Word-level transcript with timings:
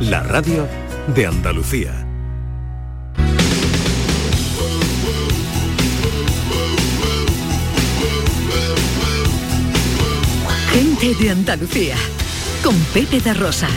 la 0.00 0.22
radio 0.22 0.66
de 1.14 1.26
Andalucía. 1.26 1.92
Gente 10.72 11.14
de 11.14 11.30
Andalucía, 11.30 11.96
con 12.62 12.74
Pepe 12.92 13.20
da 13.20 13.34
Rosa. 13.34 13.68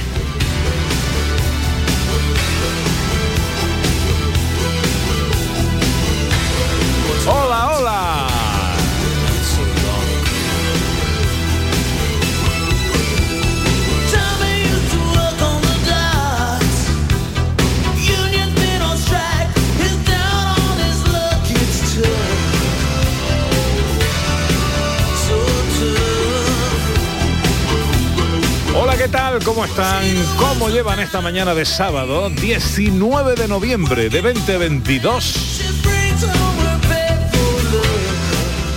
¿Cómo 29.45 29.65
están? 29.65 30.03
¿Cómo 30.37 30.69
llevan 30.69 30.99
esta 30.99 31.21
mañana 31.21 31.53
de 31.53 31.65
sábado, 31.65 32.29
19 32.29 33.35
de 33.35 33.47
noviembre 33.47 34.09
de 34.09 34.21
2022? 34.21 35.61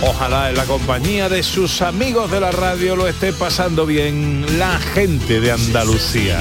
Ojalá 0.01 0.49
en 0.49 0.57
la 0.57 0.65
compañía 0.65 1.29
de 1.29 1.41
sus 1.43 1.81
amigos 1.81 2.29
de 2.31 2.41
la 2.41 2.51
radio 2.51 2.95
lo 2.95 3.07
esté 3.07 3.33
pasando 3.33 3.85
bien 3.85 4.59
la 4.59 4.79
gente 4.79 5.39
de 5.39 5.51
Andalucía. 5.51 6.39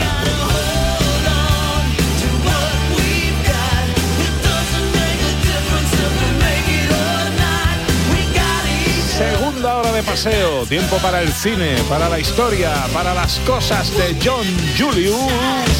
Paseo, 10.03 10.67
tiempo 10.67 10.97
para 10.99 11.23
el 11.23 11.33
cine, 11.33 11.77
para 11.89 12.09
la 12.09 12.19
historia, 12.19 12.73
para 12.93 13.15
las 13.15 13.39
cosas 13.41 13.91
de 13.97 14.17
John 14.23 14.47
Julius. 14.79 15.80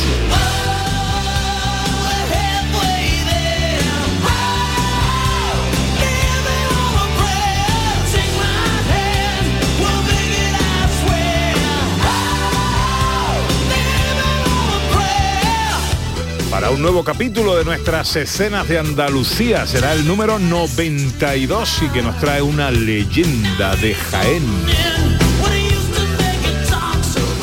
Un 16.71 16.83
nuevo 16.83 17.03
capítulo 17.03 17.57
de 17.57 17.65
nuestras 17.65 18.15
escenas 18.17 18.69
de 18.69 18.79
Andalucía. 18.79 19.67
Será 19.67 19.93
el 19.93 20.07
número 20.07 20.39
92 20.39 21.83
y 21.83 21.89
que 21.89 22.03
nos 22.03 22.17
trae 22.19 22.43
una 22.43 22.71
leyenda 22.71 23.75
de 23.77 23.95
Jaén. 23.95 24.45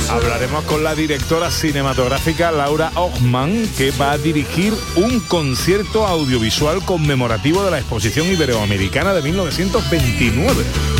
Hablaremos 0.09 0.63
con 0.63 0.83
la 0.83 0.95
directora 0.95 1.51
cinematográfica 1.51 2.51
Laura 2.51 2.91
Ochman, 2.95 3.67
que 3.77 3.91
va 3.91 4.11
a 4.11 4.17
dirigir 4.17 4.73
un 4.95 5.19
concierto 5.19 6.07
audiovisual 6.07 6.83
conmemorativo 6.85 7.63
de 7.63 7.71
la 7.71 7.79
Exposición 7.79 8.27
Iberoamericana 8.27 9.13
de 9.13 9.21
1929. 9.23 10.96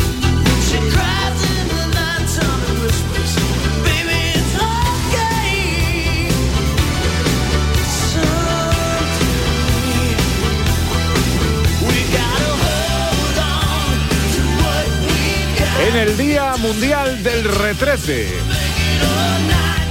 Día 16.18 16.56
Mundial 16.58 17.22
del 17.22 17.44
Retrete, 17.44 18.28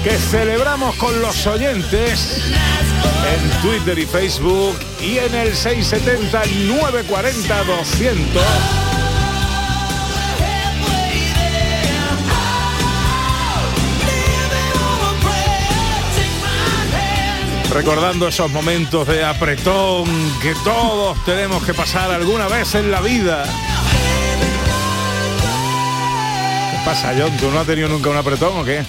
que 0.03 0.17
celebramos 0.17 0.93
con 0.97 1.21
los 1.21 1.47
oyentes 1.47 2.43
en 3.33 3.61
Twitter 3.61 3.97
y 3.97 4.05
Facebook 4.05 4.77
y 5.01 5.19
en 5.19 5.33
el 5.33 5.55
670 5.55 6.43
940 6.67 7.63
200. 7.63 8.43
Recordando 17.71 18.27
esos 18.27 18.51
momentos 18.51 19.07
de 19.07 19.23
apretón 19.23 20.05
que 20.41 20.53
todos 20.65 21.23
tenemos 21.23 21.63
que 21.63 21.73
pasar 21.73 22.11
alguna 22.11 22.49
vez 22.49 22.75
en 22.75 22.91
la 22.91 22.99
vida. 22.99 23.45
Pasa, 26.87 27.13
John? 27.17 27.35
¿Tú 27.37 27.51
no 27.51 27.59
has 27.59 27.67
tenido 27.67 27.89
nunca 27.89 28.09
un 28.09 28.15
apretón 28.15 28.57
o 28.59 28.63
qué? 28.63 28.81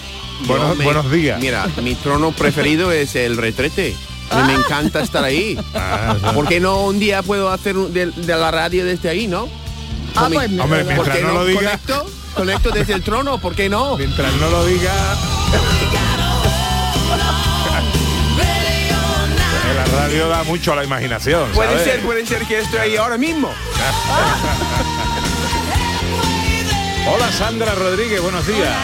Buenos, 0.46 0.76
me- 0.76 0.84
buenos 0.84 1.10
días. 1.10 1.40
Mira, 1.40 1.66
mi 1.82 1.96
trono 1.96 2.30
preferido 2.30 2.92
es 2.92 3.16
el 3.16 3.36
retrete. 3.36 3.96
Me, 4.36 4.42
me 4.44 4.52
encanta 4.54 5.00
estar 5.00 5.24
ahí. 5.24 5.58
Ah, 5.74 6.14
sí. 6.16 6.26
¿Por 6.32 6.46
qué 6.46 6.60
no 6.60 6.84
un 6.84 7.00
día 7.00 7.22
puedo 7.24 7.50
hacer 7.50 7.76
un- 7.76 7.92
de, 7.92 8.06
de 8.06 8.36
la 8.36 8.52
radio 8.52 8.84
desde 8.84 9.08
ahí, 9.08 9.26
no? 9.26 9.48
Ah, 10.14 10.20
Con 10.22 10.30
mi- 10.30 10.36
pues, 10.36 10.50
Hombre, 10.60 10.84
¿Por 10.84 10.94
mientras 10.94 11.16
qué 11.16 11.22
no 11.24 11.32
lo 11.34 11.44
diga, 11.44 11.60
conecto? 11.60 12.06
Conecto 12.34 12.70
desde 12.70 12.92
el 12.92 13.02
trono, 13.02 13.38
¿por 13.38 13.56
qué 13.56 13.68
no? 13.68 13.96
mientras 13.96 14.32
no 14.34 14.48
lo 14.48 14.64
diga. 14.66 14.92
La 19.74 19.84
radio 19.84 20.28
da 20.28 20.44
mucho 20.44 20.72
a 20.72 20.76
la 20.76 20.84
imaginación. 20.84 21.50
Puede 21.50 21.70
¿sabes? 21.70 21.84
ser, 21.84 22.00
puede 22.02 22.26
ser 22.26 22.42
que 22.46 22.58
estoy 22.60 22.78
ahí 22.78 22.96
ahora 22.96 23.18
mismo. 23.18 23.50
Hola 27.10 27.32
Sandra 27.32 27.74
Rodríguez, 27.74 28.20
buenos 28.20 28.46
días. 28.46 28.76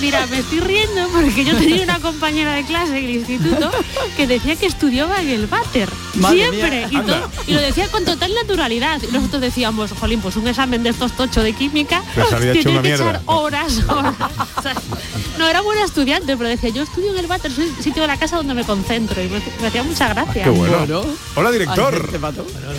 Mira, 0.00 0.26
me 0.26 0.38
estoy 0.38 0.60
riendo 0.60 1.08
porque 1.12 1.44
yo 1.44 1.56
tenía 1.56 1.82
una 1.82 1.98
compañera 2.00 2.54
de 2.54 2.64
clase 2.64 2.98
en 2.98 3.04
el 3.04 3.10
instituto 3.10 3.70
que 4.16 4.26
decía 4.26 4.56
que 4.56 4.66
estudiaba 4.66 5.20
en 5.20 5.28
el 5.30 5.46
váter. 5.46 5.88
Madre 6.14 6.36
Siempre. 6.50 6.86
Y, 6.90 6.96
Anda. 6.96 7.20
todo- 7.20 7.30
y 7.46 7.54
lo 7.54 7.60
decía 7.60 7.88
con 7.88 8.04
total 8.04 8.32
naturalidad. 8.34 9.00
Y 9.02 9.12
nosotros 9.12 9.40
decíamos, 9.40 9.92
jolín, 9.92 10.20
pues 10.20 10.36
un 10.36 10.46
examen 10.48 10.82
de 10.82 10.90
estos 10.90 11.12
tocho 11.12 11.42
de 11.42 11.52
química 11.52 12.02
hecho 12.16 12.38
tiene 12.38 12.62
que 12.62 12.80
mierda. 12.82 13.10
echar 13.10 13.22
horas, 13.26 13.80
horas. 13.88 14.14
O 14.56 14.62
sea, 14.62 14.74
no 15.38 15.48
era 15.48 15.60
buena 15.60 15.84
estudiante, 15.84 16.36
pero 16.36 16.48
decía, 16.48 16.70
yo 16.70 16.82
estudio 16.82 17.12
en 17.12 17.18
el 17.18 17.26
váter, 17.26 17.50
es 17.50 17.58
el 17.58 17.74
sitio 17.82 18.02
de 18.02 18.08
la 18.08 18.16
casa 18.18 18.36
donde 18.36 18.54
me 18.54 18.64
concentro. 18.64 19.22
Y 19.22 19.28
me, 19.28 19.40
me 19.60 19.66
hacía 19.68 19.82
mucha 19.82 20.08
gracia. 20.08 20.44
Qué 20.44 20.50
bueno. 20.50 20.78
Bueno. 20.78 21.04
Hola 21.36 21.50
director. 21.50 22.10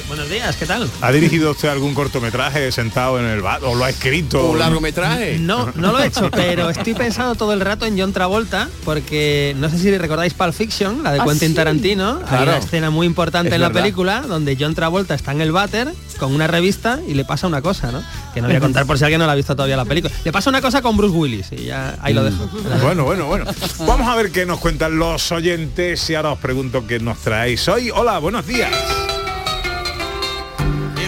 Buenos 0.07 0.29
días, 0.29 0.55
¿qué 0.55 0.65
tal? 0.65 0.89
¿Ha 1.01 1.11
dirigido 1.11 1.51
usted 1.51 1.69
algún 1.69 1.93
cortometraje 1.93 2.71
sentado 2.71 3.19
en 3.19 3.25
el 3.25 3.41
bar 3.41 3.63
o 3.63 3.75
lo 3.75 3.83
ha 3.85 3.89
escrito? 3.89 4.51
Un 4.51 4.59
largometraje. 4.59 5.37
No, 5.39 5.71
no 5.75 5.91
lo 5.91 5.99
he 5.99 6.07
hecho, 6.07 6.29
pero 6.31 6.62
estoy 6.69 6.93
pensando 6.93 7.35
todo 7.35 7.53
el 7.53 7.59
rato 7.61 7.85
en 7.85 7.99
John 7.99 8.13
Travolta, 8.13 8.69
porque 8.85 9.55
no 9.59 9.69
sé 9.69 9.77
si 9.77 9.95
recordáis 9.97 10.33
Pulp 10.33 10.53
Fiction, 10.53 11.03
la 11.03 11.11
de 11.11 11.19
Ah, 11.19 11.25
Quentin 11.25 11.49
sí. 11.49 11.55
Tarantino. 11.55 12.19
Hay 12.21 12.27
Claro. 12.27 12.43
una 12.51 12.57
escena 12.57 12.89
muy 12.89 13.07
importante 13.07 13.49
Es 13.49 13.55
en 13.55 13.61
la 13.61 13.69
película 13.71 14.21
donde 14.21 14.57
John 14.59 14.75
Travolta 14.75 15.13
está 15.15 15.31
en 15.31 15.41
el 15.41 15.51
váter 15.51 15.93
con 16.19 16.33
una 16.33 16.47
revista 16.47 16.99
y 17.07 17.13
le 17.15 17.25
pasa 17.25 17.47
una 17.47 17.61
cosa, 17.61 17.91
¿no? 17.91 18.01
Que 18.33 18.41
no 18.41 18.47
voy 18.47 18.55
a 18.57 18.59
contar 18.59 18.85
por 18.85 18.97
si 18.97 19.03
alguien 19.03 19.19
no 19.19 19.25
la 19.25 19.33
ha 19.33 19.35
visto 19.35 19.55
todavía 19.55 19.75
la 19.77 19.85
película. 19.85 20.13
Le 20.23 20.31
pasa 20.31 20.49
una 20.49 20.61
cosa 20.61 20.81
con 20.81 20.95
Bruce 20.97 21.15
Willis 21.15 21.51
y 21.51 21.65
ya 21.65 21.97
ahí 22.01 22.13
lo 22.13 22.23
dejo. 22.23 22.47
Bueno, 22.81 23.03
bueno, 23.03 23.25
bueno. 23.25 23.45
Vamos 23.79 24.07
a 24.07 24.15
ver 24.15 24.31
qué 24.31 24.45
nos 24.45 24.59
cuentan 24.59 24.97
los 24.97 25.31
oyentes 25.31 26.09
y 26.09 26.15
ahora 26.15 26.31
os 26.33 26.39
pregunto 26.39 26.85
qué 26.87 26.99
nos 26.99 27.17
traéis 27.19 27.67
hoy. 27.67 27.89
Hola, 27.93 28.19
buenos 28.19 28.45
días. 28.47 28.71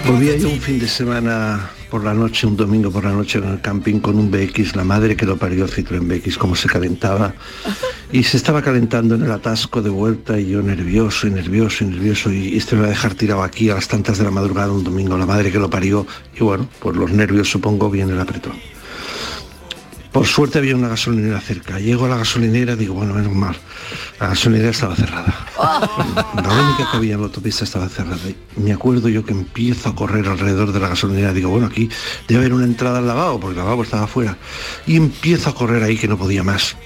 Volvía 0.08 0.38
yo 0.38 0.50
un 0.50 0.60
fin 0.60 0.78
de 0.78 0.88
semana 0.88 1.72
por 1.90 2.04
la 2.04 2.14
noche, 2.14 2.46
un 2.46 2.56
domingo 2.56 2.92
por 2.92 3.04
la 3.06 3.12
noche 3.12 3.40
en 3.40 3.46
el 3.46 3.62
camping 3.62 4.00
con 4.00 4.20
un 4.20 4.30
BX, 4.30 4.76
la 4.76 4.84
madre 4.84 5.16
que 5.16 5.26
lo 5.26 5.36
parió 5.36 5.68
Citroën 5.68 6.08
BX, 6.08 6.38
cómo 6.38 6.56
se 6.56 6.68
calentaba. 6.68 7.34
Y 8.12 8.22
se 8.24 8.38
estaba 8.38 8.62
calentando 8.62 9.16
en 9.16 9.24
el 9.24 9.32
atasco 9.32 9.82
de 9.82 9.90
vuelta 9.90 10.40
y 10.40 10.50
yo 10.52 10.62
nervioso 10.62 11.26
y 11.28 11.32
nervioso 11.32 11.84
y 11.84 11.88
nervioso. 11.88 12.32
Y 12.32 12.56
este 12.56 12.76
me 12.76 12.82
va 12.82 12.88
a 12.88 12.90
dejar 12.92 13.16
tirado 13.16 13.42
aquí 13.42 13.70
a 13.72 13.76
las 13.76 13.88
tantas 13.88 14.20
de 14.20 14.24
la 14.26 14.32
madrugada 14.32 14.72
un 14.72 14.84
domingo, 14.84 15.18
la 15.18 15.26
madre 15.26 15.52
que 15.52 15.58
lo 15.58 15.70
parió. 15.70 16.06
Y 16.40 16.44
bueno, 16.44 16.70
por 16.80 16.96
los 16.96 17.12
nervios 17.12 17.50
supongo 17.50 17.90
viene 17.90 18.14
el 18.14 18.20
apretón. 18.20 18.54
Por 20.16 20.28
suerte 20.28 20.60
había 20.60 20.78
una 20.78 20.88
gasolinera 20.88 21.42
cerca. 21.42 21.78
Llego 21.78 22.06
a 22.06 22.08
la 22.08 22.16
gasolinera, 22.16 22.78
digo, 22.78 22.94
bueno, 22.94 23.14
menos 23.14 23.34
mal. 23.34 23.54
La 24.18 24.30
gasolinera 24.30 24.70
estaba 24.70 24.96
cerrada. 24.96 25.46
La 25.58 26.54
única 26.54 26.90
que 26.90 26.96
había 26.96 27.16
en 27.16 27.20
la 27.20 27.26
autopista 27.26 27.66
estaba 27.66 27.90
cerrada. 27.90 28.22
Y 28.30 28.62
me 28.62 28.72
acuerdo 28.72 29.10
yo 29.10 29.26
que 29.26 29.34
empiezo 29.34 29.90
a 29.90 29.96
correr 29.96 30.26
alrededor 30.26 30.72
de 30.72 30.80
la 30.80 30.88
gasolinera. 30.88 31.34
Digo, 31.34 31.50
bueno, 31.50 31.68
aquí 31.68 31.90
debe 32.30 32.40
haber 32.40 32.54
una 32.54 32.64
entrada 32.64 33.00
al 33.00 33.08
lavabo, 33.08 33.42
porque 33.42 33.60
el 33.60 33.66
lavabo 33.66 33.84
estaba 33.84 34.04
afuera. 34.04 34.38
Y 34.88 34.96
empiezo 34.96 35.50
a 35.50 35.54
correr 35.54 35.84
ahí 35.84 35.98
que 35.98 36.08
no 36.08 36.18
podía 36.18 36.44
más. 36.44 36.78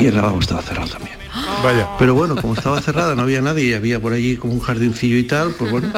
Y 0.00 0.06
el 0.06 0.16
lavabo 0.16 0.40
estaba 0.40 0.60
cerrado 0.60 0.88
también. 0.88 1.16
Vaya. 1.62 1.88
Pero 2.00 2.16
bueno, 2.16 2.34
como 2.34 2.54
estaba 2.54 2.80
cerrada, 2.80 3.14
no 3.14 3.22
había 3.22 3.42
nadie 3.42 3.66
y 3.66 3.74
había 3.74 4.00
por 4.00 4.12
allí 4.12 4.36
como 4.38 4.54
un 4.54 4.60
jardincillo 4.60 5.18
y 5.18 5.22
tal, 5.22 5.52
pues 5.52 5.70
bueno, 5.70 5.92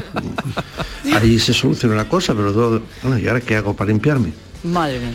allí 1.14 1.38
se 1.38 1.54
solucionó 1.54 1.94
la 1.94 2.10
cosa, 2.10 2.34
pero 2.34 2.52
todo, 2.52 2.82
bueno, 3.02 3.18
¿y 3.18 3.26
ahora 3.26 3.40
qué 3.40 3.56
hago 3.56 3.74
para 3.74 3.88
limpiarme? 3.88 4.34
Madre 4.64 4.98
mía. 4.98 5.14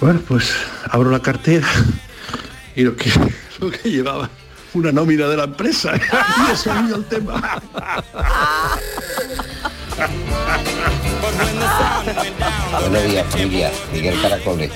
Bueno, 0.00 0.20
pues 0.28 0.54
abro 0.90 1.10
la 1.10 1.20
cartera 1.20 1.66
y 2.74 2.82
lo 2.82 2.96
que, 2.96 3.10
lo 3.60 3.70
que 3.70 3.90
llevaba 3.90 4.28
una 4.74 4.92
nómina 4.92 5.26
de 5.26 5.36
la 5.38 5.44
empresa. 5.44 5.92
y 6.48 6.52
eso 6.52 6.70
el 6.94 7.04
tema. 7.06 7.60
Buenos 12.80 13.04
días 13.04 13.26
familia, 13.30 13.70
Miguel 13.92 14.20
Caracoles. 14.20 14.70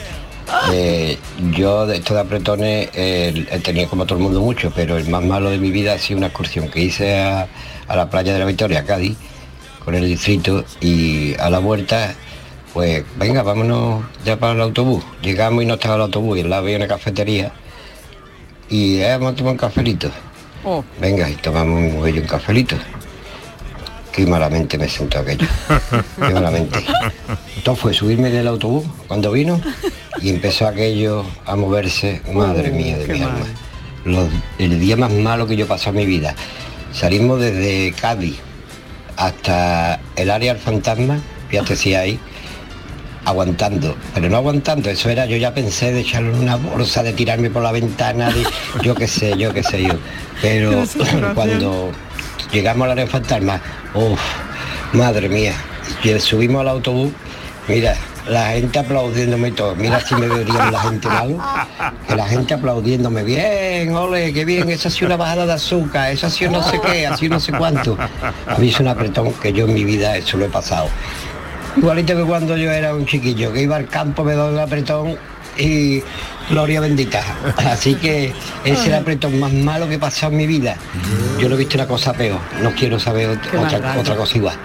Eh, 0.72 1.18
yo 1.52 1.86
de 1.86 1.98
estos 1.98 2.16
apretones 2.16 2.88
eh, 2.94 3.46
he 3.50 3.86
como 3.86 4.06
todo 4.06 4.18
el 4.18 4.24
mundo 4.24 4.40
mucho, 4.40 4.72
pero 4.74 4.96
el 4.96 5.08
más 5.08 5.22
malo 5.22 5.50
de 5.50 5.58
mi 5.58 5.70
vida 5.70 5.92
ha 5.92 5.98
sido 5.98 6.16
una 6.16 6.28
excursión 6.28 6.68
que 6.70 6.80
hice 6.80 7.20
a, 7.20 7.46
a 7.86 7.96
la 7.96 8.08
playa 8.08 8.32
de 8.32 8.38
la 8.38 8.46
Victoria, 8.46 8.84
Cádiz, 8.84 9.16
con 9.84 9.94
el 9.94 10.06
distrito 10.06 10.64
y 10.80 11.38
a 11.38 11.50
la 11.50 11.58
vuelta, 11.58 12.14
pues 12.72 13.04
venga, 13.16 13.42
vámonos 13.42 14.04
ya 14.24 14.38
para 14.38 14.52
el 14.52 14.60
autobús. 14.60 15.04
Llegamos 15.22 15.62
y 15.62 15.66
no 15.66 15.74
estaba 15.74 15.96
el 15.96 16.02
autobús 16.02 16.38
y 16.38 16.42
al 16.42 16.50
lado 16.50 16.62
había 16.62 16.76
una 16.76 16.88
cafetería 16.88 17.52
y 18.68 19.00
eh, 19.00 19.12
vamos 19.12 19.32
a 19.32 19.36
tomar 19.36 19.52
un 19.52 19.58
cafelito. 19.58 20.10
Oh. 20.64 20.84
Venga, 21.00 21.28
y 21.28 21.34
tomamos 21.34 21.78
un, 21.78 21.96
un 21.96 22.20
cafelito. 22.22 22.76
Qué 24.12 24.26
malamente 24.26 24.78
me 24.78 24.88
sentó 24.88 25.20
aquello. 25.20 25.46
Qué 26.16 26.32
malamente. 26.32 26.84
Entonces 27.56 27.82
fue 27.82 27.94
subirme 27.94 28.30
del 28.30 28.48
autobús 28.48 28.84
cuando 29.06 29.32
vino 29.32 29.60
y 30.20 30.30
empezó 30.30 30.66
aquello 30.66 31.24
a 31.46 31.56
moverse. 31.56 32.20
Madre 32.32 32.70
mía 32.70 32.98
de 32.98 33.06
mi 33.08 33.22
alma. 33.22 33.46
El 34.58 34.80
día 34.80 34.96
más 34.96 35.12
malo 35.12 35.46
que 35.46 35.56
yo 35.56 35.66
pasado 35.66 35.90
en 35.90 35.96
mi 35.96 36.06
vida. 36.06 36.34
Salimos 36.92 37.40
desde 37.40 37.92
Cádiz 37.92 38.36
hasta 39.16 40.00
el 40.16 40.30
área 40.30 40.54
del 40.54 40.62
fantasma, 40.62 41.20
fíjate 41.48 41.76
si 41.76 41.94
hay, 41.94 42.18
aguantando, 43.24 43.96
pero 44.14 44.28
no 44.28 44.36
aguantando, 44.36 44.90
eso 44.90 45.10
era, 45.10 45.26
yo 45.26 45.36
ya 45.36 45.52
pensé 45.52 45.92
de 45.92 46.00
echarlo 46.00 46.32
en 46.32 46.40
una 46.40 46.56
bolsa, 46.56 47.02
de 47.02 47.12
tirarme 47.12 47.50
por 47.50 47.62
la 47.62 47.72
ventana, 47.72 48.30
de 48.30 48.44
yo 48.82 48.94
qué 48.94 49.06
sé, 49.06 49.36
yo 49.36 49.52
qué 49.52 49.62
sé 49.62 49.82
yo. 49.82 49.94
Pero 50.40 50.84
cuando 51.34 51.90
llegamos 52.52 52.86
al 52.86 52.92
área 52.92 53.06
fantasma, 53.06 53.60
uff, 53.94 54.20
madre 54.92 55.28
mía, 55.28 55.54
y 56.02 56.18
subimos 56.18 56.62
al 56.62 56.68
autobús, 56.68 57.12
mira, 57.68 57.94
la 58.28 58.50
gente 58.52 58.78
aplaudiéndome 58.78 59.48
y 59.48 59.52
todo, 59.52 59.74
mira 59.74 60.00
si 60.00 60.14
me 60.14 60.28
verían 60.28 60.72
la 60.72 60.80
gente 60.80 61.08
malo, 61.08 61.38
que 62.08 62.16
la 62.16 62.26
gente 62.26 62.54
aplaudiéndome, 62.54 63.22
bien, 63.22 63.94
ole, 63.94 64.32
qué 64.32 64.44
bien, 64.44 64.70
esa 64.70 64.88
ha 64.88 64.90
sido 64.90 65.06
una 65.06 65.16
bajada 65.16 65.46
de 65.46 65.52
azúcar, 65.52 66.12
eso 66.12 66.26
ha 66.26 66.30
sido 66.30 66.52
no 66.52 66.62
sé 66.62 66.80
qué, 66.80 67.06
ha 67.06 67.16
sido 67.16 67.34
no 67.34 67.40
sé 67.40 67.52
cuánto. 67.52 67.98
A 68.46 68.56
mí 68.56 68.68
es 68.68 68.80
un 68.80 68.88
apretón 68.88 69.32
que 69.34 69.52
yo 69.52 69.66
en 69.66 69.74
mi 69.74 69.84
vida 69.84 70.16
eso 70.16 70.36
lo 70.36 70.46
he 70.46 70.48
pasado. 70.48 70.88
Igualito 71.76 72.16
que 72.16 72.24
cuando 72.24 72.56
yo 72.56 72.70
era 72.70 72.94
un 72.94 73.06
chiquillo, 73.06 73.52
que 73.52 73.62
iba 73.62 73.76
al 73.76 73.86
campo, 73.88 74.24
me 74.24 74.34
daba 74.34 74.50
un 74.50 74.58
apretón 74.58 75.16
y 75.58 76.02
gloria 76.48 76.80
bendita. 76.80 77.22
Así 77.56 77.94
que 77.94 78.32
ese 78.64 78.72
es 78.82 78.86
el 78.88 78.94
apretón 78.94 79.38
más 79.38 79.52
malo 79.52 79.88
que 79.88 79.94
he 79.94 79.98
pasado 79.98 80.32
en 80.32 80.38
mi 80.38 80.46
vida. 80.46 80.76
Yo 81.38 81.48
no 81.48 81.54
he 81.54 81.58
visto 81.58 81.76
una 81.76 81.86
cosa 81.86 82.12
peor, 82.12 82.40
no 82.62 82.72
quiero 82.74 82.98
saber 82.98 83.38
Qué 83.50 83.56
otra, 83.56 83.96
otra 83.98 84.16
cosa 84.16 84.36
igual. 84.36 84.56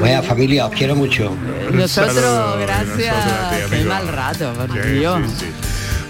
Vaya 0.00 0.22
familia, 0.22 0.66
os 0.66 0.72
quiero 0.74 0.94
mucho. 0.94 1.34
Nosotros, 1.72 2.14
Saludos, 2.14 2.60
gracias. 2.60 3.16
nosotros 3.16 3.70
ti, 3.70 3.76
Qué 3.78 3.84
mal 3.84 4.08
rato, 4.08 4.52
por 4.54 4.72
Sí, 4.84 4.88
Dios. 4.90 5.20
sí, 5.26 5.34
sí. 5.40 5.46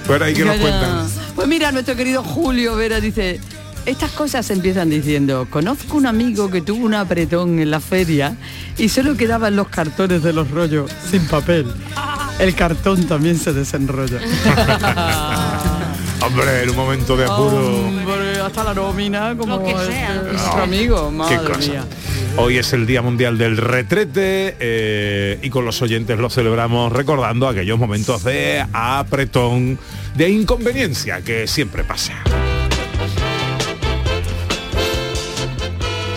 Bueno, 0.06 0.28
¿y 0.28 0.34
qué 0.34 0.44
nos 0.44 0.56
cuentan? 0.56 1.08
Pues 1.34 1.48
mira, 1.48 1.72
nuestro 1.72 1.96
querido 1.96 2.22
Julio 2.22 2.76
Vera 2.76 3.00
dice, 3.00 3.40
estas 3.86 4.10
cosas 4.12 4.46
se 4.46 4.52
empiezan 4.52 4.90
diciendo, 4.90 5.46
conozco 5.50 5.96
un 5.96 6.06
amigo 6.06 6.50
que 6.50 6.60
tuvo 6.60 6.84
un 6.84 6.94
apretón 6.94 7.58
en 7.58 7.70
la 7.70 7.80
feria 7.80 8.36
y 8.76 8.88
solo 8.88 9.16
quedaban 9.16 9.56
los 9.56 9.69
cartones 9.69 10.22
de 10.22 10.32
los 10.32 10.50
rollos 10.50 10.90
sin 11.10 11.26
papel. 11.26 11.66
El 12.38 12.54
cartón 12.54 13.04
también 13.06 13.38
se 13.38 13.52
desenrolla. 13.52 14.19
Hombre, 16.20 16.62
en 16.64 16.70
un 16.70 16.76
momento 16.76 17.16
de 17.16 17.25
apuro. 17.25 17.86
Hombre, 17.86 18.40
hasta 18.40 18.64
la 18.64 18.75
nómina, 18.75 19.36
como 19.36 19.56
Lo 19.56 19.64
que 19.64 19.70
este 19.70 19.86
sea. 19.86 20.14
nuestro 20.22 20.62
amigo, 20.62 21.08
Qué 21.10 21.16
madre 21.16 21.36
cosa. 21.38 21.58
mía. 21.58 21.84
Hoy 22.36 22.58
es 22.58 22.72
el 22.72 22.86
Día 22.86 23.02
Mundial 23.02 23.38
del 23.38 23.56
Retrete 23.56 24.56
eh, 24.60 25.38
y 25.42 25.50
con 25.50 25.64
los 25.64 25.81
oyentes 25.82 26.19
lo 26.19 26.28
celebramos 26.31 26.92
recordando 26.92 27.48
aquellos 27.48 27.78
momentos 27.78 28.22
de 28.24 28.64
apretón, 28.72 29.78
de 30.14 30.28
inconveniencia 30.31 31.22
que 31.22 31.46
siempre 31.48 31.82
pasa. 31.84 32.12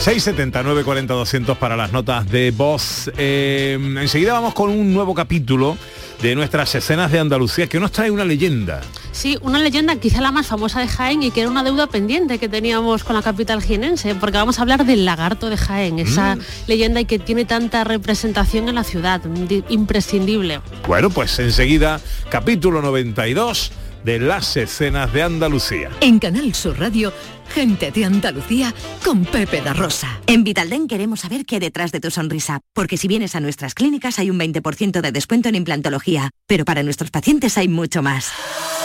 679 0.02 0.84
40 0.84 1.14
200 1.14 1.58
para 1.60 1.78
las 1.78 1.92
notas 1.92 2.28
de 2.30 2.50
voz. 2.50 3.12
Eh, 3.18 3.78
enseguida 4.02 4.34
vamos 4.34 4.56
con 4.56 4.72
un 4.72 4.92
nuevo 4.96 5.14
capítulo 5.14 5.78
de 6.24 6.34
nuestras 6.34 6.74
escenas 6.74 7.12
de 7.12 7.20
Andalucía 7.20 7.68
que 7.68 7.80
nos 7.80 7.92
trae 7.92 8.10
una 8.10 8.26
leyenda. 8.26 8.82
Sí, 9.12 9.38
una 9.42 9.60
leyenda 9.60 9.96
quizá 9.98 10.20
la 10.22 10.32
más 10.32 10.48
famosa 10.48 10.80
de 10.80 10.88
Jaén 10.88 11.22
y 11.22 11.30
que 11.30 11.42
era 11.42 11.52
una 11.52 11.64
deuda 11.64 11.86
pendiente 11.86 12.40
que 12.40 12.50
teníamos 12.50 13.04
con 13.04 13.16
la 13.16 13.22
capital 13.22 13.62
jienense, 13.62 14.16
porque 14.16 14.38
vamos 14.38 14.58
a 14.58 14.64
hablar 14.64 14.86
del 14.86 15.06
lagarto 15.06 15.50
de 15.52 15.58
Jaén, 15.58 16.00
esa 16.00 16.36
leyenda 16.66 17.00
y 17.02 17.06
que 17.06 17.20
tiene 17.20 17.46
tanta 17.46 17.84
representación 17.84 18.70
en 18.70 18.76
la 18.76 18.84
ciudad, 18.84 19.20
di- 19.22 19.64
imprescindible. 19.70 20.62
Bueno, 20.88 21.12
pues 21.12 21.38
enseguida, 21.38 22.00
capítulo 22.30 22.82
92 22.82 23.72
de 24.04 24.20
las 24.20 24.58
escenas 24.58 25.12
de 25.14 25.24
Andalucía. 25.24 25.90
En 26.02 26.20
Canal 26.20 26.54
Sur 26.54 26.80
Radio, 26.80 27.14
gente 27.54 27.92
de 27.92 28.06
Andalucía 28.06 28.74
con 29.04 29.26
Pepe 29.26 29.62
da 29.62 29.74
Rosa. 29.74 30.20
En 30.28 30.44
Vitalden 30.44 30.88
queremos 30.88 31.22
saber 31.22 31.46
qué 31.46 31.56
hay 31.56 31.62
detrás 31.62 31.92
de 31.92 32.00
tu 32.00 32.12
sonrisa, 32.12 32.62
porque 32.74 32.98
si 32.98 33.08
vienes 33.08 33.36
a 33.36 33.40
nuestras 33.40 33.74
clínicas 33.74 34.20
hay 34.20 34.30
un 34.30 34.40
20% 34.40 35.02
de 35.02 35.12
descuento 35.12 35.50
en 35.50 35.56
implantología, 35.56 36.32
pero 36.48 36.66
para 36.66 36.84
nuestros 36.84 37.12
pacientes 37.12 37.58
hay 37.58 37.68
mucho 37.68 38.02
más. 38.02 38.32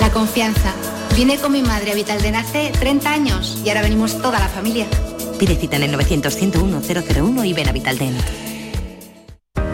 La 0.00 0.10
confianza. 0.10 0.74
Vine 1.16 1.38
con 1.38 1.52
mi 1.52 1.62
madre 1.62 1.92
a 1.92 1.94
Vitalden 1.94 2.36
hace 2.36 2.72
30 2.78 3.10
años 3.10 3.62
y 3.64 3.68
ahora 3.70 3.82
venimos 3.82 4.20
toda 4.20 4.38
la 4.38 4.48
familia. 4.48 4.86
Pide 5.38 5.56
cita 5.56 5.76
en 5.76 5.84
el 5.84 5.92
900 5.92 6.34
101 6.34 6.82
001 6.82 7.44
y 7.44 7.52
ven 7.52 7.68
a 7.68 7.72
Vitalden. 7.72 8.55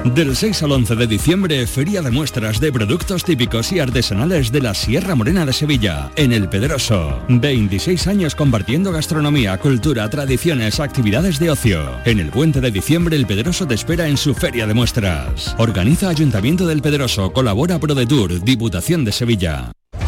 Del 0.05 0.35
6 0.35 0.65
al 0.65 0.73
11 0.73 0.97
de 0.97 1.07
diciembre, 1.07 1.65
Feria 1.65 2.03
de 2.03 2.11
Muestras 2.11 2.59
de 2.59 2.73
Productos 2.73 3.23
Típicos 3.23 3.71
y 3.71 3.79
Artesanales 3.79 4.51
de 4.51 4.61
la 4.61 4.75
Sierra 4.75 5.15
Morena 5.15 5.47
de 5.47 5.53
Sevilla, 5.53 6.11
en 6.17 6.33
El 6.33 6.49
Pedroso. 6.49 7.23
26 7.29 8.09
años 8.09 8.35
compartiendo 8.35 8.91
gastronomía, 8.91 9.57
cultura, 9.59 10.11
tradiciones, 10.11 10.81
actividades 10.81 11.39
de 11.39 11.51
ocio. 11.51 12.01
En 12.05 12.19
el 12.19 12.31
puente 12.31 12.61
de 12.61 12.73
diciembre, 12.73 13.15
El 13.15 13.27
Pedroso 13.27 13.65
te 13.69 13.75
espera 13.75 14.09
en 14.09 14.17
su 14.17 14.35
Feria 14.35 14.67
de 14.67 14.75
Muestras. 14.75 15.55
Organiza 15.59 16.09
Ayuntamiento 16.09 16.67
del 16.67 16.83
Pedroso, 16.83 17.33
colabora 17.33 17.79
ProDetour, 17.79 18.43
Diputación 18.43 19.05
de 19.05 19.13
Sevilla. 19.13 19.73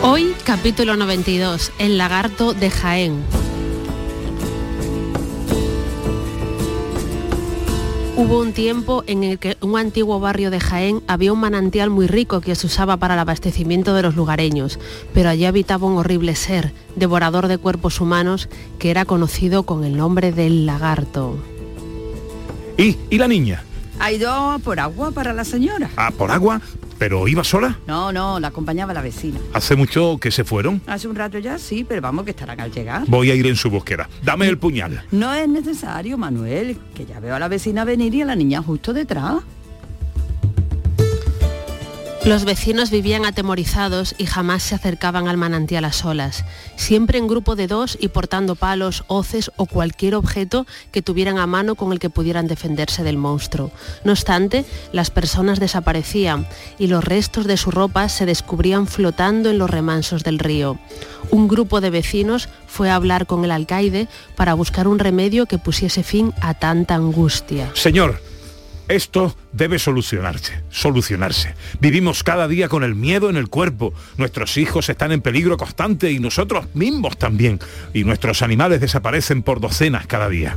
Hoy, 0.00 0.32
capítulo 0.44 0.96
92, 0.96 1.72
El 1.80 1.98
lagarto 1.98 2.54
de 2.54 2.70
Jaén. 2.70 3.20
Hubo 8.16 8.38
un 8.38 8.52
tiempo 8.52 9.02
en 9.08 9.24
el 9.24 9.40
que 9.40 9.56
en 9.60 9.68
un 9.68 9.76
antiguo 9.76 10.20
barrio 10.20 10.52
de 10.52 10.60
Jaén 10.60 11.02
había 11.08 11.32
un 11.32 11.40
manantial 11.40 11.90
muy 11.90 12.06
rico 12.06 12.40
que 12.40 12.54
se 12.54 12.68
usaba 12.68 12.96
para 12.96 13.14
el 13.14 13.20
abastecimiento 13.20 13.92
de 13.92 14.02
los 14.02 14.14
lugareños, 14.14 14.78
pero 15.12 15.30
allí 15.30 15.46
habitaba 15.46 15.88
un 15.88 15.98
horrible 15.98 16.36
ser, 16.36 16.72
devorador 16.94 17.48
de 17.48 17.58
cuerpos 17.58 18.00
humanos, 18.00 18.48
que 18.78 18.90
era 18.90 19.04
conocido 19.04 19.64
con 19.64 19.82
el 19.84 19.96
nombre 19.96 20.30
del 20.30 20.64
lagarto. 20.64 21.36
¿Y, 22.76 22.96
y 23.10 23.18
la 23.18 23.26
niña? 23.26 23.64
Ha 23.98 24.12
ido 24.12 24.60
por 24.60 24.78
agua 24.78 25.10
para 25.10 25.32
la 25.32 25.44
señora. 25.44 25.90
Ah, 25.96 26.12
por 26.16 26.30
agua, 26.30 26.60
pero 26.98 27.26
iba 27.28 27.44
sola. 27.44 27.78
No, 27.86 28.12
no, 28.12 28.40
la 28.40 28.48
acompañaba 28.48 28.92
la 28.92 29.02
vecina. 29.02 29.38
Hace 29.52 29.76
mucho 29.76 30.18
que 30.18 30.30
se 30.30 30.44
fueron. 30.44 30.82
Hace 30.86 31.08
un 31.08 31.16
rato 31.16 31.38
ya 31.38 31.58
sí, 31.58 31.84
pero 31.88 32.00
vamos 32.00 32.24
que 32.24 32.30
estarán 32.32 32.60
al 32.60 32.72
llegar. 32.72 33.04
Voy 33.06 33.30
a 33.30 33.34
ir 33.34 33.46
en 33.46 33.56
su 33.56 33.70
búsqueda. 33.70 34.08
Dame 34.22 34.46
el 34.48 34.58
puñal. 34.58 35.04
No 35.10 35.32
es 35.32 35.48
necesario, 35.48 36.18
Manuel, 36.18 36.76
que 36.94 37.06
ya 37.06 37.20
veo 37.20 37.34
a 37.34 37.38
la 37.38 37.48
vecina 37.48 37.84
venir 37.84 38.14
y 38.14 38.22
a 38.22 38.24
la 38.26 38.36
niña 38.36 38.62
justo 38.62 38.92
detrás. 38.92 39.36
Los 42.24 42.44
vecinos 42.44 42.90
vivían 42.90 43.24
atemorizados 43.24 44.14
y 44.18 44.26
jamás 44.26 44.62
se 44.62 44.74
acercaban 44.74 45.28
al 45.28 45.36
manantial 45.36 45.84
a 45.84 45.92
solas, 45.92 46.44
siempre 46.76 47.16
en 47.18 47.26
grupo 47.26 47.56
de 47.56 47.68
dos 47.68 47.96
y 47.98 48.08
portando 48.08 48.54
palos, 48.54 49.04
hoces 49.06 49.50
o 49.56 49.66
cualquier 49.66 50.14
objeto 50.14 50.66
que 50.90 51.00
tuvieran 51.00 51.38
a 51.38 51.46
mano 51.46 51.74
con 51.74 51.92
el 51.92 51.98
que 51.98 52.10
pudieran 52.10 52.46
defenderse 52.46 53.02
del 53.02 53.16
monstruo. 53.16 53.70
No 54.04 54.12
obstante, 54.12 54.66
las 54.92 55.10
personas 55.10 55.60
desaparecían 55.60 56.46
y 56.78 56.88
los 56.88 57.04
restos 57.04 57.46
de 57.46 57.56
su 57.56 57.70
ropa 57.70 58.08
se 58.08 58.26
descubrían 58.26 58.86
flotando 58.88 59.48
en 59.48 59.58
los 59.58 59.70
remansos 59.70 60.22
del 60.24 60.38
río. 60.38 60.78
Un 61.30 61.48
grupo 61.48 61.80
de 61.80 61.90
vecinos 61.90 62.48
fue 62.66 62.90
a 62.90 62.96
hablar 62.96 63.26
con 63.26 63.44
el 63.44 63.52
alcaide 63.52 64.08
para 64.34 64.54
buscar 64.54 64.88
un 64.88 64.98
remedio 64.98 65.46
que 65.46 65.58
pusiese 65.58 66.02
fin 66.02 66.34
a 66.40 66.54
tanta 66.54 66.96
angustia. 66.96 67.70
Señor, 67.74 68.20
esto 68.88 69.36
debe 69.52 69.78
solucionarse, 69.78 70.62
solucionarse. 70.70 71.54
Vivimos 71.80 72.22
cada 72.22 72.48
día 72.48 72.68
con 72.68 72.84
el 72.84 72.94
miedo 72.94 73.28
en 73.28 73.36
el 73.36 73.48
cuerpo. 73.48 73.92
Nuestros 74.16 74.56
hijos 74.56 74.88
están 74.88 75.12
en 75.12 75.20
peligro 75.20 75.56
constante 75.56 76.10
y 76.10 76.18
nosotros 76.18 76.66
mismos 76.74 77.18
también. 77.18 77.60
Y 77.92 78.04
nuestros 78.04 78.42
animales 78.42 78.80
desaparecen 78.80 79.42
por 79.42 79.60
docenas 79.60 80.06
cada 80.06 80.28
día. 80.28 80.56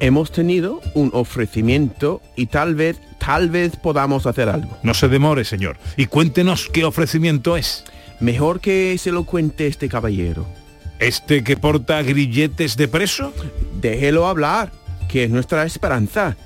Hemos 0.00 0.32
tenido 0.32 0.80
un 0.94 1.10
ofrecimiento 1.14 2.20
y 2.36 2.46
tal 2.46 2.74
vez, 2.74 3.00
tal 3.18 3.48
vez 3.50 3.76
podamos 3.76 4.26
hacer 4.26 4.48
algo. 4.48 4.76
No 4.82 4.92
se 4.92 5.08
demore, 5.08 5.44
señor. 5.44 5.76
Y 5.96 6.06
cuéntenos 6.06 6.68
qué 6.72 6.84
ofrecimiento 6.84 7.56
es. 7.56 7.84
Mejor 8.20 8.60
que 8.60 8.98
se 8.98 9.12
lo 9.12 9.24
cuente 9.24 9.66
este 9.66 9.88
caballero. 9.88 10.46
¿Este 10.98 11.44
que 11.44 11.56
porta 11.56 12.02
grilletes 12.02 12.76
de 12.76 12.88
preso? 12.88 13.32
Déjelo 13.80 14.26
hablar, 14.26 14.72
que 15.08 15.24
es 15.24 15.30
nuestra 15.30 15.64
esperanza. 15.64 16.36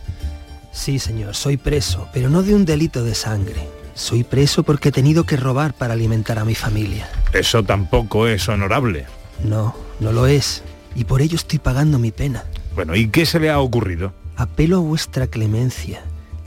Sí, 0.79 1.01
señor, 1.01 1.35
soy 1.35 1.57
preso, 1.57 2.07
pero 2.13 2.31
no 2.31 2.45
de 2.45 2.55
un 2.55 2.65
delito 2.65 3.03
de 3.03 3.17
sangre. 3.17 3.69
Soy 3.95 4.23
preso 4.23 4.63
porque 4.63 4.91
he 4.91 4.93
tenido 4.93 5.25
que 5.25 5.37
robar 5.37 5.75
para 5.75 5.95
alimentar 5.95 6.39
a 6.39 6.45
mi 6.45 6.55
familia. 6.55 7.11
Eso 7.33 7.65
tampoco 7.65 8.29
es 8.29 8.49
honorable. 8.49 9.05
No, 9.43 9.75
no 9.99 10.13
lo 10.13 10.29
es. 10.29 10.63
Y 10.95 11.03
por 11.03 11.21
ello 11.21 11.35
estoy 11.35 11.59
pagando 11.59 11.99
mi 11.99 12.13
pena. 12.13 12.45
Bueno, 12.77 12.95
¿y 12.95 13.09
qué 13.09 13.27
se 13.27 13.41
le 13.41 13.51
ha 13.51 13.59
ocurrido? 13.59 14.13
Apelo 14.37 14.77
a 14.77 14.81
vuestra 14.81 15.27
clemencia. 15.27 16.01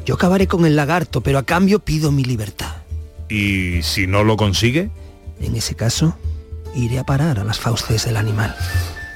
Yo 0.05 0.15
acabaré 0.15 0.47
con 0.47 0.65
el 0.65 0.77
lagarto, 0.77 1.19
pero 1.19 1.37
a 1.37 1.43
cambio 1.43 1.79
pido 1.79 2.13
mi 2.13 2.23
libertad. 2.23 2.77
¿Y 3.27 3.83
si 3.83 4.07
no 4.07 4.23
lo 4.23 4.37
consigue? 4.37 4.91
En 5.41 5.57
ese 5.57 5.75
caso, 5.75 6.15
iré 6.73 6.99
a 6.99 7.03
parar 7.03 7.37
a 7.37 7.43
las 7.43 7.59
fauces 7.59 8.05
del 8.05 8.15
animal. 8.15 8.55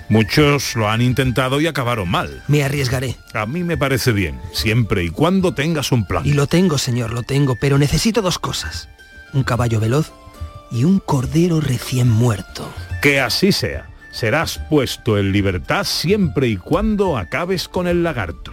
Muchos 0.10 0.76
lo 0.76 0.90
han 0.90 1.02
intentado 1.02 1.60
y 1.60 1.68
acabaron 1.68 2.10
mal. 2.10 2.44
Me 2.48 2.64
arriesgaré. 2.64 3.16
A 3.34 3.46
mí 3.46 3.64
me 3.64 3.78
parece 3.78 4.12
bien, 4.12 4.40
siempre 4.54 5.04
y 5.04 5.10
cuando 5.10 5.54
tengas 5.54 5.92
un 5.92 6.06
plan. 6.06 6.26
Y 6.26 6.34
lo 6.34 6.48
tengo, 6.48 6.78
señor, 6.78 7.12
lo 7.12 7.24
tengo, 7.24 7.56
pero 7.60 7.78
necesito 7.78 8.22
dos 8.22 8.38
cosas. 8.38 8.90
Un 9.34 9.44
caballo 9.44 9.80
veloz 9.80 10.12
y 10.72 10.84
un 10.84 11.00
cordero 11.00 11.60
recién 11.60 12.10
muerto. 12.10 12.72
Que 13.02 13.20
así 13.20 13.52
sea. 13.52 13.90
Serás 14.12 14.62
puesto 14.70 15.18
en 15.18 15.34
libertad 15.34 15.84
siempre 15.84 16.48
y 16.48 16.56
cuando 16.56 17.18
acabes 17.18 17.68
con 17.68 17.86
el 17.86 18.02
lagarto. 18.02 18.52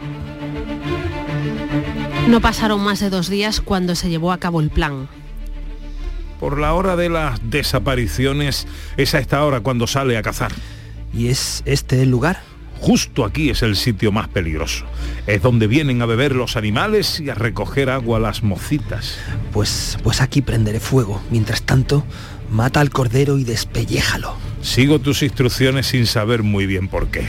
No 2.26 2.40
pasaron 2.40 2.80
más 2.80 2.98
de 2.98 3.10
dos 3.10 3.28
días 3.28 3.60
cuando 3.60 3.94
se 3.94 4.10
llevó 4.10 4.32
a 4.32 4.38
cabo 4.38 4.60
el 4.60 4.70
plan. 4.70 5.08
Por 6.40 6.58
la 6.58 6.74
hora 6.74 6.96
de 6.96 7.08
las 7.08 7.38
desapariciones 7.48 8.66
es 8.96 9.14
a 9.14 9.20
esta 9.20 9.44
hora 9.44 9.60
cuando 9.60 9.86
sale 9.86 10.16
a 10.16 10.22
cazar. 10.22 10.50
¿Y 11.12 11.28
es 11.28 11.62
este 11.66 12.02
el 12.02 12.10
lugar? 12.10 12.40
Justo 12.80 13.24
aquí 13.24 13.50
es 13.50 13.62
el 13.62 13.76
sitio 13.76 14.10
más 14.10 14.26
peligroso. 14.28 14.84
Es 15.28 15.40
donde 15.40 15.68
vienen 15.68 16.02
a 16.02 16.06
beber 16.06 16.34
los 16.34 16.56
animales 16.56 17.20
y 17.20 17.30
a 17.30 17.34
recoger 17.34 17.90
agua 17.90 18.18
las 18.18 18.42
mocitas. 18.42 19.18
Pues, 19.52 19.98
pues 20.02 20.20
aquí 20.20 20.42
prenderé 20.42 20.80
fuego. 20.80 21.22
Mientras 21.30 21.62
tanto, 21.62 22.04
mata 22.50 22.80
al 22.80 22.90
cordero 22.90 23.38
y 23.38 23.44
despelléjalo. 23.44 24.34
Sigo 24.62 24.98
tus 24.98 25.22
instrucciones 25.22 25.86
sin 25.86 26.06
saber 26.06 26.42
muy 26.42 26.66
bien 26.66 26.88
por 26.88 27.08
qué. 27.08 27.28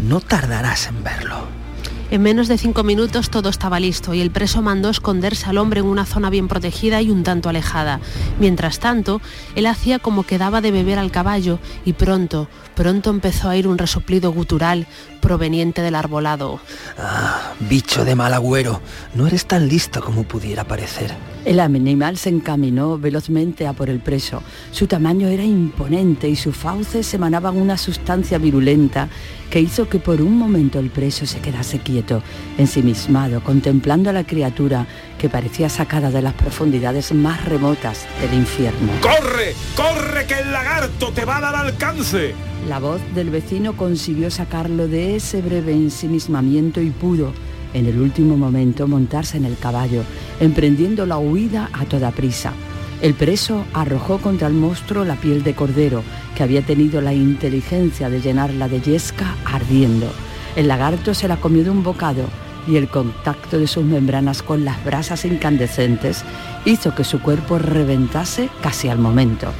No 0.00 0.20
tardarás 0.20 0.86
en 0.86 1.04
verlo. 1.04 1.63
En 2.10 2.22
menos 2.22 2.48
de 2.48 2.58
cinco 2.58 2.84
minutos 2.84 3.30
todo 3.30 3.48
estaba 3.48 3.80
listo 3.80 4.14
y 4.14 4.20
el 4.20 4.30
preso 4.30 4.62
mandó 4.62 4.90
esconderse 4.90 5.46
al 5.46 5.58
hombre 5.58 5.80
en 5.80 5.86
una 5.86 6.04
zona 6.04 6.30
bien 6.30 6.48
protegida 6.48 7.00
y 7.00 7.10
un 7.10 7.22
tanto 7.22 7.48
alejada. 7.48 8.00
Mientras 8.38 8.78
tanto, 8.78 9.20
él 9.54 9.66
hacía 9.66 9.98
como 9.98 10.22
que 10.22 10.38
daba 10.38 10.60
de 10.60 10.70
beber 10.70 10.98
al 10.98 11.10
caballo 11.10 11.58
y 11.84 11.94
pronto, 11.94 12.48
pronto 12.74 13.10
empezó 13.10 13.48
a 13.48 13.56
ir 13.56 13.66
un 13.66 13.78
resoplido 13.78 14.32
gutural 14.32 14.86
proveniente 15.20 15.80
del 15.80 15.94
arbolado. 15.94 16.60
Ah, 16.98 17.54
bicho 17.60 18.04
de 18.04 18.14
mal 18.14 18.34
agüero, 18.34 18.82
no 19.14 19.26
eres 19.26 19.46
tan 19.46 19.68
listo 19.68 20.02
como 20.02 20.24
pudiera 20.24 20.64
parecer. 20.64 21.14
El 21.44 21.60
animal 21.60 22.16
se 22.16 22.30
encaminó 22.30 22.98
velozmente 22.98 23.66
a 23.66 23.72
por 23.72 23.90
el 23.90 24.00
preso. 24.00 24.42
Su 24.70 24.86
tamaño 24.86 25.28
era 25.28 25.44
imponente 25.44 26.28
y 26.28 26.36
sus 26.36 26.56
fauces 26.56 27.12
emanaban 27.12 27.56
una 27.56 27.76
sustancia 27.76 28.38
virulenta 28.38 29.08
que 29.54 29.60
hizo 29.60 29.88
que 29.88 30.00
por 30.00 30.20
un 30.20 30.36
momento 30.36 30.80
el 30.80 30.90
preso 30.90 31.26
se 31.26 31.38
quedase 31.38 31.78
quieto, 31.78 32.24
ensimismado, 32.58 33.40
contemplando 33.40 34.10
a 34.10 34.12
la 34.12 34.24
criatura 34.24 34.84
que 35.16 35.28
parecía 35.28 35.68
sacada 35.68 36.10
de 36.10 36.22
las 36.22 36.34
profundidades 36.34 37.12
más 37.12 37.44
remotas 37.44 38.04
del 38.20 38.34
infierno. 38.34 38.90
¡Corre! 39.00 39.54
¡Corre 39.76 40.26
que 40.26 40.40
el 40.40 40.50
lagarto 40.50 41.12
te 41.12 41.24
va 41.24 41.36
a 41.36 41.40
dar 41.40 41.54
alcance! 41.54 42.34
La 42.68 42.80
voz 42.80 43.00
del 43.14 43.30
vecino 43.30 43.76
consiguió 43.76 44.28
sacarlo 44.28 44.88
de 44.88 45.14
ese 45.14 45.40
breve 45.40 45.70
ensimismamiento 45.70 46.80
y 46.80 46.90
pudo, 46.90 47.32
en 47.74 47.86
el 47.86 48.00
último 48.00 48.36
momento, 48.36 48.88
montarse 48.88 49.36
en 49.36 49.44
el 49.44 49.56
caballo, 49.56 50.02
emprendiendo 50.40 51.06
la 51.06 51.18
huida 51.18 51.70
a 51.72 51.84
toda 51.84 52.10
prisa. 52.10 52.54
El 53.02 53.14
preso 53.14 53.66
arrojó 53.72 54.18
contra 54.18 54.48
el 54.48 54.54
monstruo 54.54 55.04
la 55.04 55.16
piel 55.16 55.42
de 55.42 55.54
cordero, 55.54 56.02
que 56.34 56.42
había 56.42 56.62
tenido 56.62 57.00
la 57.00 57.12
inteligencia 57.12 58.08
de 58.08 58.20
llenarla 58.20 58.68
de 58.68 58.80
yesca 58.80 59.36
ardiendo. 59.44 60.10
El 60.56 60.68
lagarto 60.68 61.14
se 61.14 61.28
la 61.28 61.36
comió 61.36 61.64
de 61.64 61.70
un 61.70 61.82
bocado 61.82 62.28
y 62.66 62.76
el 62.76 62.88
contacto 62.88 63.58
de 63.58 63.66
sus 63.66 63.84
membranas 63.84 64.42
con 64.42 64.64
las 64.64 64.82
brasas 64.84 65.24
incandescentes 65.24 66.24
hizo 66.64 66.94
que 66.94 67.04
su 67.04 67.20
cuerpo 67.20 67.58
reventase 67.58 68.48
casi 68.62 68.88
al 68.88 68.98
momento. 68.98 69.52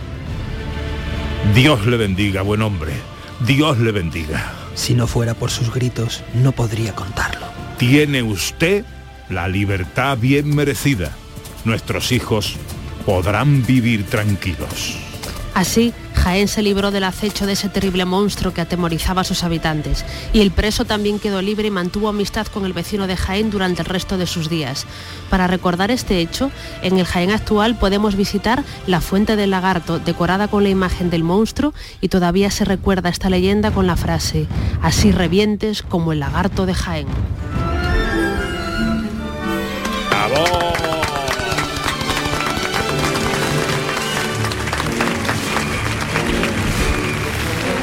Dios 1.55 1.87
le 1.87 1.97
bendiga, 1.97 2.43
buen 2.43 2.62
hombre. 2.62 2.93
Dios 3.47 3.79
le 3.79 3.93
bendiga. 3.93 4.53
Si 4.75 4.95
no 4.95 5.07
fuera 5.07 5.35
por 5.35 5.50
sus 5.50 5.73
gritos, 5.73 6.23
no 6.35 6.53
podría 6.53 6.95
contarlo. 6.95 7.47
Tiene 7.76 8.23
usted 8.23 8.85
la 9.29 9.49
libertad 9.49 10.17
bien 10.17 10.55
merecida. 10.55 11.12
Nuestros 11.64 12.12
hijos 12.12 12.57
podrán 13.04 13.64
vivir 13.64 14.06
tranquilos. 14.06 14.96
Así, 15.54 15.92
Jaén 16.14 16.49
se 16.49 16.62
libró 16.62 16.90
del 16.90 17.04
acecho 17.04 17.46
de 17.46 17.52
ese 17.52 17.68
terrible 17.68 18.04
monstruo 18.04 18.52
que 18.52 18.61
atemorizaba 18.61 19.20
a 19.20 19.25
sus 19.25 19.44
habitantes, 19.44 20.04
y 20.32 20.40
el 20.40 20.50
preso 20.50 20.84
también 20.84 21.20
quedó 21.20 21.42
libre 21.42 21.68
y 21.68 21.70
mantuvo 21.70 22.08
amistad 22.08 22.49
con 22.49 22.64
el 22.64 22.73
vecino 22.73 23.06
de 23.06 23.16
Jaén 23.16 23.50
durante 23.50 23.82
el 23.82 23.87
resto 23.87 24.18
de 24.18 24.26
sus 24.26 24.50
días. 24.50 24.84
Para 25.30 25.46
recordar 25.46 25.92
este 25.92 26.18
hecho, 26.18 26.50
en 26.82 26.99
el 26.99 27.06
Jaén 27.06 27.30
actual 27.30 27.78
podemos 27.78 28.16
visitar 28.16 28.64
la 28.88 29.00
Fuente 29.00 29.37
del 29.37 29.50
Lagarto, 29.50 30.00
decorada 30.00 30.49
con 30.49 30.64
la 30.64 30.70
imagen 30.70 31.08
del 31.08 31.23
monstruo, 31.23 31.73
y 32.00 32.08
todavía 32.08 32.50
se 32.50 32.64
recuerda 32.64 33.08
esta 33.08 33.30
leyenda 33.30 33.70
con 33.70 33.87
la 33.87 33.96
frase, 33.96 34.49
así 34.82 35.12
revientes 35.12 35.82
como 35.82 36.12
el 36.12 36.20
lagarto 36.20 36.66
de 36.66 36.75
Jaén. 36.75 37.06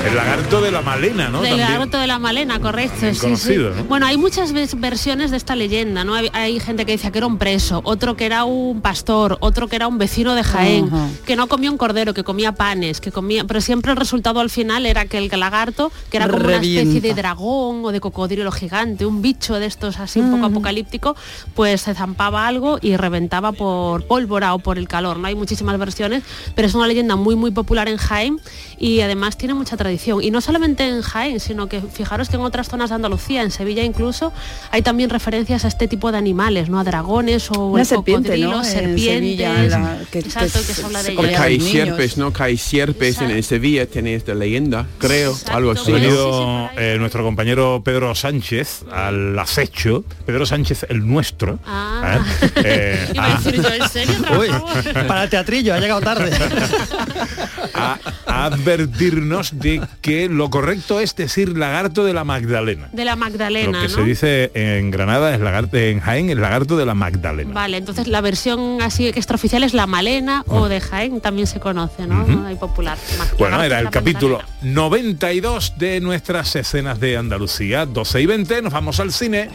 El 0.05 0.15
lagarto 0.15 0.61
de 0.61 0.71
la 0.71 0.81
Malena, 0.81 1.29
¿no? 1.29 1.41
También. 1.41 1.59
lagarto 1.59 1.99
de 1.99 2.07
la 2.07 2.17
Malena, 2.17 2.59
correcto. 2.59 3.13
Sí, 3.13 3.19
conocido, 3.19 3.71
sí. 3.71 3.77
¿no? 3.77 3.83
Bueno, 3.85 4.07
hay 4.07 4.17
muchas 4.17 4.51
versiones 4.51 5.29
de 5.29 5.37
esta 5.37 5.55
leyenda, 5.55 6.03
¿no? 6.03 6.15
Hay, 6.15 6.29
hay 6.33 6.59
gente 6.59 6.85
que 6.85 6.93
decía 6.93 7.11
que 7.11 7.19
era 7.19 7.27
un 7.27 7.37
preso, 7.37 7.81
otro 7.83 8.15
que 8.15 8.25
era 8.25 8.43
un 8.43 8.81
pastor, 8.81 9.37
otro 9.41 9.67
que 9.67 9.75
era 9.75 9.87
un 9.87 9.99
vecino 9.99 10.33
de 10.33 10.43
Jaén, 10.43 10.89
que 11.25 11.35
no 11.35 11.47
comía 11.47 11.69
un 11.69 11.77
cordero, 11.77 12.13
que 12.13 12.23
comía 12.23 12.53
panes, 12.53 12.99
que 12.99 13.11
comía, 13.11 13.43
pero 13.45 13.61
siempre 13.61 13.91
el 13.91 13.97
resultado 13.97 14.39
al 14.39 14.49
final 14.49 14.85
era 14.85 15.05
que 15.05 15.17
el 15.17 15.29
lagarto, 15.39 15.91
que 16.09 16.17
era 16.17 16.27
como 16.27 16.45
una 16.45 16.55
especie 16.55 17.01
de 17.01 17.13
dragón 17.13 17.85
o 17.85 17.91
de 17.91 17.99
cocodrilo 17.99 18.51
gigante, 18.51 19.05
un 19.05 19.21
bicho 19.21 19.59
de 19.59 19.67
estos 19.67 19.99
así 19.99 20.19
un 20.19 20.31
poco 20.31 20.47
apocalíptico, 20.47 21.15
pues 21.53 21.81
se 21.81 21.93
zampaba 21.93 22.47
algo 22.47 22.79
y 22.81 22.97
reventaba 22.97 23.51
por 23.51 24.05
pólvora 24.07 24.53
o 24.55 24.59
por 24.59 24.77
el 24.77 24.87
calor. 24.87 25.19
No 25.19 25.27
hay 25.27 25.35
muchísimas 25.35 25.77
versiones, 25.77 26.23
pero 26.55 26.67
es 26.67 26.73
una 26.73 26.87
leyenda 26.87 27.15
muy 27.15 27.35
muy 27.35 27.51
popular 27.51 27.87
en 27.87 27.97
Jaén 27.97 28.39
y 28.79 29.01
además 29.01 29.37
tiene 29.37 29.53
mucha 29.53 29.77
tradición. 29.77 29.90
Y 30.21 30.31
no 30.31 30.41
solamente 30.41 30.87
en 30.87 31.01
Jaén, 31.01 31.39
sino 31.39 31.67
que 31.67 31.81
fijaros 31.81 32.29
que 32.29 32.35
en 32.35 32.41
otras 32.41 32.67
zonas 32.69 32.89
de 32.89 32.95
Andalucía, 32.95 33.41
en 33.43 33.51
Sevilla 33.51 33.83
incluso, 33.83 34.31
hay 34.71 34.81
también 34.81 35.09
referencias 35.09 35.65
a 35.65 35.67
este 35.67 35.87
tipo 35.87 36.11
de 36.11 36.17
animales, 36.17 36.69
¿no? 36.69 36.79
A 36.79 36.83
dragones 36.83 37.49
o 37.51 37.67
Una 37.67 37.81
el 37.81 37.87
serpiente, 37.87 38.29
cocodrilo, 38.29 38.51
¿no? 38.51 38.57
En 38.59 38.65
serpientes. 38.65 39.03
Sevilla, 39.13 39.63
la- 39.79 39.97
que- 40.11 40.19
Exacto, 40.19 40.59
que 40.61 40.67
que 40.67 40.73
se 40.73 40.85
habla 40.85 40.99
de 40.99 41.05
se 41.05 41.11
ella. 41.11 41.17
come 41.17 41.27
Porque 41.29 41.43
hay 41.43 41.57
los 41.57 41.65
niños. 41.67 41.71
sierpes, 41.85 42.17
¿no? 42.17 42.33
Que 42.33 42.43
hay 42.43 42.57
sierpes 42.57 43.21
en, 43.21 43.31
en 43.31 43.43
Sevilla, 43.43 43.85
tiene 43.85 44.15
esta 44.15 44.33
leyenda, 44.33 44.85
creo, 44.97 45.37
algo 45.51 45.71
Ha 45.71 45.73
así. 45.73 45.91
venido 45.91 46.69
eh, 46.77 46.95
nuestro 46.99 47.23
compañero 47.23 47.81
Pedro 47.83 48.13
Sánchez 48.15 48.83
al 48.91 49.37
acecho, 49.37 50.03
Pedro 50.25 50.45
Sánchez 50.45 50.85
el 50.89 51.05
nuestro. 51.07 51.59
Ah. 51.65 52.19
¿eh? 52.19 52.51
Eh, 52.63 53.09
Iba 53.13 53.23
a 53.25 53.35
a- 53.35 53.39
decir 53.39 53.61
yo, 53.61 53.69
¿en 53.73 53.89
serio? 53.89 54.15
Uy, 54.39 54.47
Trabajaba? 54.47 55.07
para 55.07 55.23
el 55.23 55.29
teatrillo, 55.29 55.73
ha 55.73 55.79
llegado 55.79 56.01
tarde. 56.01 56.31
a, 57.73 57.97
a 58.27 58.45
advertirnos 58.45 59.57
de 59.59 59.80
que 60.01 60.29
lo 60.29 60.49
correcto 60.49 60.99
es 60.99 61.15
decir 61.15 61.57
lagarto 61.57 62.03
de 62.03 62.13
la 62.13 62.23
Magdalena. 62.23 62.89
De 62.91 63.05
la 63.05 63.15
Lo 63.15 63.17
Magdalena, 63.17 63.81
que 63.81 63.87
¿no? 63.87 63.93
se 63.93 64.03
dice 64.03 64.51
en 64.53 64.91
Granada 64.91 65.33
es 65.33 65.41
lagarto, 65.41 65.77
en 65.77 65.99
Jaén 65.99 66.29
es 66.29 66.37
lagarto 66.37 66.77
de 66.77 66.85
la 66.85 66.93
Magdalena. 66.93 67.53
Vale, 67.53 67.77
entonces 67.77 68.07
la 68.07 68.21
versión 68.21 68.81
así 68.81 69.07
extraoficial 69.07 69.63
es 69.63 69.73
la 69.73 69.87
Malena 69.87 70.43
o 70.47 70.67
de 70.67 70.81
Jaén, 70.81 71.21
también 71.21 71.47
se 71.47 71.59
conoce, 71.59 72.07
¿no? 72.07 72.21
Ujú. 72.23 72.45
Hay 72.45 72.55
popular. 72.55 72.97
Bueno, 73.37 73.61
era 73.61 73.79
el 73.79 73.89
capítulo 73.89 74.37
Magdalena. 74.37 74.73
92 74.73 75.73
de 75.77 76.01
nuestras 76.01 76.55
escenas 76.55 76.99
de 76.99 77.17
Andalucía. 77.17 77.85
12 77.85 78.21
y 78.21 78.25
20, 78.25 78.61
nos 78.61 78.73
vamos 78.73 78.99
al 78.99 79.11
cine. 79.11 79.49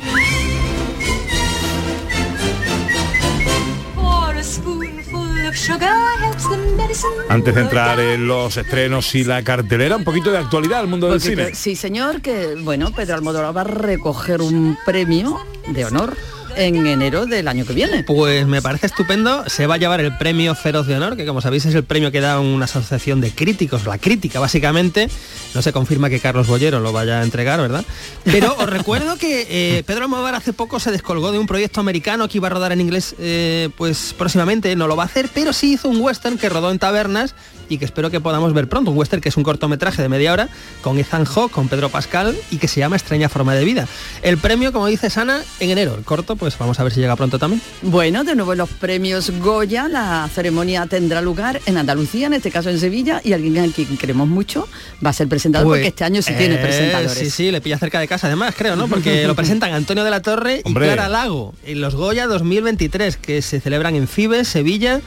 Antes 7.28 7.54
de 7.54 7.60
entrar 7.60 7.98
en 8.00 8.26
los 8.26 8.56
estrenos 8.56 9.14
y 9.14 9.24
la 9.24 9.42
cartelera, 9.42 9.96
un 9.96 10.04
poquito 10.04 10.30
de 10.30 10.38
actualidad 10.38 10.80
al 10.80 10.88
mundo 10.88 11.08
del 11.08 11.20
Porque, 11.20 11.36
cine. 11.36 11.54
Sí, 11.54 11.76
señor, 11.76 12.20
que 12.20 12.54
bueno, 12.56 12.92
Pedro 12.92 13.16
Almodóvar 13.16 13.56
va 13.56 13.60
a 13.62 13.64
recoger 13.64 14.40
un 14.40 14.78
premio 14.84 15.38
de 15.68 15.84
honor 15.84 16.16
en 16.56 16.86
enero 16.86 17.26
del 17.26 17.48
año 17.48 17.64
que 17.64 17.72
viene. 17.72 18.02
Pues 18.04 18.46
me 18.46 18.62
parece 18.62 18.86
estupendo. 18.86 19.48
Se 19.48 19.66
va 19.66 19.74
a 19.74 19.78
llevar 19.78 20.00
el 20.00 20.16
premio 20.16 20.54
Feroz 20.54 20.86
de 20.86 20.96
Honor, 20.96 21.16
que 21.16 21.26
como 21.26 21.40
sabéis 21.40 21.66
es 21.66 21.74
el 21.74 21.84
premio 21.84 22.10
que 22.10 22.20
da 22.20 22.40
una 22.40 22.64
asociación 22.64 23.20
de 23.20 23.30
críticos, 23.30 23.84
la 23.84 23.98
crítica 23.98 24.40
básicamente. 24.40 25.08
No 25.54 25.62
se 25.62 25.72
confirma 25.72 26.10
que 26.10 26.20
Carlos 26.20 26.46
Bollero 26.46 26.80
lo 26.80 26.92
vaya 26.92 27.20
a 27.20 27.24
entregar, 27.24 27.60
¿verdad? 27.60 27.84
Pero 28.24 28.56
os 28.58 28.68
recuerdo 28.68 29.16
que 29.16 29.46
eh, 29.48 29.82
Pedro 29.84 30.04
Almodóvar 30.04 30.34
hace 30.34 30.52
poco 30.52 30.80
se 30.80 30.90
descolgó 30.90 31.32
de 31.32 31.38
un 31.38 31.46
proyecto 31.46 31.80
americano 31.80 32.28
que 32.28 32.38
iba 32.38 32.48
a 32.48 32.50
rodar 32.50 32.72
en 32.72 32.80
inglés 32.80 33.14
eh, 33.18 33.68
pues 33.76 34.14
próximamente, 34.16 34.74
no 34.76 34.86
lo 34.86 34.96
va 34.96 35.04
a 35.04 35.06
hacer, 35.06 35.28
pero 35.32 35.52
sí 35.52 35.74
hizo 35.74 35.88
un 35.88 36.00
western 36.00 36.38
que 36.38 36.48
rodó 36.48 36.70
en 36.70 36.78
tabernas 36.78 37.34
y 37.68 37.78
que 37.78 37.84
espero 37.84 38.10
que 38.10 38.20
podamos 38.20 38.52
ver 38.52 38.68
pronto. 38.68 38.90
Un 38.90 38.98
western 38.98 39.20
que 39.20 39.28
es 39.28 39.36
un 39.36 39.42
cortometraje 39.42 40.02
de 40.02 40.08
media 40.08 40.32
hora 40.32 40.48
con 40.82 40.98
Ethan 40.98 41.24
Hawke, 41.24 41.52
con 41.52 41.68
Pedro 41.68 41.88
Pascal 41.88 42.36
y 42.50 42.58
que 42.58 42.68
se 42.68 42.80
llama 42.80 42.96
Extraña 42.96 43.28
Forma 43.28 43.54
de 43.54 43.64
Vida. 43.64 43.88
El 44.22 44.38
premio, 44.38 44.72
como 44.72 44.86
dice 44.86 45.10
Sana, 45.10 45.42
en 45.60 45.70
enero. 45.70 45.94
El 45.96 46.04
corto, 46.04 46.36
pues 46.36 46.56
vamos 46.58 46.78
a 46.80 46.84
ver 46.84 46.92
si 46.92 47.00
llega 47.00 47.16
pronto 47.16 47.38
también. 47.38 47.60
Bueno, 47.82 48.24
de 48.24 48.34
nuevo 48.34 48.54
los 48.54 48.68
premios 48.68 49.30
Goya, 49.40 49.88
la 49.88 50.28
ceremonia 50.34 50.86
tendrá 50.86 51.20
lugar 51.22 51.60
en 51.66 51.78
Andalucía, 51.78 52.26
en 52.26 52.34
este 52.34 52.50
caso 52.50 52.70
en 52.70 52.78
Sevilla, 52.78 53.20
y 53.24 53.32
alguien 53.32 53.58
a 53.58 53.72
quien 53.72 53.96
queremos 53.96 54.28
mucho 54.28 54.68
va 55.04 55.10
a 55.10 55.12
ser 55.12 55.28
presentador, 55.28 55.66
Pues, 55.68 55.80
porque 55.80 55.88
este 55.88 56.04
año 56.04 56.22
sí 56.22 56.32
tiene 56.36 56.56
eh, 56.56 56.58
presentadores. 56.58 57.12
Sí, 57.12 57.30
sí, 57.30 57.50
le 57.50 57.60
pilla 57.60 57.78
cerca 57.78 58.00
de 58.00 58.08
casa 58.08 58.26
además, 58.26 58.54
creo, 58.56 58.76
¿no? 58.76 58.88
Porque 58.88 59.26
lo 59.26 59.34
presentan 59.36 59.72
Antonio 59.72 60.04
de 60.04 60.10
la 60.10 60.22
Torre 60.22 60.62
y 60.64 60.68
Hombre. 60.68 60.86
Clara 60.86 61.08
Lago 61.08 61.54
en 61.64 61.80
los 61.80 61.94
Goya 61.94 62.26
2023, 62.26 63.16
que 63.16 63.42
se 63.42 63.60
celebran 63.60 63.94
en 63.94 64.08
Fibes, 64.08 64.48
Sevilla. 64.48 65.00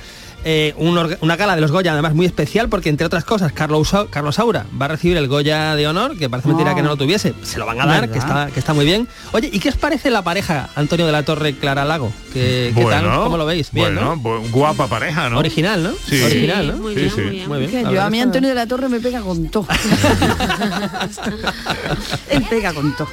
Eh, 0.45 0.73
un 0.77 0.97
una 1.19 1.35
gala 1.35 1.55
de 1.55 1.61
los 1.61 1.69
Goya 1.69 1.91
además 1.91 2.15
muy 2.15 2.25
especial 2.25 2.69
porque 2.69 2.87
entre 2.87 3.05
otras 3.05 3.25
cosas 3.25 3.51
Carlos, 3.51 3.93
Carlos 4.09 4.35
Saura 4.35 4.65
va 4.81 4.85
a 4.85 4.87
recibir 4.87 5.17
el 5.17 5.27
Goya 5.27 5.75
de 5.75 5.85
honor 5.85 6.17
que 6.17 6.29
parece 6.29 6.47
mentira 6.47 6.71
Oh. 6.71 6.75
que 6.75 6.81
no 6.81 6.87
lo 6.87 6.95
tuviese 6.95 7.33
se 7.43 7.59
lo 7.59 7.65
van 7.65 7.81
a 7.81 7.85
dar 7.85 8.01
¿Verdad? 8.07 8.13
que 8.13 8.19
está, 8.19 8.47
que 8.53 8.59
está 8.59 8.73
muy 8.73 8.85
bien 8.85 9.05
oye 9.33 9.49
¿y 9.51 9.59
qué 9.59 9.67
os 9.67 9.75
parece 9.75 10.09
la 10.09 10.21
pareja 10.21 10.69
Antonio 10.75 11.05
de 11.05 11.11
la 11.11 11.23
Torre 11.23 11.55
Clara 11.55 11.83
Lago? 11.83 12.13
¿Qué, 12.31 12.71
qué 12.73 12.85
tal? 12.85 13.03
¿Cómo 13.23 13.35
lo 13.37 13.45
veis? 13.45 13.71
Bien, 13.73 13.95
bueno, 13.95 14.15
¿no? 14.15 14.21
bu- 14.21 14.49
guapa 14.51 14.87
pareja, 14.87 15.29
¿no? 15.29 15.39
Original, 15.39 15.83
¿no? 15.83 15.91
Sí. 16.07 16.21
Original, 16.23 16.67
¿no? 16.67 16.77
muy 16.77 16.93
Sí, 16.93 16.99
bien, 17.01 17.11
sí. 17.11 17.21
muy 17.21 17.29
bien. 17.31 17.49
Muy 17.49 17.67
bien. 17.67 17.89
Yo 17.89 18.01
a 18.01 18.09
mí 18.09 18.21
Antonio 18.21 18.47
de 18.49 18.55
la 18.55 18.65
Torre 18.67 18.87
me 18.87 18.99
pega 19.01 19.19
con 19.21 19.49
todo. 19.49 19.65
Él 22.29 22.43
pega 22.49 22.73
con 22.73 22.95
todo. 22.95 23.07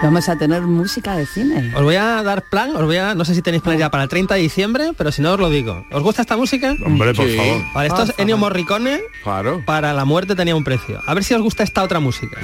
Vamos 0.00 0.28
a 0.28 0.36
tener 0.38 0.62
música 0.62 1.16
de 1.16 1.26
cine. 1.26 1.72
Os 1.74 1.82
voy 1.82 1.96
a 1.96 2.22
dar 2.22 2.42
plan, 2.42 2.70
os 2.76 2.84
voy 2.84 2.96
a, 2.98 3.14
no 3.16 3.24
sé 3.24 3.34
si 3.34 3.42
tenéis 3.42 3.62
plan 3.64 3.76
ya 3.78 3.90
para 3.90 4.04
el 4.04 4.08
30 4.08 4.36
de 4.36 4.40
diciembre, 4.42 4.92
pero 4.96 5.10
si 5.10 5.22
no 5.22 5.32
os 5.32 5.40
lo 5.40 5.50
digo. 5.50 5.84
¿Os 5.90 6.02
gusta 6.04 6.22
esta 6.22 6.36
música? 6.36 6.76
Hombre, 6.86 7.12
por 7.14 7.26
Sí. 7.26 7.36
favor. 7.36 7.62
Vale, 7.74 7.88
esto 7.88 8.02
es 8.04 8.12
Por 8.12 8.20
Ennio. 8.20 8.38
Morricone, 8.38 9.00
Claro. 9.24 9.62
para 9.66 9.92
la 9.92 10.04
muerte 10.04 10.36
tenía 10.36 10.54
un 10.54 10.62
precio. 10.62 11.00
A 11.04 11.14
ver 11.14 11.24
si 11.24 11.34
os 11.34 11.42
gusta 11.42 11.64
esta 11.64 11.82
otra 11.82 11.98
música. 11.98 12.38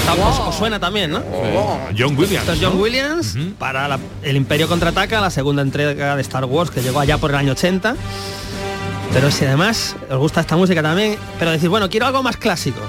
Esta 0.00 0.14
os, 0.28 0.38
os 0.48 0.54
suena 0.56 0.80
también, 0.80 1.12
¿no? 1.12 1.18
Oh, 1.32 1.78
John 1.96 2.16
Williams. 2.18 2.40
Esto 2.48 2.52
es 2.54 2.60
John 2.60 2.74
¿no? 2.76 2.82
Williams 2.82 3.36
para 3.58 3.86
la- 3.86 4.00
El 4.22 4.36
Imperio 4.36 4.66
Contraataca, 4.66 5.20
la 5.20 5.30
segunda 5.30 5.62
entrega 5.62 6.16
de 6.16 6.22
Star 6.22 6.44
Wars 6.46 6.70
que 6.72 6.82
llegó 6.82 6.98
allá 6.98 7.18
por 7.18 7.30
el 7.30 7.36
año 7.36 7.52
80. 7.52 7.94
Pero 9.12 9.30
si 9.30 9.44
además 9.44 9.94
os 10.10 10.18
gusta 10.18 10.40
esta 10.40 10.56
música 10.56 10.82
también, 10.82 11.16
pero 11.38 11.52
decís, 11.52 11.68
bueno, 11.68 11.88
quiero 11.88 12.06
algo 12.06 12.22
más 12.22 12.36
clásico. 12.36 12.80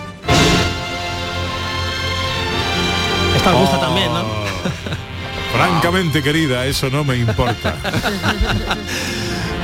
Esta 3.40 3.54
os 3.54 3.60
gusta 3.62 3.78
Oh. 3.78 3.82
también, 3.82 4.12
¿no? 4.14 4.24
Francamente, 5.54 6.22
querida, 6.22 6.66
eso 6.66 6.90
no 6.90 7.04
me 7.04 7.18
importa. 7.18 7.76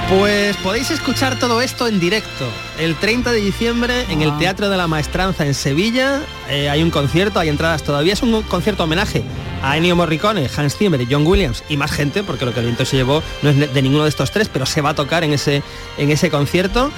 Pues 0.08 0.56
podéis 0.58 0.92
escuchar 0.92 1.40
todo 1.40 1.64
esto 1.64 1.88
en 1.88 2.00
directo. 2.00 2.46
El 2.78 2.94
30 2.96 3.32
de 3.32 3.42
diciembre 3.42 4.06
en 4.10 4.22
el 4.22 4.30
Ah. 4.30 4.38
Teatro 4.38 4.70
de 4.70 4.78
la 4.78 4.86
Maestranza 4.86 5.48
en 5.48 5.56
Sevilla 5.56 6.22
eh, 6.48 6.70
hay 6.70 6.84
un 6.84 6.92
concierto, 6.92 7.40
hay 7.40 7.50
entradas 7.50 7.82
todavía. 7.82 8.14
Es 8.14 8.22
un 8.22 8.44
concierto 8.44 8.84
homenaje 8.84 9.24
a 9.64 9.78
Ennio 9.78 9.96
Morricone, 9.96 10.48
Hans 10.56 10.78
Zimmer 10.78 11.04
John 11.10 11.26
Williams 11.26 11.64
y 11.70 11.78
más 11.78 11.92
gente, 11.92 12.22
porque 12.22 12.46
lo 12.46 12.54
que 12.54 12.60
el 12.60 12.68
viento 12.68 12.86
se 12.86 12.98
llevó 12.98 13.24
no 13.42 13.50
es 13.50 13.74
de 13.74 13.82
ninguno 13.82 14.04
de 14.04 14.10
estos 14.10 14.30
tres, 14.30 14.48
pero 14.48 14.68
se 14.68 14.82
va 14.82 14.92
a 14.92 14.94
tocar 14.94 15.24
en 15.24 15.34
ese, 15.34 15.64
en 15.98 16.12
ese 16.12 16.30
concierto. 16.30 16.92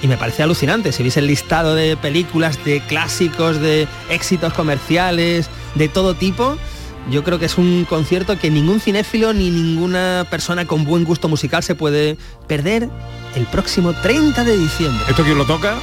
Y 0.00 0.06
me 0.08 0.16
parece 0.16 0.42
alucinante, 0.42 0.90
si 0.92 1.02
veis 1.02 1.18
el 1.18 1.26
listado 1.26 1.74
de 1.74 1.98
películas, 1.98 2.64
de 2.64 2.80
clásicos, 2.80 3.60
de 3.60 3.86
éxitos 4.08 4.54
comerciales, 4.54 5.50
de 5.74 5.88
todo 5.88 6.14
tipo, 6.14 6.56
yo 7.10 7.22
creo 7.22 7.38
que 7.38 7.46
es 7.46 7.58
un 7.58 7.86
concierto 7.88 8.38
que 8.38 8.50
ningún 8.50 8.80
cinéfilo 8.80 9.32
ni 9.32 9.50
ninguna 9.50 10.26
persona 10.30 10.66
con 10.66 10.84
buen 10.84 11.04
gusto 11.04 11.28
musical 11.28 11.62
se 11.62 11.74
puede 11.74 12.16
perder 12.46 12.88
el 13.34 13.46
próximo 13.46 13.92
30 13.92 14.44
de 14.44 14.56
diciembre. 14.56 15.04
¿Esto 15.08 15.22
quién 15.22 15.38
lo 15.38 15.44
toca? 15.44 15.78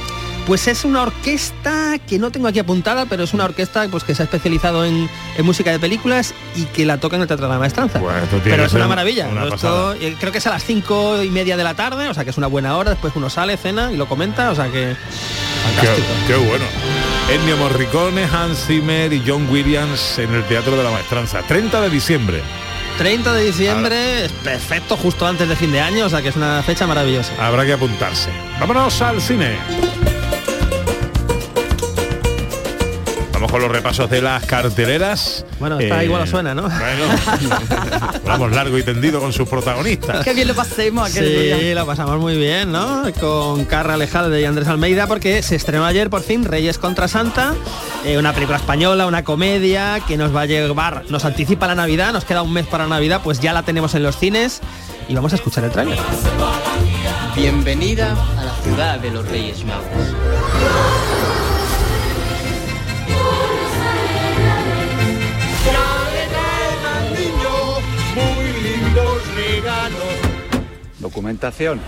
Pues 0.46 0.66
es 0.66 0.84
una 0.84 1.02
orquesta 1.02 1.98
que 2.06 2.18
no 2.18 2.32
tengo 2.32 2.48
aquí 2.48 2.58
apuntada, 2.58 3.06
pero 3.06 3.22
es 3.22 3.32
una 3.32 3.44
orquesta 3.44 3.86
pues, 3.88 4.02
que 4.02 4.12
se 4.14 4.22
ha 4.22 4.24
especializado 4.24 4.84
en, 4.84 5.08
en 5.38 5.46
música 5.46 5.70
de 5.70 5.78
películas 5.78 6.34
y 6.56 6.64
que 6.64 6.84
la 6.84 6.98
toca 6.98 7.14
en 7.14 7.22
el 7.22 7.28
Teatro 7.28 7.46
de 7.46 7.52
la 7.52 7.58
Maestranza. 7.60 8.00
Bueno, 8.00 8.20
pero 8.42 8.64
es 8.64 8.72
una 8.72 8.88
maravilla. 8.88 9.28
una 9.28 9.42
Esto, 9.44 9.50
pasada. 9.52 9.96
eh, 10.00 10.16
creo 10.18 10.32
que 10.32 10.38
es 10.38 10.46
a 10.46 10.50
las 10.50 10.64
cinco 10.64 11.22
y 11.22 11.30
media 11.30 11.56
de 11.56 11.62
la 11.62 11.74
tarde, 11.74 12.08
o 12.08 12.14
sea 12.14 12.24
que 12.24 12.30
es 12.30 12.36
una 12.38 12.48
buena 12.48 12.76
hora, 12.76 12.90
después 12.90 13.12
uno 13.14 13.30
sale, 13.30 13.56
cena 13.56 13.92
y 13.92 13.96
lo 13.96 14.06
comenta, 14.08 14.50
o 14.50 14.54
sea 14.56 14.66
que 14.66 14.96
Qué, 14.96 14.96
fantástico. 15.76 16.08
qué 16.26 16.34
bueno. 16.34 16.64
Ennio 17.30 17.56
Morricone, 17.56 18.24
Hans 18.24 18.66
Zimmer 18.66 19.12
y 19.12 19.22
John 19.24 19.48
Williams 19.48 20.18
en 20.18 20.34
el 20.34 20.42
Teatro 20.44 20.76
de 20.76 20.82
la 20.82 20.90
Maestranza. 20.90 21.42
30 21.42 21.80
de 21.82 21.88
diciembre. 21.88 22.42
30 22.98 23.32
de 23.32 23.44
diciembre, 23.44 24.24
es 24.26 24.32
perfecto, 24.32 24.96
justo 24.96 25.24
antes 25.26 25.48
de 25.48 25.54
fin 25.56 25.70
de 25.72 25.80
año, 25.80 26.06
o 26.06 26.08
sea 26.10 26.20
que 26.20 26.28
es 26.28 26.36
una 26.36 26.62
fecha 26.64 26.86
maravillosa. 26.86 27.32
Habrá 27.40 27.64
que 27.64 27.72
apuntarse. 27.74 28.28
Vámonos 28.60 29.00
al 29.00 29.20
cine. 29.22 29.56
Vamos 33.42 33.54
con 33.54 33.62
los 33.62 33.72
repasos 33.72 34.08
de 34.08 34.22
las 34.22 34.44
carteleras. 34.46 35.44
Bueno, 35.58 35.80
está 35.80 36.00
Eh, 36.00 36.04
igual 36.04 36.22
os 36.22 36.30
suena, 36.30 36.54
¿no? 36.54 36.62
Bueno, 36.62 36.78
hablamos 38.14 38.52
largo 38.52 38.78
y 38.78 38.84
tendido 38.84 39.18
con 39.18 39.32
sus 39.32 39.48
protagonistas. 39.48 40.24
Qué 40.24 40.32
bien 40.32 40.46
lo 40.46 40.54
pasemos 40.54 41.10
aquel 41.10 41.28
día. 41.28 41.58
Sí, 41.58 41.74
lo 41.74 41.84
pasamos 41.84 42.20
muy 42.20 42.36
bien, 42.36 42.70
¿no? 42.70 43.02
Con 43.18 43.64
Carra 43.64 43.94
Alejandre 43.94 44.40
y 44.40 44.44
Andrés 44.44 44.68
Almeida 44.68 45.08
porque 45.08 45.42
se 45.42 45.56
estrenó 45.56 45.84
ayer 45.84 46.08
por 46.08 46.22
fin 46.22 46.44
Reyes 46.44 46.78
contra 46.78 47.08
Santa 47.08 47.54
eh, 48.04 48.16
una 48.16 48.32
película 48.32 48.58
española, 48.58 49.08
una 49.08 49.24
comedia 49.24 49.98
que 50.06 50.16
nos 50.16 50.32
va 50.32 50.42
a 50.42 50.46
llevar, 50.46 51.02
nos 51.08 51.24
anticipa 51.24 51.66
la 51.66 51.74
Navidad, 51.74 52.12
nos 52.12 52.24
queda 52.24 52.42
un 52.42 52.52
mes 52.52 52.68
para 52.68 52.86
Navidad, 52.86 53.22
pues 53.24 53.40
ya 53.40 53.52
la 53.52 53.64
tenemos 53.64 53.96
en 53.96 54.04
los 54.04 54.18
cines 54.18 54.60
y 55.08 55.16
vamos 55.16 55.32
a 55.32 55.34
escuchar 55.34 55.64
el 55.64 55.72
tráiler. 55.72 55.98
Bienvenida 57.34 58.12
a 58.38 58.44
la 58.44 58.54
ciudad 58.62 59.00
de 59.00 59.10
los 59.10 59.28
Reyes 59.28 59.64
Magos. 59.64 59.82
Documentación. 71.02 71.80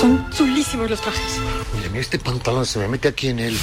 Son 0.00 0.30
chulísimos 0.30 0.88
los 0.88 1.00
trajes. 1.00 1.40
Oye, 1.76 1.98
este 1.98 2.20
pantalón 2.20 2.64
se 2.64 2.78
me 2.78 2.86
mete 2.86 3.08
aquí 3.08 3.28
en 3.28 3.40
el... 3.40 3.58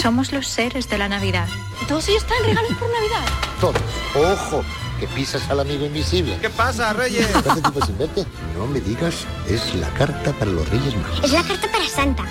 Somos 0.00 0.32
los 0.32 0.46
seres 0.46 0.88
de 0.88 0.98
la 0.98 1.08
Navidad. 1.08 1.48
Todos 1.88 2.08
ellos 2.08 2.24
traen 2.26 2.44
regalos 2.44 2.72
por 2.78 2.88
Navidad. 2.88 3.26
Todos. 3.60 3.82
Ojo, 4.14 4.64
que 5.00 5.08
pisas 5.08 5.42
al 5.50 5.58
amigo 5.58 5.84
invisible. 5.84 6.38
¿Qué 6.40 6.48
pasa, 6.48 6.92
Reyes? 6.92 7.26
¿Cuánto 7.32 7.54
tiempo 7.54 7.84
sin 7.86 7.98
verte? 7.98 8.24
No 8.56 8.68
me 8.68 8.80
digas, 8.80 9.26
es 9.48 9.74
la 9.74 9.88
carta 9.94 10.32
para 10.34 10.52
los 10.52 10.68
Reyes 10.68 10.96
Magos. 10.96 11.24
Es 11.24 11.32
la 11.32 11.42
carta 11.42 11.66
para 11.72 11.88
Santa. 11.88 12.24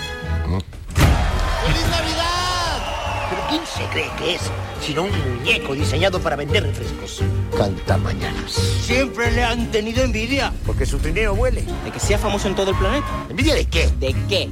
Se 3.82 3.88
cree 3.90 4.10
que 4.18 4.36
es? 4.36 4.42
Sino 4.82 5.04
un 5.04 5.12
muñeco 5.12 5.74
diseñado 5.74 6.20
para 6.20 6.36
vender 6.36 6.64
refrescos. 6.64 7.22
Canta 7.58 7.98
mañanas. 7.98 8.52
Siempre 8.52 9.32
le 9.32 9.44
han 9.44 9.72
tenido 9.72 10.04
envidia, 10.04 10.52
porque 10.66 10.86
su 10.86 10.98
trineo 10.98 11.34
huele. 11.34 11.64
¿De 11.84 11.92
que 11.92 12.00
sea 12.00 12.18
famoso 12.18 12.48
en 12.48 12.56
todo 12.56 12.72
el 12.72 12.78
planeta? 12.78 13.08
¿Envidia 13.30 13.56
de 13.56 13.66
qué? 13.66 13.90
¿De 14.00 14.16
qué? 14.28 14.50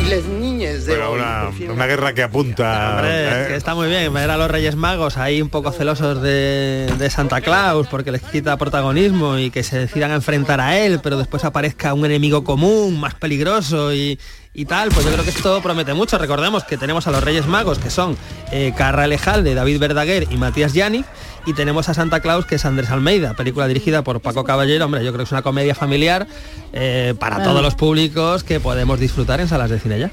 Y 0.00 0.08
las 0.08 0.24
niñas 0.24 0.86
de 0.86 0.96
Bueno, 0.96 1.10
hoy 1.10 1.64
una, 1.66 1.72
una 1.72 1.86
guerra 1.86 2.14
que 2.14 2.22
apunta. 2.22 2.96
Hombre, 2.96 3.44
¿eh? 3.44 3.48
que 3.48 3.56
está 3.56 3.74
muy 3.74 3.88
bien 3.88 4.12
ver 4.14 4.30
a 4.30 4.36
los 4.36 4.50
Reyes 4.50 4.74
Magos 4.74 5.18
ahí 5.18 5.42
un 5.42 5.50
poco 5.50 5.72
celosos 5.72 6.22
de, 6.22 6.90
de 6.98 7.10
Santa 7.10 7.40
Claus 7.42 7.86
porque 7.88 8.10
les 8.10 8.22
quita 8.22 8.56
protagonismo 8.56 9.38
y 9.38 9.50
que 9.50 9.62
se 9.62 9.78
decidan 9.78 10.10
a 10.12 10.14
enfrentar 10.14 10.60
a 10.60 10.78
él, 10.78 11.00
pero 11.02 11.18
después 11.18 11.44
aparezca 11.44 11.92
un 11.92 12.06
enemigo 12.06 12.44
común, 12.44 12.98
más 12.98 13.14
peligroso 13.14 13.92
y, 13.92 14.18
y 14.52 14.64
tal, 14.64 14.88
pues 14.90 15.06
yo 15.06 15.12
creo 15.12 15.24
que 15.24 15.30
esto 15.30 15.62
promete 15.62 15.94
mucho. 15.94 16.18
Recordemos 16.18 16.64
que 16.64 16.76
tenemos 16.76 17.06
a 17.06 17.10
los 17.10 17.22
Reyes 17.22 17.46
Magos 17.46 17.78
que 17.78 17.90
son 17.90 18.16
eh, 18.50 18.72
Carra 18.76 19.06
Lejalde, 19.06 19.54
David 19.54 19.78
Verdaguer 19.78 20.26
y 20.30 20.36
Matías 20.36 20.72
Yannick 20.72 21.06
y 21.46 21.54
tenemos 21.54 21.88
a 21.88 21.94
Santa 21.94 22.20
Claus 22.20 22.46
que 22.46 22.56
es 22.56 22.64
Andrés 22.64 22.90
Almeida, 22.90 23.34
película 23.34 23.68
dirigida 23.68 24.02
por 24.02 24.20
Paco 24.20 24.44
Caballero. 24.44 24.84
Hombre, 24.84 25.04
yo 25.04 25.12
creo 25.12 25.18
que 25.18 25.28
es 25.28 25.32
una 25.32 25.42
comedia 25.42 25.74
familiar 25.74 26.26
eh, 26.72 27.14
para 27.18 27.42
todos 27.42 27.62
los 27.62 27.74
públicos 27.74 28.42
que 28.44 28.60
podemos 28.60 28.98
disfrutar 28.98 29.40
en 29.40 29.48
salas 29.48 29.70
de 29.70 29.78
cine 29.78 29.98
ya. 29.98 30.10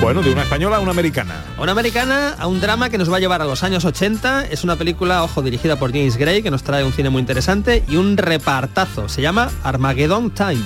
Bueno, 0.00 0.22
de 0.22 0.30
una 0.32 0.42
española 0.42 0.76
a 0.76 0.80
una 0.80 0.92
americana. 0.92 1.44
A 1.56 1.62
Una 1.62 1.72
americana 1.72 2.36
a 2.38 2.46
un 2.46 2.60
drama 2.60 2.88
que 2.88 2.98
nos 2.98 3.10
va 3.10 3.16
a 3.16 3.20
llevar 3.20 3.42
a 3.42 3.44
los 3.44 3.64
años 3.64 3.84
80. 3.84 4.46
Es 4.46 4.62
una 4.62 4.76
película, 4.76 5.24
ojo, 5.24 5.42
dirigida 5.42 5.76
por 5.76 5.90
James 5.90 6.16
Gray, 6.16 6.42
que 6.42 6.50
nos 6.52 6.62
trae 6.62 6.84
un 6.84 6.92
cine 6.92 7.10
muy 7.10 7.20
interesante 7.20 7.82
y 7.88 7.96
un 7.96 8.16
repartazo. 8.16 9.08
Se 9.08 9.22
llama 9.22 9.50
Armageddon 9.64 10.30
Time. 10.30 10.62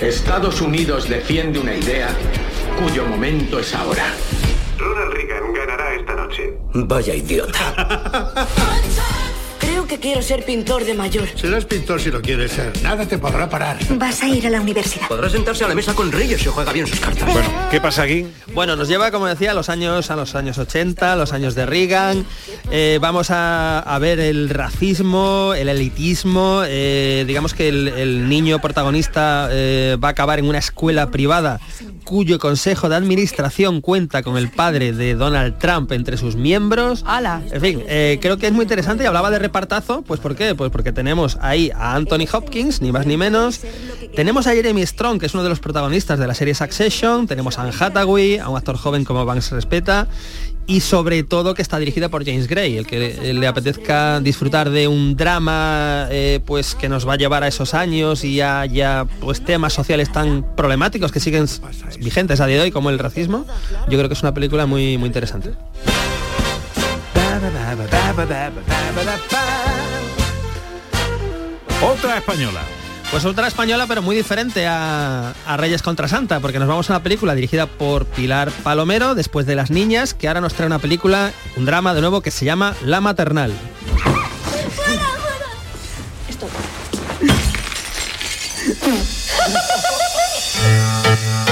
Estados 0.00 0.60
Unidos 0.60 1.08
defiende 1.08 1.58
una 1.58 1.74
idea 1.74 2.08
cuyo 2.80 3.04
momento 3.04 3.58
es 3.58 3.74
ahora. 3.74 4.06
Ronald 4.78 5.12
Reagan 5.12 5.52
ganará 5.52 5.94
esta 5.94 6.14
noche. 6.14 6.56
Vaya 6.72 7.14
idiota. 7.14 8.46
Que 9.88 9.98
quiero 9.98 10.20
ser 10.20 10.44
pintor 10.44 10.84
de 10.84 10.92
mayor. 10.92 11.26
Serás 11.34 11.64
pintor 11.64 11.98
si 12.00 12.10
lo 12.10 12.20
quieres 12.20 12.52
ser. 12.52 12.72
Nada 12.82 13.06
te 13.06 13.16
podrá 13.16 13.48
parar. 13.48 13.78
Vas 13.96 14.22
a 14.22 14.28
ir 14.28 14.46
a 14.46 14.50
la 14.50 14.60
universidad. 14.60 15.08
Podrá 15.08 15.30
sentarse 15.30 15.64
a 15.64 15.68
la 15.68 15.74
mesa 15.74 15.94
con 15.94 16.12
Reyes 16.12 16.42
si 16.42 16.48
juega 16.50 16.72
bien 16.74 16.86
sus 16.86 17.00
cartas. 17.00 17.32
Bueno, 17.32 17.48
¿qué 17.70 17.80
pasa 17.80 18.02
aquí? 18.02 18.26
Bueno, 18.52 18.76
nos 18.76 18.86
lleva, 18.88 19.10
como 19.10 19.26
decía, 19.26 19.52
a 19.52 19.54
los 19.54 19.70
años, 19.70 20.10
a 20.10 20.16
los 20.16 20.34
años 20.34 20.58
80, 20.58 21.16
los 21.16 21.32
años 21.32 21.54
de 21.54 21.64
Reagan. 21.64 22.26
Eh, 22.70 22.98
vamos 23.00 23.30
a, 23.30 23.78
a 23.78 23.98
ver 23.98 24.20
el 24.20 24.50
racismo, 24.50 25.54
el 25.56 25.70
elitismo. 25.70 26.62
eh, 26.66 27.24
digamos 27.26 27.54
que 27.54 27.68
el, 27.68 27.88
el 27.88 28.28
niño 28.28 28.60
protagonista 28.60 29.48
eh, 29.50 29.96
va 30.02 30.08
a 30.08 30.10
acabar 30.10 30.38
en 30.38 30.44
una 30.48 30.58
escuela 30.58 31.10
privada 31.10 31.60
cuyo 32.08 32.38
consejo 32.38 32.88
de 32.88 32.96
administración 32.96 33.82
cuenta 33.82 34.22
con 34.22 34.38
el 34.38 34.48
padre 34.48 34.94
de 34.94 35.14
Donald 35.14 35.58
Trump 35.58 35.92
entre 35.92 36.16
sus 36.16 36.36
miembros. 36.36 37.04
¡Hala! 37.06 37.42
En 37.52 37.60
fin, 37.60 37.82
eh, 37.86 38.18
creo 38.22 38.38
que 38.38 38.46
es 38.46 38.52
muy 38.54 38.62
interesante 38.62 39.04
y 39.04 39.06
hablaba 39.06 39.30
de 39.30 39.38
repartazo, 39.38 40.00
pues 40.00 40.18
¿por 40.18 40.34
qué? 40.34 40.54
Pues 40.54 40.70
porque 40.70 40.90
tenemos 40.90 41.36
ahí 41.42 41.70
a 41.74 41.94
Anthony 41.94 42.24
Hopkins, 42.32 42.80
ni 42.80 42.92
más 42.92 43.04
ni 43.04 43.18
menos. 43.18 43.60
Tenemos 44.16 44.46
a 44.46 44.52
Jeremy 44.52 44.86
Strong, 44.86 45.20
que 45.20 45.26
es 45.26 45.34
uno 45.34 45.42
de 45.42 45.50
los 45.50 45.60
protagonistas 45.60 46.18
de 46.18 46.26
la 46.26 46.32
serie 46.32 46.54
Succession. 46.54 47.26
Tenemos 47.26 47.58
a 47.58 47.64
Anne 47.64 47.72
Hathaway, 47.78 48.38
a 48.38 48.48
un 48.48 48.56
actor 48.56 48.78
joven 48.78 49.04
como 49.04 49.26
Banks 49.26 49.50
respeta. 49.52 50.08
Y 50.68 50.80
sobre 50.80 51.22
todo 51.22 51.54
que 51.54 51.62
está 51.62 51.78
dirigida 51.78 52.10
por 52.10 52.26
James 52.26 52.46
Gray, 52.46 52.76
el 52.76 52.86
que 52.86 53.32
le 53.32 53.46
apetezca 53.46 54.20
disfrutar 54.20 54.68
de 54.68 54.86
un 54.86 55.16
drama 55.16 56.08
eh, 56.10 56.40
pues 56.44 56.74
que 56.74 56.90
nos 56.90 57.08
va 57.08 57.14
a 57.14 57.16
llevar 57.16 57.42
a 57.42 57.48
esos 57.48 57.72
años 57.72 58.22
y 58.22 58.42
a 58.42 58.66
ya 58.66 59.06
pues 59.20 59.42
temas 59.42 59.72
sociales 59.72 60.12
tan 60.12 60.44
problemáticos 60.56 61.10
que 61.10 61.20
siguen 61.20 61.46
vigentes 62.00 62.42
a 62.42 62.46
día 62.46 62.58
de 62.58 62.64
hoy 62.64 62.70
como 62.70 62.90
el 62.90 62.98
racismo. 62.98 63.46
Yo 63.88 63.96
creo 63.96 64.08
que 64.08 64.14
es 64.14 64.22
una 64.22 64.34
película 64.34 64.66
muy 64.66 64.98
muy 64.98 65.06
interesante. 65.06 65.52
Otra 71.82 72.18
española. 72.18 72.60
Pues 73.10 73.24
otra 73.24 73.48
española, 73.48 73.86
pero 73.88 74.02
muy 74.02 74.14
diferente 74.14 74.66
a, 74.66 75.30
a 75.46 75.56
Reyes 75.56 75.82
contra 75.82 76.08
Santa, 76.08 76.40
porque 76.40 76.58
nos 76.58 76.68
vamos 76.68 76.90
a 76.90 76.92
una 76.92 77.02
película 77.02 77.34
dirigida 77.34 77.66
por 77.66 78.04
Pilar 78.04 78.50
Palomero, 78.62 79.14
después 79.14 79.46
de 79.46 79.54
Las 79.54 79.70
Niñas, 79.70 80.12
que 80.12 80.28
ahora 80.28 80.42
nos 80.42 80.52
trae 80.54 80.66
una 80.66 80.78
película, 80.78 81.32
un 81.56 81.64
drama 81.64 81.94
de 81.94 82.02
nuevo, 82.02 82.20
que 82.20 82.30
se 82.30 82.44
llama 82.44 82.74
La 82.84 83.00
Maternal. 83.00 83.52
Qué 91.06 91.47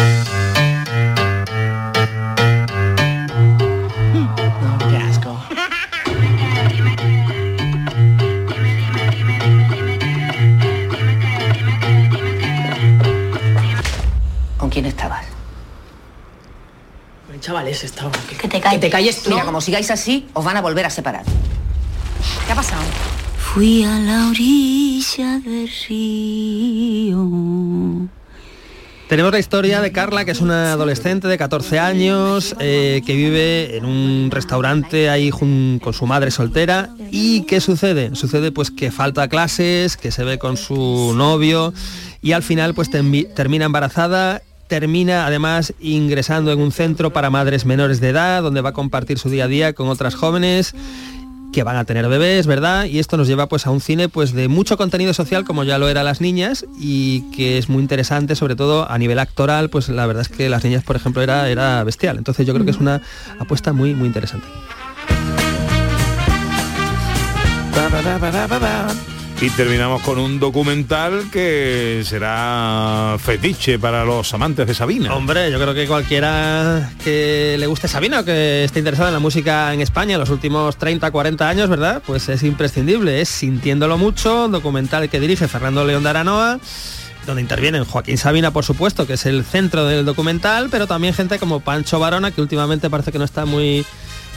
quién 14.77 14.85
estabas? 14.85 15.25
Chavales, 17.41 17.83
estaba... 17.83 18.11
Que 18.39 18.47
te 18.49 18.61
calles. 18.61 18.79
Que 18.81 18.87
te 18.87 18.91
calles 18.91 19.23
tú. 19.23 19.31
Mira, 19.31 19.45
como 19.47 19.61
sigáis 19.62 19.91
así, 19.91 20.27
os 20.35 20.45
van 20.45 20.57
a 20.59 20.61
volver 20.61 20.85
a 20.85 20.91
separar. 20.91 21.25
¿Qué 22.47 22.53
ha 22.53 22.55
pasado? 22.55 22.83
Fui 23.39 23.85
a 23.85 23.99
la 23.99 24.29
orilla 24.29 25.39
del 25.39 25.71
río. 25.89 27.27
Tenemos 29.09 29.33
la 29.33 29.39
historia 29.39 29.81
de 29.81 29.93
Carla, 29.93 30.27
que 30.27 30.33
es 30.33 30.41
una 30.43 30.73
adolescente 30.73 31.27
de 31.29 31.39
14 31.39 31.79
años, 31.79 32.55
eh, 32.61 33.01
que 33.07 33.15
vive 33.15 33.77
en 33.79 33.87
un 33.87 34.29
restaurante 34.31 35.09
ahí 35.09 35.31
con 35.31 35.81
su 35.95 36.05
madre 36.07 36.31
soltera. 36.31 36.91
¿Y 37.11 37.43
qué 37.43 37.61
sucede? 37.62 38.15
Sucede 38.15 38.53
pues 38.53 38.71
que 38.71 38.91
falta 38.91 39.29
clases, 39.29 39.97
que 39.97 40.11
se 40.11 40.23
ve 40.25 40.39
con 40.39 40.57
su 40.59 41.15
novio 41.17 41.73
y 42.21 42.33
al 42.33 42.43
final 42.43 42.75
pues 42.75 42.91
termi- 42.91 43.33
termina 43.35 43.65
embarazada. 43.67 44.43
Termina 44.68 45.26
además 45.26 45.74
ingresando 45.81 46.52
en 46.52 46.61
un 46.61 46.72
centro 46.72 47.12
para 47.12 47.31
madres 47.31 47.64
menores 47.64 48.00
de 48.00 48.09
edad, 48.09 48.42
donde 48.42 48.61
va 48.61 48.70
a 48.70 48.72
compartir 48.72 49.18
su 49.18 49.31
día 49.31 49.44
a 49.44 49.48
día 49.48 49.72
con 49.72 49.88
otras 49.88 50.14
jóvenes 50.14 50.74
que 51.52 51.62
van 51.62 51.76
a 51.76 51.85
tener 51.85 52.07
bebés, 52.09 52.46
¿verdad? 52.46 52.85
Y 52.85 52.98
esto 52.98 53.16
nos 53.16 53.29
lleva 53.29 53.48
pues 53.48 53.66
a 53.66 53.70
un 53.70 53.81
cine 53.81 54.11
pues 54.11 54.33
de 54.33 54.48
mucho 54.48 54.76
contenido 54.76 55.14
social 55.14 55.44
como 55.44 55.64
ya 55.64 55.79
lo 55.79 55.88
era 55.88 56.02
Las 56.02 56.20
Niñas 56.20 56.66
y 56.79 57.22
que 57.31 57.57
es 57.57 57.68
muy 57.68 57.81
interesante, 57.81 58.37
sobre 58.37 58.57
todo 58.57 58.90
a 58.90 58.98
nivel 58.98 59.18
actoral, 59.18 59.70
pues 59.70 59.88
la 59.88 60.05
verdad 60.05 60.20
es 60.22 60.29
que 60.29 60.50
Las 60.50 60.64
Niñas, 60.64 60.83
por 60.85 60.96
ejemplo, 60.96 61.22
era, 61.22 61.48
era 61.48 61.83
bestial. 61.85 62.18
Entonces 62.18 62.46
yo 62.46 62.52
creo 62.52 62.66
que 62.66 62.72
es 62.72 62.79
una 62.79 63.00
apuesta 63.38 63.72
muy, 63.72 63.94
muy 63.94 64.07
interesante. 64.07 64.46
Y 69.38 69.51
terminamos 69.51 70.01
con 70.01 70.18
un 70.18 70.40
documental 70.40 71.31
que 71.31 72.03
será 72.07 73.16
fetiche 73.18 73.79
para 73.79 74.03
los 74.03 74.33
amantes 74.33 74.66
de 74.66 74.72
Sabina. 74.72 75.14
Hombre, 75.14 75.53
yo 75.53 75.61
creo 75.61 75.75
que 75.75 75.87
cualquiera 75.87 76.90
que 77.05 77.57
le 77.59 77.66
guste 77.66 77.87
Sabina 77.87 78.20
o 78.20 78.25
que 78.25 78.64
esté 78.64 78.79
interesado 78.79 79.09
en 79.09 79.14
la 79.14 79.20
música 79.20 79.75
en 79.75 79.83
España 79.83 80.14
en 80.14 80.20
los 80.20 80.31
últimos 80.31 80.79
30, 80.79 81.11
40 81.11 81.49
años, 81.49 81.68
¿verdad? 81.68 82.03
Pues 82.07 82.31
es 82.31 82.42
imprescindible, 82.44 83.20
es 83.20 83.29
Sintiéndolo 83.29 83.99
Mucho, 83.99 84.46
un 84.46 84.53
documental 84.53 85.11
que 85.11 85.20
dirige 85.20 85.49
Fernando 85.49 85.85
León 85.85 86.03
de 86.03 86.09
Aranoa, 86.09 86.59
donde 87.27 87.42
intervienen 87.42 87.85
Joaquín 87.85 88.16
Sabina, 88.16 88.53
por 88.53 88.64
supuesto, 88.64 89.07
que 89.07 89.14
es 89.14 89.27
el 89.27 89.44
centro 89.44 89.85
del 89.85 90.07
documental, 90.07 90.68
pero 90.70 90.87
también 90.87 91.12
gente 91.12 91.38
como 91.38 91.61
Pancho 91.61 91.99
Varona, 91.99 92.31
que 92.31 92.40
últimamente 92.40 92.88
parece 92.88 93.12
que 93.12 93.18
no 93.18 93.25
está 93.27 93.44
muy 93.44 93.85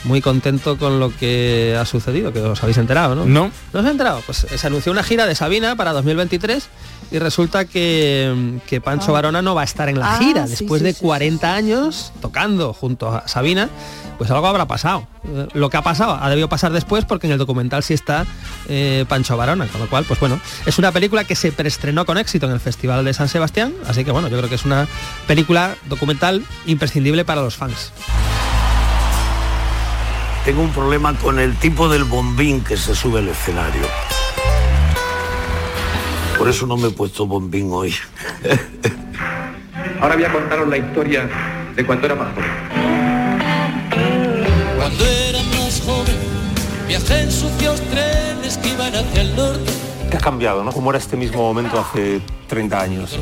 muy 0.04 0.20
contento 0.20 0.78
con 0.78 0.98
lo 1.00 1.14
que 1.16 1.76
ha 1.78 1.84
sucedido, 1.84 2.32
que 2.32 2.40
os 2.40 2.62
habéis 2.62 2.78
enterado, 2.78 3.14
¿no? 3.14 3.24
No. 3.26 3.44
¿No 3.44 3.50
os 3.72 3.74
habéis 3.74 3.92
enterado? 3.92 4.22
Pues 4.26 4.46
se 4.54 4.66
anunció 4.66 4.92
una 4.92 5.02
gira 5.02 5.26
de 5.26 5.34
Sabina 5.34 5.76
para 5.76 5.92
2023 5.92 6.68
y 7.12 7.18
resulta 7.18 7.64
que, 7.64 8.60
que 8.66 8.80
Pancho 8.80 9.12
Varona 9.12 9.42
no 9.42 9.54
va 9.54 9.62
a 9.62 9.64
estar 9.64 9.88
en 9.88 9.98
la 9.98 10.14
Ah, 10.14 10.18
gira. 10.18 10.46
sí, 10.46 10.50
Después 10.60 10.80
sí, 10.80 10.84
de 10.86 10.92
sí, 10.94 11.00
40 11.00 11.54
años 11.54 12.12
tocando 12.20 12.72
junto 12.72 13.08
a 13.14 13.26
Sabina, 13.26 13.68
pues 14.16 14.30
algo 14.30 14.46
habrá 14.46 14.66
pasado. 14.66 15.06
Eh, 15.24 15.48
Lo 15.54 15.70
que 15.70 15.76
ha 15.76 15.82
pasado 15.82 16.16
ha 16.20 16.28
debido 16.30 16.48
pasar 16.48 16.72
después 16.72 17.04
porque 17.04 17.26
en 17.26 17.32
el 17.32 17.38
documental 17.38 17.82
sí 17.82 17.94
está 17.94 18.26
eh, 18.68 19.04
Pancho 19.08 19.36
Varona, 19.36 19.66
con 19.66 19.80
lo 19.80 19.88
cual, 19.88 20.04
pues 20.04 20.20
bueno, 20.20 20.40
es 20.66 20.78
una 20.78 20.92
película 20.92 21.24
que 21.24 21.34
se 21.34 21.50
preestrenó 21.52 22.06
con 22.06 22.16
éxito 22.16 22.46
en 22.46 22.52
el 22.52 22.60
Festival 22.60 23.04
de 23.04 23.12
San 23.12 23.28
Sebastián, 23.28 23.74
así 23.88 24.04
que 24.04 24.12
bueno, 24.12 24.28
yo 24.28 24.36
creo 24.38 24.48
que 24.48 24.54
es 24.54 24.64
una 24.64 24.86
película 25.26 25.74
documental 25.88 26.44
imprescindible 26.66 27.24
para 27.24 27.42
los 27.42 27.56
fans. 27.56 27.92
Tengo 30.50 30.62
un 30.62 30.72
problema 30.72 31.16
con 31.16 31.38
el 31.38 31.54
tipo 31.54 31.88
del 31.88 32.02
bombín 32.02 32.64
que 32.64 32.76
se 32.76 32.92
sube 32.92 33.20
al 33.20 33.28
escenario. 33.28 33.82
Por 36.36 36.48
eso 36.48 36.66
no 36.66 36.76
me 36.76 36.88
he 36.88 36.90
puesto 36.90 37.24
bombín 37.24 37.70
hoy. 37.70 37.94
Ahora 40.00 40.16
voy 40.16 40.24
a 40.24 40.32
contaros 40.32 40.66
la 40.66 40.76
historia 40.76 41.30
de 41.76 41.86
cuando 41.86 42.06
era 42.06 42.16
más 42.16 42.34
joven. 42.34 42.50
Cuando 44.76 45.06
era 45.06 45.38
más 45.40 45.82
joven, 45.86 46.16
viajé 46.88 47.20
en 47.20 47.30
sucios 47.30 47.80
trenes 47.82 48.56
que 48.56 48.70
iban 48.70 48.92
hacia 48.92 49.20
el 49.22 49.36
norte. 49.36 49.79
¿Qué 50.10 50.16
ha 50.16 50.20
cambiado, 50.20 50.64
no? 50.64 50.72
¿Cómo 50.72 50.90
era 50.90 50.98
este 50.98 51.16
mismo 51.16 51.40
momento 51.40 51.78
hace 51.78 52.20
30 52.48 52.80
años? 52.80 53.16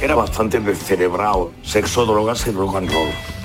Era 0.00 0.16
bastante 0.16 0.58
descerebrado. 0.58 1.52
Sexo, 1.62 2.04
drogas 2.04 2.44
y 2.48 2.50
rock 2.50 2.76
and 2.76 2.90
roll. 2.90 3.35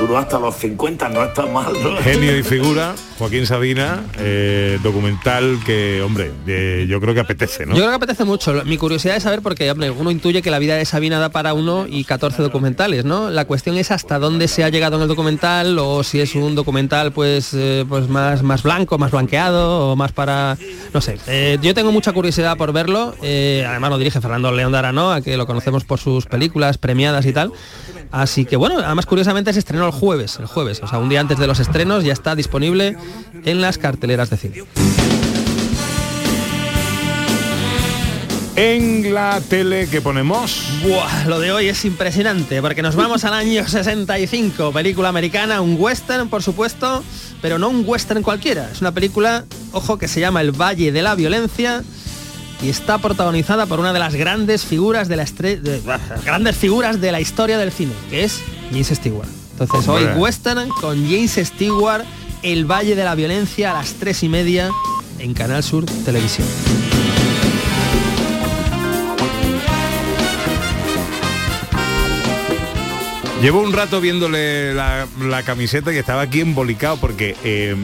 Duró 0.00 0.16
hasta 0.16 0.38
los 0.38 0.56
50, 0.56 1.08
no 1.10 1.22
está 1.22 1.44
mal. 1.44 1.72
¿no? 1.82 1.96
Genio 1.98 2.36
y 2.36 2.42
figura, 2.42 2.94
Joaquín 3.18 3.46
Sabina, 3.46 4.02
eh, 4.18 4.78
documental 4.82 5.58
que, 5.66 6.00
hombre, 6.00 6.32
eh, 6.46 6.86
yo 6.88 7.00
creo 7.00 7.12
que 7.12 7.20
apetece, 7.20 7.66
¿no? 7.66 7.74
Yo 7.74 7.80
creo 7.80 7.90
que 7.90 7.96
apetece 7.96 8.24
mucho. 8.24 8.64
Mi 8.64 8.78
curiosidad 8.78 9.16
es 9.16 9.24
saber, 9.24 9.42
porque 9.42 9.70
hombre, 9.70 9.90
uno 9.90 10.10
intuye 10.10 10.40
que 10.40 10.50
la 10.50 10.58
vida 10.58 10.76
de 10.76 10.86
Sabina 10.86 11.18
da 11.18 11.28
para 11.28 11.52
uno 11.52 11.86
y 11.86 12.04
14 12.04 12.42
documentales, 12.42 13.04
¿no? 13.04 13.28
La 13.28 13.44
cuestión 13.44 13.76
es 13.76 13.90
hasta 13.90 14.18
dónde 14.18 14.48
se 14.48 14.64
ha 14.64 14.70
llegado 14.70 14.96
en 14.96 15.02
el 15.02 15.08
documental 15.08 15.78
o 15.78 16.02
si 16.02 16.20
es 16.20 16.34
un 16.34 16.54
documental 16.54 17.12
pues, 17.12 17.52
eh, 17.52 17.84
pues 17.88 18.08
más, 18.08 18.42
más 18.42 18.62
blanco, 18.62 18.96
más 18.96 19.10
blanqueado 19.10 19.90
o 19.90 19.96
más 19.96 20.12
para... 20.12 20.56
No 20.94 21.00
sé. 21.00 21.18
Eh, 21.26 21.58
yo 21.60 21.74
tengo 21.74 21.92
mucha 21.92 22.12
curiosidad 22.12 22.56
por 22.56 22.72
verlo. 22.72 23.14
Eh, 23.22 23.64
además 23.68 23.90
lo 23.90 23.98
dirige 23.98 24.20
Fernando 24.20 24.50
León 24.52 24.72
de 24.72 24.78
Aranoa, 24.78 25.20
que 25.20 25.36
lo 25.36 25.46
conocemos 25.46 25.84
por 25.84 25.98
sus 25.98 26.26
películas 26.26 26.78
premiadas 26.78 27.26
y 27.26 27.32
tal. 27.32 27.52
Así 28.12 28.44
que 28.44 28.56
bueno, 28.56 28.78
además 28.78 29.06
curiosamente 29.06 29.52
se 29.52 29.60
estrenó 29.60 29.86
el 29.86 29.92
jueves, 29.92 30.38
el 30.40 30.46
jueves, 30.46 30.80
o 30.82 30.88
sea, 30.88 30.98
un 30.98 31.08
día 31.08 31.20
antes 31.20 31.38
de 31.38 31.46
los 31.46 31.60
estrenos 31.60 32.04
ya 32.04 32.12
está 32.12 32.34
disponible 32.34 32.96
en 33.44 33.60
las 33.60 33.78
carteleras 33.78 34.30
de 34.30 34.36
cine. 34.36 34.64
En 38.56 39.14
la 39.14 39.40
tele 39.40 39.88
que 39.88 40.02
ponemos... 40.02 40.66
Buah, 40.82 41.24
lo 41.28 41.40
de 41.40 41.52
hoy 41.52 41.68
es 41.68 41.84
impresionante 41.84 42.60
porque 42.60 42.82
nos 42.82 42.96
vamos 42.96 43.24
al 43.24 43.32
año 43.32 43.66
65, 43.66 44.72
película 44.72 45.08
americana, 45.08 45.60
un 45.60 45.76
western 45.78 46.28
por 46.28 46.42
supuesto, 46.42 47.02
pero 47.40 47.58
no 47.58 47.68
un 47.68 47.84
western 47.86 48.22
cualquiera, 48.22 48.68
es 48.70 48.80
una 48.80 48.92
película, 48.92 49.46
ojo, 49.72 49.98
que 49.98 50.08
se 50.08 50.20
llama 50.20 50.40
El 50.40 50.50
Valle 50.50 50.92
de 50.92 51.00
la 51.00 51.14
Violencia 51.14 51.82
y 52.62 52.68
está 52.68 52.98
protagonizada 52.98 53.66
por 53.66 53.80
una 53.80 53.92
de 53.92 53.98
las 53.98 54.14
grandes 54.14 54.64
figuras 54.64 55.08
de 55.08 55.16
la 55.16 55.24
de- 55.24 55.80
grandes 56.24 56.56
figuras 56.56 57.00
de 57.00 57.12
la 57.12 57.20
historia 57.20 57.58
del 57.58 57.72
cine, 57.72 57.92
que 58.10 58.24
es 58.24 58.40
James 58.70 58.88
Stewart. 58.88 59.28
Entonces 59.58 59.88
hoy 59.88 60.04
western 60.16 60.68
con 60.70 61.02
James 61.08 61.32
Stewart, 61.42 62.04
El 62.42 62.64
Valle 62.70 62.94
de 62.96 63.04
la 63.04 63.14
Violencia 63.14 63.70
a 63.72 63.74
las 63.74 63.94
tres 63.94 64.22
y 64.22 64.28
media 64.28 64.70
en 65.18 65.34
Canal 65.34 65.62
Sur 65.62 65.84
Televisión. 66.04 66.46
Llevo 73.42 73.62
un 73.62 73.72
rato 73.72 74.02
viéndole 74.02 74.74
la, 74.74 75.06
la 75.22 75.42
camiseta 75.42 75.92
y 75.94 75.96
estaba 75.96 76.20
aquí 76.22 76.42
embolicado 76.42 76.98
porque 76.98 77.34
eh, 77.42 77.74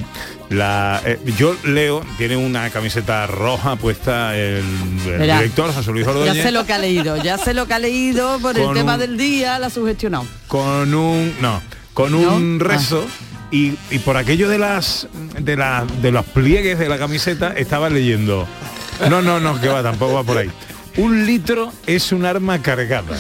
la, 0.51 1.03
eh, 1.05 1.19
yo 1.37 1.57
leo, 1.65 2.05
tiene 2.19 2.37
una 2.37 2.71
camiseta 2.71 3.27
roja 3.27 3.77
puesta 3.77 4.37
el, 4.37 4.63
el 5.07 5.19
Verá, 5.19 5.39
director 5.41 5.73
José 5.75 5.91
Luis 5.93 6.05
Ya 6.07 6.13
Ordóñez 6.13 6.43
sé 6.43 6.53
lo 6.53 6.65
que 6.67 6.73
ha 6.73 6.79
leído, 6.79 7.17
ya 7.23 7.37
sé 7.39 7.53
lo 7.55 7.67
que 7.67 7.75
ha 7.75 7.79
leído 7.79 8.39
por 8.39 8.59
el 8.59 8.73
tema 8.73 8.95
un- 8.95 9.01
del 9.01 9.17
día, 9.17 9.59
la 9.59 9.67
ha 9.67 9.71
sugestionado. 9.71 10.27
con 10.49 10.95
un 10.95 11.35
no, 11.41 11.61
con 11.95 12.15
un 12.15 12.61
rezo 12.61 13.07
y, 13.51 13.75
y 13.91 13.99
por 14.01 14.17
aquello 14.17 14.49
de 14.49 14.59
las 14.59 15.09
de 15.39 15.57
la, 15.57 15.85
de 16.03 16.13
los 16.13 16.25
pliegues 16.27 16.79
de 16.79 16.89
la 16.89 16.99
camiseta 16.99 17.53
estaba 17.57 17.89
leyendo. 17.91 18.47
No, 19.11 19.21
no, 19.23 19.41
no, 19.41 19.61
que 19.61 19.69
va, 19.69 19.83
tampoco 19.83 20.15
va 20.15 20.23
por 20.25 20.39
ahí. 20.39 20.51
Un 20.97 21.27
litro 21.27 21.73
es 21.87 22.11
un 22.13 22.25
arma 22.25 22.63
cargada. 22.63 23.19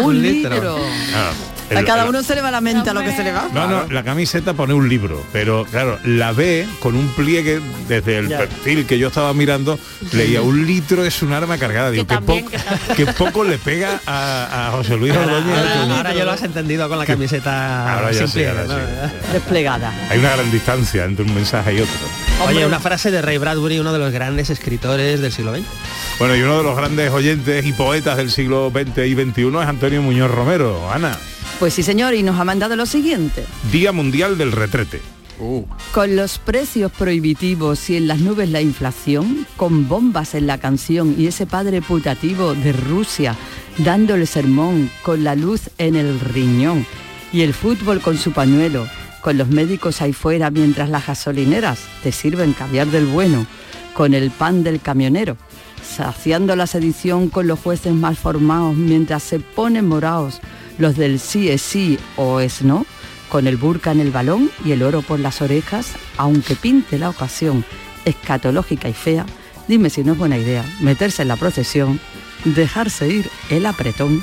Un 0.00 0.22
litro. 0.22 0.78
Ah, 1.14 1.30
A 1.74 1.82
cada 1.84 2.04
uno 2.06 2.22
se 2.22 2.34
le 2.34 2.42
va 2.42 2.50
la 2.50 2.60
mente 2.60 2.90
a 2.90 2.94
lo 2.94 3.00
que 3.02 3.14
se 3.14 3.24
le 3.24 3.32
va. 3.32 3.48
No, 3.52 3.66
no, 3.66 3.86
la 3.88 4.02
camiseta 4.02 4.54
pone 4.54 4.74
un 4.74 4.88
libro, 4.88 5.24
pero 5.32 5.64
claro, 5.70 5.98
la 6.04 6.32
ve 6.32 6.66
con 6.80 6.94
un 6.94 7.08
pliegue 7.08 7.60
desde 7.88 8.18
el 8.18 8.28
Ya. 8.28 8.38
perfil 8.38 8.86
que 8.86 8.98
yo 8.98 9.08
estaba 9.08 9.32
mirando, 9.34 9.78
leía 10.12 10.42
un 10.42 10.66
litro 10.66 11.04
es 11.04 11.22
un 11.22 11.32
arma 11.32 11.58
cargada. 11.58 11.90
Digo, 11.90 12.06
que, 12.06 12.18
poco, 12.18 12.50
que 12.96 13.06
poco 13.06 13.44
le 13.44 13.58
pega 13.58 14.00
a, 14.06 14.68
a 14.68 14.70
José 14.72 14.96
Luis 14.96 15.12
Ordóñez. 15.14 15.56
Ahora, 15.58 15.96
ahora 15.96 16.14
ya 16.14 16.24
lo 16.24 16.30
has 16.32 16.42
entendido 16.42 16.88
con 16.88 16.98
la 16.98 17.06
camiseta 17.06 17.94
Ahora 17.94 18.12
ya 18.12 18.18
sin 18.18 18.28
sí, 18.28 18.32
pliegue, 18.34 18.50
ahora 18.50 18.64
¿no? 18.66 18.74
sí. 19.08 19.14
Desplegada. 19.32 19.92
Hay 20.10 20.18
una 20.18 20.30
gran 20.36 20.50
distancia 20.50 21.04
entre 21.04 21.24
un 21.24 21.34
mensaje 21.34 21.74
y 21.74 21.80
otro. 21.80 21.94
Oye, 22.46 22.66
una 22.66 22.80
frase 22.80 23.10
de 23.10 23.22
Ray 23.22 23.38
Bradbury, 23.38 23.78
uno 23.78 23.92
de 23.92 23.98
los 23.98 24.12
grandes 24.12 24.50
escritores 24.50 25.20
del 25.20 25.32
siglo 25.32 25.54
XX. 25.54 25.64
Bueno, 26.18 26.36
y 26.36 26.42
uno 26.42 26.58
de 26.58 26.62
los 26.64 26.76
grandes 26.76 27.10
oyentes 27.10 27.64
y 27.66 27.72
poetas 27.72 28.16
del 28.18 28.30
siglo 28.30 28.70
XX 28.74 28.98
y 29.06 29.14
XXI 29.14 29.48
es 29.48 29.66
Antonio 29.68 30.02
Muñoz 30.02 30.30
Romero. 30.30 30.90
Ana, 30.92 31.16
Pues 31.58 31.72
sí, 31.72 31.82
señor, 31.82 32.12
y 32.12 32.22
nos 32.22 32.38
ha 32.38 32.44
mandado 32.44 32.76
lo 32.76 32.84
siguiente. 32.84 33.46
Día 33.72 33.90
Mundial 33.90 34.36
del 34.36 34.52
Retrete. 34.52 35.00
Con 35.92 36.16
los 36.16 36.38
precios 36.38 36.92
prohibitivos 36.92 37.88
y 37.88 37.96
en 37.96 38.08
las 38.08 38.18
nubes 38.20 38.50
la 38.50 38.60
inflación, 38.60 39.46
con 39.56 39.88
bombas 39.88 40.34
en 40.34 40.46
la 40.46 40.58
canción 40.58 41.14
y 41.18 41.26
ese 41.26 41.46
padre 41.46 41.80
putativo 41.80 42.54
de 42.54 42.72
Rusia 42.72 43.36
dándole 43.78 44.26
sermón 44.26 44.90
con 45.02 45.24
la 45.24 45.34
luz 45.34 45.70
en 45.78 45.96
el 45.96 46.20
riñón 46.20 46.86
y 47.32 47.42
el 47.42 47.52
fútbol 47.52 48.00
con 48.00 48.16
su 48.16 48.32
pañuelo, 48.32 48.86
con 49.22 49.36
los 49.36 49.48
médicos 49.48 50.00
ahí 50.00 50.12
fuera 50.12 50.50
mientras 50.50 50.88
las 50.88 51.06
gasolineras 51.06 51.80
te 52.02 52.12
sirven 52.12 52.52
caviar 52.52 52.86
del 52.86 53.06
bueno, 53.06 53.46
con 53.94 54.14
el 54.14 54.30
pan 54.30 54.62
del 54.62 54.80
camionero, 54.80 55.36
saciando 55.82 56.56
la 56.56 56.66
sedición 56.66 57.28
con 57.28 57.46
los 57.46 57.58
jueces 57.60 57.92
mal 57.92 58.16
formados 58.16 58.74
mientras 58.74 59.22
se 59.22 59.40
ponen 59.40 59.86
morados 59.86 60.40
los 60.78 60.96
del 60.96 61.20
sí 61.20 61.48
es 61.50 61.62
sí 61.62 61.98
o 62.16 62.40
es 62.40 62.62
no, 62.62 62.86
con 63.28 63.46
el 63.46 63.56
burka 63.56 63.92
en 63.92 64.00
el 64.00 64.10
balón 64.10 64.50
y 64.64 64.72
el 64.72 64.82
oro 64.82 65.02
por 65.02 65.20
las 65.20 65.42
orejas, 65.42 65.92
aunque 66.16 66.56
pinte 66.56 66.98
la 66.98 67.10
ocasión 67.10 67.64
escatológica 68.04 68.88
y 68.88 68.92
fea, 68.92 69.26
dime 69.68 69.90
si 69.90 70.04
no 70.04 70.12
es 70.12 70.18
buena 70.18 70.38
idea 70.38 70.64
meterse 70.80 71.22
en 71.22 71.28
la 71.28 71.36
procesión, 71.36 72.00
dejarse 72.44 73.08
ir 73.08 73.30
el 73.50 73.66
apretón 73.66 74.22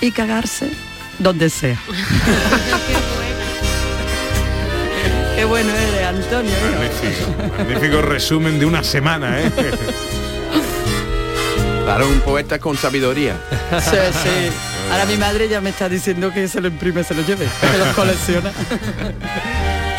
y 0.00 0.12
cagarse 0.12 0.70
donde 1.18 1.50
sea. 1.50 1.78
Qué 5.36 5.44
bueno 5.44 5.70
eres, 5.70 6.04
Antonio. 6.04 6.52
Magnífico, 6.62 7.34
magnífico 7.56 8.02
resumen 8.02 8.58
de 8.58 8.66
una 8.66 8.82
semana, 8.82 9.40
¿eh? 9.40 9.52
Claro, 11.84 12.08
un 12.08 12.20
poeta 12.20 12.58
con 12.58 12.76
sabiduría. 12.76 13.36
Sí, 13.80 13.96
sí. 14.12 14.50
Ahora 14.90 15.06
mi 15.06 15.16
madre 15.16 15.48
ya 15.48 15.60
me 15.60 15.70
está 15.70 15.88
diciendo 15.88 16.32
que 16.32 16.48
se 16.48 16.60
lo 16.60 16.68
imprime, 16.68 17.04
se 17.04 17.14
lo 17.14 17.22
lleve, 17.22 17.46
que 17.60 17.78
los 17.78 17.88
colecciona. 17.88 18.52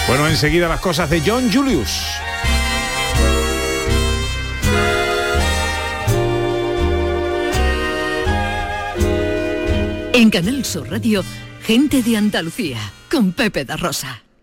Bueno, 0.08 0.28
enseguida 0.28 0.68
las 0.68 0.80
cosas 0.80 1.10
de 1.10 1.22
John 1.26 1.52
Julius. 1.52 2.02
En 10.14 10.30
Canal 10.30 10.66
Sur 10.66 10.90
Radio, 10.90 11.24
gente 11.62 12.04
de 12.04 12.18
Andalucía, 12.18 12.80
con 13.10 13.32
Pepe 13.32 13.64
da 13.64 13.78
Rosa. 13.78 14.24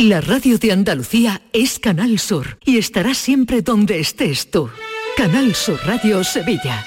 La 0.00 0.20
radio 0.20 0.58
de 0.58 0.70
Andalucía 0.70 1.42
es 1.52 1.80
Canal 1.80 2.20
Sur 2.20 2.60
y 2.64 2.78
estará 2.78 3.14
siempre 3.14 3.62
donde 3.62 3.98
estés 3.98 4.48
tú. 4.48 4.70
Canal 5.16 5.56
Sur 5.56 5.80
Radio 5.84 6.22
Sevilla. 6.22 6.86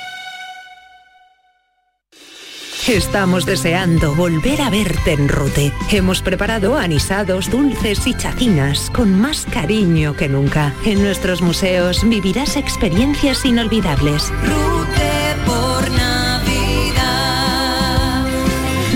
Estamos 2.87 3.45
deseando 3.45 4.15
volver 4.15 4.61
a 4.61 4.69
verte 4.69 5.11
en 5.11 5.27
Rute. 5.27 5.73
Hemos 5.91 6.21
preparado 6.21 6.77
anisados, 6.77 7.51
dulces 7.51 8.07
y 8.07 8.13
chacinas 8.13 8.89
con 8.91 9.19
más 9.19 9.45
cariño 9.45 10.15
que 10.15 10.29
nunca. 10.29 10.73
En 10.85 11.03
nuestros 11.03 11.41
museos 11.41 12.07
vivirás 12.07 12.55
experiencias 12.55 13.43
inolvidables. 13.43 14.29
Rute 14.41 15.35
por 15.45 15.91
Navidad. 15.91 16.65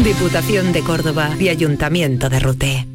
Diputación 0.05 0.71
de 0.71 0.83
Córdoba 0.83 1.31
y 1.37 1.49
Ayuntamiento 1.49 2.29
de 2.29 2.39
Rute. 2.39 2.94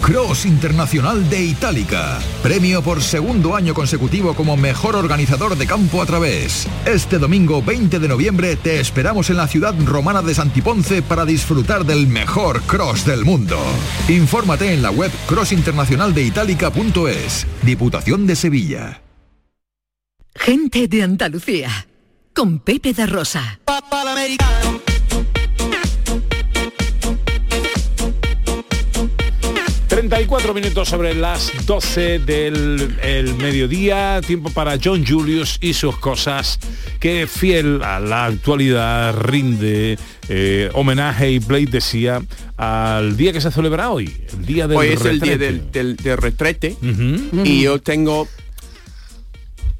Cross 0.00 0.46
Internacional 0.46 1.28
de 1.30 1.44
Itálica. 1.44 2.18
Premio 2.42 2.82
por 2.82 3.00
segundo 3.02 3.54
año 3.56 3.74
consecutivo 3.74 4.34
como 4.34 4.56
mejor 4.56 4.96
organizador 4.96 5.56
de 5.56 5.66
campo 5.66 6.00
a 6.02 6.06
través. 6.06 6.66
Este 6.84 7.18
domingo 7.18 7.62
20 7.62 7.98
de 7.98 8.08
noviembre 8.08 8.56
te 8.56 8.80
esperamos 8.80 9.30
en 9.30 9.38
la 9.38 9.48
ciudad 9.48 9.74
romana 9.84 10.20
de 10.22 10.34
Santiponce 10.34 11.02
para 11.02 11.24
disfrutar 11.24 11.84
del 11.84 12.06
mejor 12.06 12.62
cross 12.62 13.04
del 13.06 13.24
mundo. 13.24 13.58
Infórmate 14.08 14.72
en 14.72 14.82
la 14.82 14.90
web 14.90 15.10
crossinternacionaldeitalica.es. 15.26 17.46
Diputación 17.62 18.26
de 18.26 18.36
Sevilla. 18.36 19.00
Gente 20.34 20.88
de 20.88 21.02
Andalucía. 21.02 21.86
Con 22.34 22.58
Pepe 22.58 22.92
da 22.92 23.06
Rosa. 23.06 23.60
34 29.94 30.52
minutos 30.54 30.88
sobre 30.88 31.14
las 31.14 31.52
12 31.66 32.18
del 32.18 32.96
el 33.00 33.34
mediodía, 33.36 34.20
tiempo 34.26 34.50
para 34.50 34.76
John 34.82 35.06
Julius 35.06 35.56
y 35.60 35.72
sus 35.74 35.96
cosas, 35.98 36.58
que 36.98 37.28
fiel 37.28 37.80
a 37.84 38.00
la 38.00 38.24
actualidad 38.24 39.16
rinde 39.16 39.96
eh, 40.28 40.68
homenaje 40.74 41.30
y 41.30 41.38
Blade 41.38 41.66
decía 41.66 42.20
al 42.56 43.16
día 43.16 43.32
que 43.32 43.40
se 43.40 43.52
celebra 43.52 43.90
hoy, 43.90 44.12
el 44.36 44.44
día 44.44 44.66
del 44.66 44.78
Hoy 44.78 44.88
es 44.88 45.04
el 45.04 45.20
día 45.20 45.38
del- 45.38 45.70
del 45.96 46.16
retrete. 46.16 46.74
Y 47.44 47.62
yo 47.62 47.78
tengo 47.80 48.26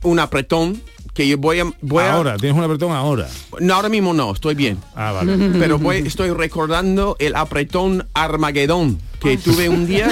un 0.03 0.21
apretón 0.21 0.81
que 1.15 1.27
yo 1.29 1.39
voy 1.39 1.61
a... 1.61 1.65
Voy 1.81 2.03
a- 2.03 2.15
Ahora, 2.15 2.37
tienes 2.37 2.59
un 2.59 2.65
apretón 2.65 2.93
ahora. 2.93 3.29
no, 3.61 3.75
ahora 3.75 3.89
mismo 3.89 4.13
no, 4.13 4.33
estoy 4.33 4.55
bien. 4.55 4.79
Ah, 4.97 5.13
vale. 5.13 5.37
Pero 5.59 5.79
voy, 5.79 5.99
estoy 5.99 6.31
recordando 6.31 7.17
el 7.21 7.35
apretón 7.37 8.07
Armagedón 8.15 8.99
que 9.21 9.39
tuve 9.39 9.69
un 9.71 9.87
día 9.87 10.11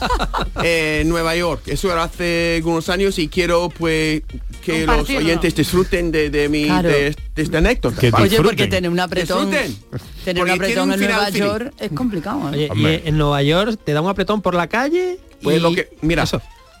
en 0.62 1.08
Nueva 1.08 1.36
York. 1.36 1.62
Eso 1.66 1.92
era 1.92 2.04
hace 2.04 2.54
algunos 2.56 2.88
años 2.88 3.18
y 3.18 3.28
quiero 3.28 3.68
pues 3.68 4.22
que 4.62 4.86
los 4.86 5.08
oyentes 5.10 5.54
disfruten 5.54 6.10
de, 6.10 6.30
de 6.30 6.48
mi 6.48 6.64
Claro. 6.64 6.88
de, 6.88 7.14
de 7.34 7.42
esta 7.42 7.58
anécdota. 7.58 8.00
Oye, 8.22 8.40
porque 8.40 8.66
tener 8.66 8.90
un 8.90 9.00
apretón, 9.00 9.50
Disfruten. 9.50 9.76
tener 10.24 10.42
un 10.42 10.50
apretón 10.50 10.92
en 10.92 11.00
Nueva 11.00 11.24
feliz. 11.26 11.38
York 11.40 11.72
es 11.78 11.90
complicado. 11.92 12.54
¿eh? 12.54 12.68
Oye, 12.70 13.02
y 13.04 13.08
en 13.08 13.18
Nueva 13.18 13.42
York 13.42 13.78
te 13.84 13.92
da 13.92 14.00
un 14.00 14.08
apretón 14.08 14.40
por 14.40 14.54
la 14.54 14.66
calle. 14.68 15.18
Pues 15.42 15.58
y- 15.58 15.60
lo 15.60 15.72
que, 15.74 15.90
mira, 16.00 16.24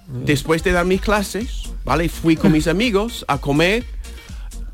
después 0.06 0.62
de 0.64 0.72
dar 0.72 0.84
mis 0.84 1.00
clases, 1.00 1.70
¿vale? 1.84 2.08
Fui 2.08 2.36
con 2.36 2.52
mis 2.52 2.66
amigos 2.66 3.24
a 3.28 3.38
comer 3.38 3.84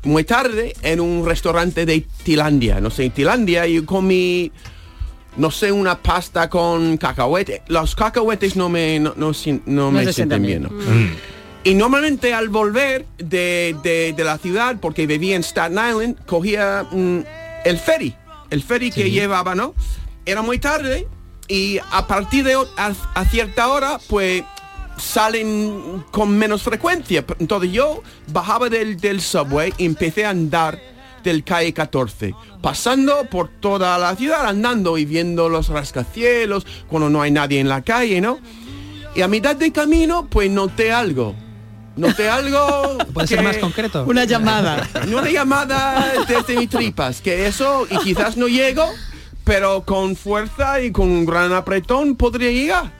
muy 0.03 0.23
tarde 0.23 0.73
en 0.81 0.99
un 0.99 1.25
restaurante 1.25 1.85
de 1.85 2.05
Tilandia. 2.23 2.79
No 2.81 2.89
sé, 2.89 3.05
en 3.05 3.11
Tilandia 3.11 3.65
yo 3.67 3.85
comí, 3.85 4.51
no 5.37 5.51
sé, 5.51 5.71
una 5.71 6.01
pasta 6.01 6.49
con 6.49 6.97
cacahuete. 6.97 7.61
Los 7.67 7.95
cacahuetes 7.95 8.55
no 8.55 8.67
me, 8.69 8.99
no, 8.99 9.13
no 9.15 9.31
no 9.65 9.91
me 9.91 10.11
sienten 10.11 10.41
bien. 10.43 10.67
bien. 10.69 11.09
¿no? 11.09 11.31
Y 11.63 11.75
normalmente 11.75 12.33
al 12.33 12.49
volver 12.49 13.05
de, 13.19 13.75
de- 13.83 14.13
de 14.17 14.23
la 14.23 14.39
ciudad, 14.39 14.77
porque 14.81 15.05
vivía 15.05 15.35
en 15.35 15.43
Staten 15.43 15.77
Island, 15.77 16.25
cogía 16.25 16.87
mm, 16.91 17.19
el 17.65 17.77
ferry. 17.77 18.15
El 18.49 18.63
ferry 18.63 18.89
que 18.91 19.11
llevaba, 19.11 19.53
¿no? 19.53 19.75
Era 20.25 20.41
muy 20.41 20.57
tarde 20.57 21.07
y 21.47 21.77
a 21.91 22.07
partir 22.07 22.43
de 22.43 22.55
a 23.15 23.25
cierta 23.25 23.67
hora, 23.69 23.99
pues 24.09 24.43
salen 25.01 26.03
con 26.11 26.37
menos 26.37 26.61
frecuencia. 26.61 27.25
Entonces 27.39 27.71
yo 27.71 28.03
bajaba 28.31 28.69
del, 28.69 28.97
del 28.97 29.21
subway 29.21 29.73
y 29.77 29.85
empecé 29.85 30.25
a 30.25 30.29
andar 30.29 30.79
del 31.23 31.43
calle 31.43 31.73
14, 31.73 32.33
pasando 32.61 33.25
por 33.29 33.47
toda 33.47 33.97
la 33.97 34.15
ciudad, 34.15 34.45
andando 34.47 34.97
y 34.97 35.05
viendo 35.05 35.49
los 35.49 35.69
rascacielos, 35.69 36.65
cuando 36.87 37.09
no 37.09 37.21
hay 37.21 37.31
nadie 37.31 37.59
en 37.59 37.69
la 37.69 37.81
calle, 37.81 38.21
¿no? 38.21 38.39
Y 39.15 39.21
a 39.21 39.27
mitad 39.27 39.55
de 39.55 39.71
camino, 39.71 40.27
pues 40.29 40.49
noté 40.49 40.91
algo. 40.91 41.35
Noté 41.95 42.29
algo... 42.29 42.97
¿Puede 43.13 43.27
ser 43.27 43.43
más 43.43 43.57
concreto? 43.57 44.05
Una 44.07 44.23
llamada. 44.23 44.87
Una 45.07 45.29
llamada 45.29 46.13
desde 46.27 46.55
mis 46.55 46.69
tripas, 46.69 47.21
que 47.21 47.47
eso, 47.47 47.85
y 47.89 47.97
quizás 47.97 48.37
no 48.37 48.47
llego, 48.47 48.89
pero 49.43 49.83
con 49.83 50.15
fuerza 50.15 50.81
y 50.81 50.91
con 50.91 51.09
un 51.09 51.25
gran 51.25 51.53
apretón 51.53 52.15
podría 52.15 52.51
llegar. 52.51 52.91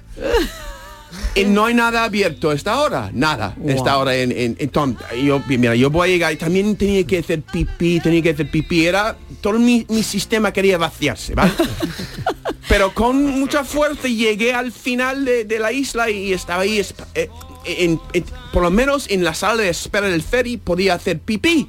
Y 1.36 1.46
no 1.46 1.66
hay 1.66 1.74
nada 1.74 2.04
abierto 2.04 2.50
a 2.50 2.54
esta 2.54 2.80
hora, 2.80 3.10
nada, 3.14 3.54
Wow. 3.58 3.70
esta 3.70 3.98
hora 3.98 4.16
en, 4.16 4.32
en, 4.32 4.56
en 4.60 4.70
Tom- 4.70 4.96
yo, 5.24 5.42
mira, 5.48 5.76
yo 5.76 5.90
voy 5.90 6.10
a 6.10 6.12
llegar 6.12 6.34
y 6.34 6.38
también 6.38 6.76
tenía 6.76 7.06
que 7.06 7.20
hacer 7.20 7.42
pipí, 7.42 8.00
tenía 8.00 8.22
que 8.22 8.32
hacer 8.32 8.50
pipí, 8.52 8.86
era, 8.86 9.16
todo 9.42 9.58
mi, 9.60 9.86
mi 9.90 10.04
sistema 10.04 10.52
quería 10.52 10.78
vaciarse, 10.78 11.34
¿vale? 11.36 11.52
Pero 12.68 12.94
con 12.94 13.40
mucha 13.40 13.64
fuerza 13.64 14.08
llegué 14.08 14.54
al 14.54 14.72
final 14.72 15.26
de, 15.26 15.44
de 15.46 15.60
la 15.60 15.72
isla 15.72 16.10
y 16.10 16.32
estaba 16.34 16.62
ahí, 16.64 16.80
eh, 17.16 17.30
en- 17.66 18.00
por 18.54 18.64
lo 18.64 18.72
menos 18.72 19.10
en 19.10 19.24
la 19.24 19.34
sala 19.34 19.62
de 19.64 19.70
espera 19.70 20.08
del 20.08 20.22
ferry 20.24 20.58
podía 20.58 20.94
hacer 20.96 21.20
pipí, 21.20 21.68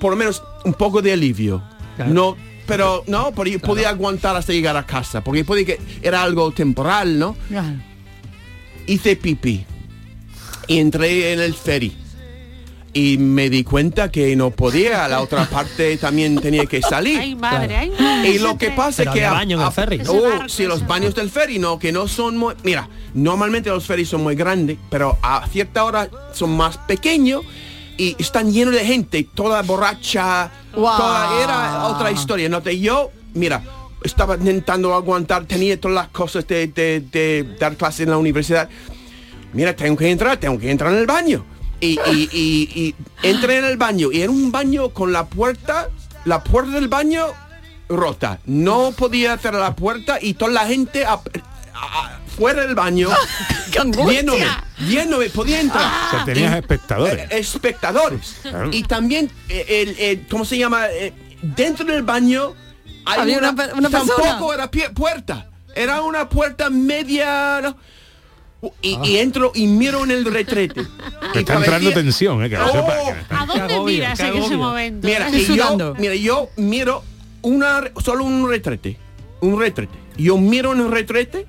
por 0.00 0.10
lo 0.12 0.16
menos 0.16 0.42
un 0.64 0.74
poco 0.74 1.02
de 1.02 1.12
alivio. 1.12 1.62
No, 2.08 2.36
pero 2.66 3.04
no, 3.06 3.32
pero 3.32 3.50
yo 3.50 3.58
podía 3.60 3.88
aguantar 3.90 4.34
hasta 4.36 4.52
llegar 4.52 4.76
a 4.76 4.86
casa, 4.86 5.22
porque 5.22 5.44
podía 5.44 5.64
que 5.66 5.80
era 6.02 6.22
algo 6.22 6.50
temporal, 6.52 7.18
¿no? 7.18 7.36
Hice 8.86 9.16
pipí 9.16 9.64
y 10.66 10.78
entré 10.78 11.32
en 11.32 11.40
el 11.40 11.54
ferry 11.54 11.92
y 12.94 13.16
me 13.16 13.48
di 13.48 13.64
cuenta 13.64 14.10
que 14.10 14.36
no 14.36 14.50
podía, 14.50 15.08
la 15.08 15.22
otra 15.22 15.44
parte 15.50 15.96
también 15.96 16.36
tenía 16.38 16.66
que 16.66 16.82
salir. 16.82 17.18
Ay, 17.18 17.34
madre, 17.34 17.74
ay, 17.76 17.90
madre. 17.98 18.28
Y 18.30 18.38
lo 18.38 18.58
que 18.58 18.70
pasa 18.70 19.02
es 19.02 19.08
que... 19.08 19.24
había 19.24 19.32
baño 19.32 19.58
en 19.60 19.66
el 19.66 19.72
ferry. 19.72 20.00
Oh, 20.08 20.46
sí, 20.48 20.64
los 20.66 20.86
baños 20.86 21.14
del 21.14 21.30
ferry, 21.30 21.58
no, 21.58 21.78
que 21.78 21.90
no 21.90 22.06
son 22.06 22.36
muy... 22.36 22.54
Mira, 22.64 22.88
normalmente 23.14 23.70
los 23.70 23.86
ferries 23.86 24.08
son 24.10 24.22
muy 24.22 24.34
grandes, 24.34 24.76
pero 24.90 25.18
a 25.22 25.46
cierta 25.48 25.84
hora 25.84 26.08
son 26.34 26.54
más 26.54 26.76
pequeños 26.76 27.42
y 27.96 28.14
están 28.18 28.52
llenos 28.52 28.74
de 28.74 28.84
gente, 28.84 29.26
toda 29.34 29.62
borracha, 29.62 30.50
Wow. 30.74 30.84
toda... 30.96 31.42
Era 31.42 31.86
otra 31.86 32.10
historia, 32.10 32.48
¿no? 32.50 32.60
Te- 32.62 32.78
Yo, 32.78 33.10
mira, 33.32 33.62
estaba 34.04 34.36
intentando 34.36 34.94
aguantar, 34.94 35.44
tenía 35.46 35.78
todas 35.80 35.94
las 35.94 36.08
cosas 36.08 36.46
de, 36.46 36.66
de- 36.68 37.00
de 37.12 37.56
dar 37.58 37.76
clases 37.76 38.00
en 38.00 38.10
la 38.10 38.18
universidad. 38.18 38.68
Mira, 39.52 39.74
tengo 39.76 39.96
que 39.96 40.10
entrar, 40.10 40.36
tengo 40.38 40.58
que 40.58 40.70
entrar 40.70 40.92
en 40.92 40.98
el 40.98 41.06
baño. 41.06 41.44
Y, 41.80 41.98
y- 42.06 42.28
y- 42.32 42.80
y 42.80 42.94
entré 43.22 43.58
en 43.58 43.64
el 43.64 43.76
baño 43.76 44.12
y 44.12 44.22
era 44.22 44.30
un 44.30 44.52
baño 44.52 44.90
con 44.90 45.12
la 45.12 45.26
puerta, 45.26 45.88
la 46.24 46.42
puerta 46.44 46.72
del 46.72 46.88
baño 46.88 47.26
rota. 47.88 48.38
No 48.46 48.92
podía 48.92 49.36
cerrar 49.38 49.60
la 49.60 49.74
puerta 49.76 50.18
y 50.20 50.34
toda 50.34 50.52
la 50.52 50.66
gente 50.66 51.04
a- 51.04 51.14
a- 51.14 51.20
a- 51.74 52.20
fuera 52.36 52.62
del 52.62 52.74
baño 52.74 53.08
viéndome, 54.06 54.46
viéndome, 54.78 55.28
podía 55.30 55.60
entrar. 55.60 55.84
O 56.06 56.10
sea, 56.10 56.24
tenías 56.24 56.54
Y- 56.54 56.58
espectadores. 56.58 57.18
eh, 57.30 57.38
espectadores. 57.38 58.36
Claro. 58.42 58.70
Y 58.72 58.84
también, 58.84 59.30
eh, 59.48 59.66
el, 59.68 59.98
el- 59.98 60.26
¿cómo 60.28 60.44
se 60.44 60.56
llama? 60.58 60.86
Eh, 60.88 61.12
dentro 61.42 61.84
del 61.84 62.02
baño 62.02 62.54
hay 63.06 63.20
Había 63.20 63.38
una 63.38 63.54
pe- 63.54 63.72
una 63.74 63.90
tampoco 63.90 64.52
era 64.54 64.70
pie- 64.70 64.92
puerta. 64.92 65.48
Era 65.74 66.02
una 66.02 66.28
puerta 66.28 66.68
media. 66.70 67.60
¿no? 67.62 67.76
Y, 68.80 68.98
y 69.02 69.16
entro 69.18 69.50
y 69.54 69.66
miro 69.66 70.04
en 70.04 70.10
el 70.12 70.24
retrete. 70.24 70.82
Me 71.34 71.40
está 71.40 71.54
entrando 71.54 71.92
tensión, 71.92 72.44
eh, 72.44 72.48
que 72.50 72.56
Oh, 72.58 72.70
sepa, 72.70 72.96
que 73.04 73.12
me 73.14 73.20
está- 73.20 73.40
¿A 73.42 73.46
dónde 73.46 73.80
miras 73.92 74.20
en 74.20 74.36
ese 74.36 74.56
momento? 74.56 75.06
Mira, 75.06 75.28
y 75.30 75.44
yo, 75.56 75.94
mira, 75.98 76.14
yo 76.14 76.48
miro 76.56 77.02
una, 77.42 77.82
solo 78.04 78.24
un 78.24 78.48
retrete, 78.48 78.98
un 79.40 79.58
retrete. 79.58 79.98
Yo 80.16 80.36
miro 80.36 80.74
en 80.74 80.80
el 80.80 80.90
retrete 80.92 81.46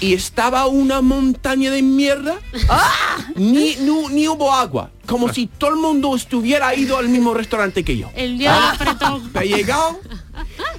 y 0.00 0.14
estaba 0.14 0.66
una 0.66 1.00
montaña 1.02 1.70
de 1.72 1.82
mierda. 1.82 2.36
Ni, 3.34 3.76
ni, 3.76 4.06
ni 4.12 4.28
hubo 4.28 4.52
agua. 4.54 4.90
Como 5.06 5.32
si 5.32 5.46
todo 5.46 5.70
el 5.70 5.76
mundo 5.76 6.14
estuviera 6.16 6.74
ido 6.74 6.96
al 6.98 7.08
mismo 7.08 7.34
restaurante 7.34 7.84
que 7.84 7.96
yo. 7.98 8.08
El 8.14 8.38
día. 8.38 8.74
He 9.42 9.48
llegado 9.48 9.98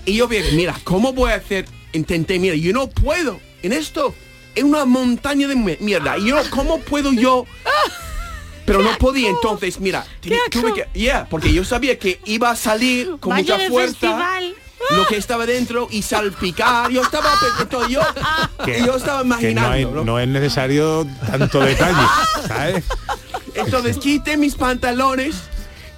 y 0.05 0.15
yo 0.15 0.27
vi, 0.27 0.37
mira, 0.53 0.75
¿cómo 0.83 1.13
voy 1.13 1.31
a 1.31 1.35
hacer? 1.35 1.65
Intenté, 1.93 2.39
mira, 2.39 2.55
yo 2.55 2.71
no 2.73 2.87
puedo 2.89 3.39
en 3.63 3.73
esto. 3.73 4.13
Es 4.55 4.63
una 4.63 4.85
montaña 4.85 5.47
de 5.47 5.55
mierda. 5.79 6.17
Y 6.17 6.27
yo, 6.29 6.37
¿cómo 6.49 6.79
puedo 6.79 7.11
yo? 7.13 7.45
Pero 8.65 8.83
no 8.83 8.95
podía, 8.99 9.29
entonces, 9.29 9.79
mira, 9.79 10.05
tuve 10.51 10.73
que, 10.73 10.87
yeah, 10.99 11.27
porque 11.29 11.51
yo 11.51 11.65
sabía 11.65 11.97
que 11.97 12.19
iba 12.25 12.51
a 12.51 12.55
salir 12.55 13.17
con 13.19 13.31
Vaya 13.31 13.55
mucha 13.55 13.69
fuerza 13.69 14.39
lo 14.95 15.05
que 15.07 15.17
estaba 15.17 15.45
dentro 15.47 15.87
y 15.89 16.03
salpicar. 16.03 16.91
Yo 16.91 17.01
estaba, 17.01 17.33
yo, 17.89 18.01
que- 18.63 18.83
yo 18.85 18.95
estaba 18.95 19.21
que 19.39 19.53
no, 19.55 19.61
hay- 19.67 19.81
imaginando. 19.81 20.05
no 20.05 20.19
es 20.19 20.27
necesario 20.27 21.07
tanto 21.31 21.59
detalle, 21.61 21.97
¿sabes? 22.47 22.83
Entonces 23.55 23.97
quité 23.97 24.37
mis 24.37 24.55
pantalones 24.55 25.35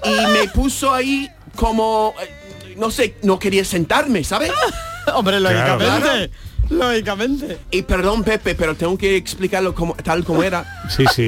y 0.06 0.32
me 0.32 0.48
puso 0.48 0.94
ahí 0.94 1.30
como, 1.56 2.14
no 2.82 2.90
sé, 2.90 3.14
no 3.22 3.38
quería 3.38 3.64
sentarme, 3.64 4.24
¿sabes? 4.24 4.52
Hombre, 5.14 5.38
Claro. 5.40 5.78
lógicamente. 5.78 6.32
Lógicamente. 6.72 7.60
Y 7.70 7.84
perdón, 7.84 8.24
Pepe, 8.24 8.56
pero 8.56 8.76
tengo 8.76 8.98
que 8.98 9.16
explicarlo 9.16 9.76
como, 9.76 9.94
tal 9.94 10.24
como 10.24 10.42
era. 10.42 10.66
Sí, 10.90 11.06
sí. 11.14 11.26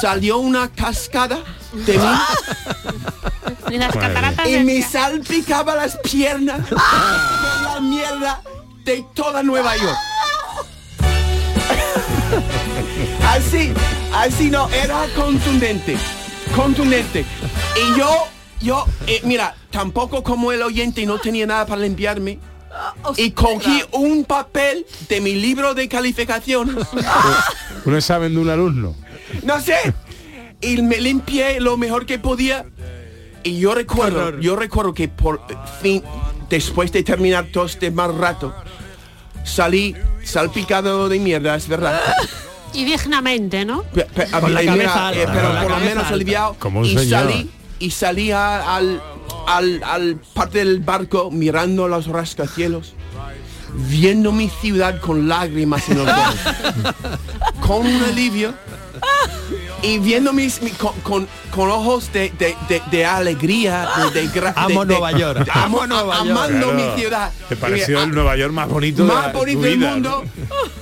Salió 0.00 0.38
una 0.38 0.68
cascada 0.68 1.38
de 1.72 1.96
mí 1.96 2.04
Y 3.70 3.78
las 3.78 3.92
cataratas 3.94 4.48
y 4.48 4.58
me 4.64 4.82
salpicaba 4.82 5.76
las 5.76 5.96
piernas 5.98 6.66
con 6.68 6.78
la 7.74 7.80
mierda 7.80 8.42
de 8.84 9.04
toda 9.14 9.44
Nueva 9.44 9.76
York. 9.76 9.98
así, 13.28 13.72
así 14.12 14.50
no, 14.50 14.68
era 14.70 15.06
contundente, 15.14 15.96
contundente. 16.56 17.24
Y 17.76 17.98
yo, 17.98 18.28
yo, 18.60 18.84
eh, 19.06 19.20
mira, 19.24 19.54
tampoco 19.70 20.22
como 20.22 20.52
el 20.52 20.62
oyente 20.62 21.00
y 21.02 21.06
no 21.06 21.18
tenía 21.18 21.46
nada 21.46 21.66
para 21.66 21.80
limpiarme. 21.82 22.38
Y 23.16 23.30
cogí 23.30 23.82
un 23.92 24.24
papel 24.24 24.84
de 25.08 25.20
mi 25.22 25.34
libro 25.34 25.72
de 25.74 25.88
calificaciones. 25.88 26.86
Un 27.86 27.96
examen 27.96 28.34
de 28.34 28.40
un 28.40 28.50
alumno. 28.50 28.94
No 29.44 29.60
sé. 29.60 29.76
Y 30.60 30.82
me 30.82 31.00
limpié 31.00 31.60
lo 31.60 31.76
mejor 31.78 32.04
que 32.06 32.18
podía. 32.18 32.66
Y 33.42 33.58
yo 33.60 33.74
recuerdo, 33.74 34.38
yo 34.40 34.56
recuerdo 34.56 34.92
que 34.92 35.08
por 35.08 35.40
fin, 35.80 36.02
después 36.50 36.92
de 36.92 37.02
terminar 37.02 37.46
todo 37.52 37.64
este 37.66 37.90
mal 37.90 38.18
rato, 38.18 38.54
salí 39.44 39.94
salpicado 40.24 41.08
de 41.08 41.18
mierda, 41.18 41.54
es 41.54 41.68
verdad. 41.68 42.00
Y 42.74 42.84
dignamente, 42.84 43.64
¿no? 43.64 43.84
Pe- 43.84 44.04
pe- 44.04 44.26
Con 44.30 44.52
la 44.52 44.62
eh, 44.62 44.66
eh, 44.66 45.26
pero 45.32 45.60
por 45.62 45.70
lo 45.70 45.76
menos 45.78 45.98
alta. 46.04 46.08
aliviado. 46.14 46.56
Como 46.58 46.80
un 46.80 46.86
y 46.86 46.98
señor. 46.98 47.22
salí 47.22 47.50
y 47.78 47.90
salí 47.90 48.30
a- 48.32 48.76
al, 48.76 49.00
al, 49.46 49.82
al 49.84 50.16
parte 50.34 50.58
del 50.58 50.80
barco 50.80 51.30
mirando 51.30 51.88
los 51.88 52.06
rascacielos, 52.06 52.94
viendo 53.88 54.32
mi 54.32 54.48
ciudad 54.48 55.00
con 55.00 55.28
lágrimas 55.28 55.88
en 55.88 55.98
los 55.98 56.08
ojos, 56.08 56.34
con 57.66 57.86
un 57.86 58.02
alivio 58.04 58.54
y 59.86 59.98
viendo 59.98 60.32
mis 60.32 60.60
mi- 60.62 60.70
con, 60.70 60.92
con- 61.00 61.28
con 61.50 61.70
ojos 61.70 62.12
de, 62.12 62.30
de- 62.38 62.56
de- 62.68 62.82
de 62.90 63.06
alegría, 63.06 63.88
de, 64.12 64.42
Amo 64.56 64.84
de- 64.84 64.86
de- 64.94 65.00
Nueva 65.00 65.12
York, 65.12 65.48
amo- 65.54 65.82
amo 65.82 65.86
Nueva 65.86 66.16
York. 66.18 66.30
amando 66.30 66.72
Claro. 66.72 66.90
mi 66.94 67.00
ciudad. 67.00 67.30
Te 67.48 67.56
pareció 67.56 68.00
Y, 68.00 68.02
el 68.02 68.10
Nueva 68.10 68.36
York 68.36 68.52
más 68.52 68.68
bonito 68.68 69.04
de 69.06 69.12
más 69.12 69.26
la- 69.26 69.32
bonito 69.32 69.60
del 69.62 69.78
mundo, 69.78 70.24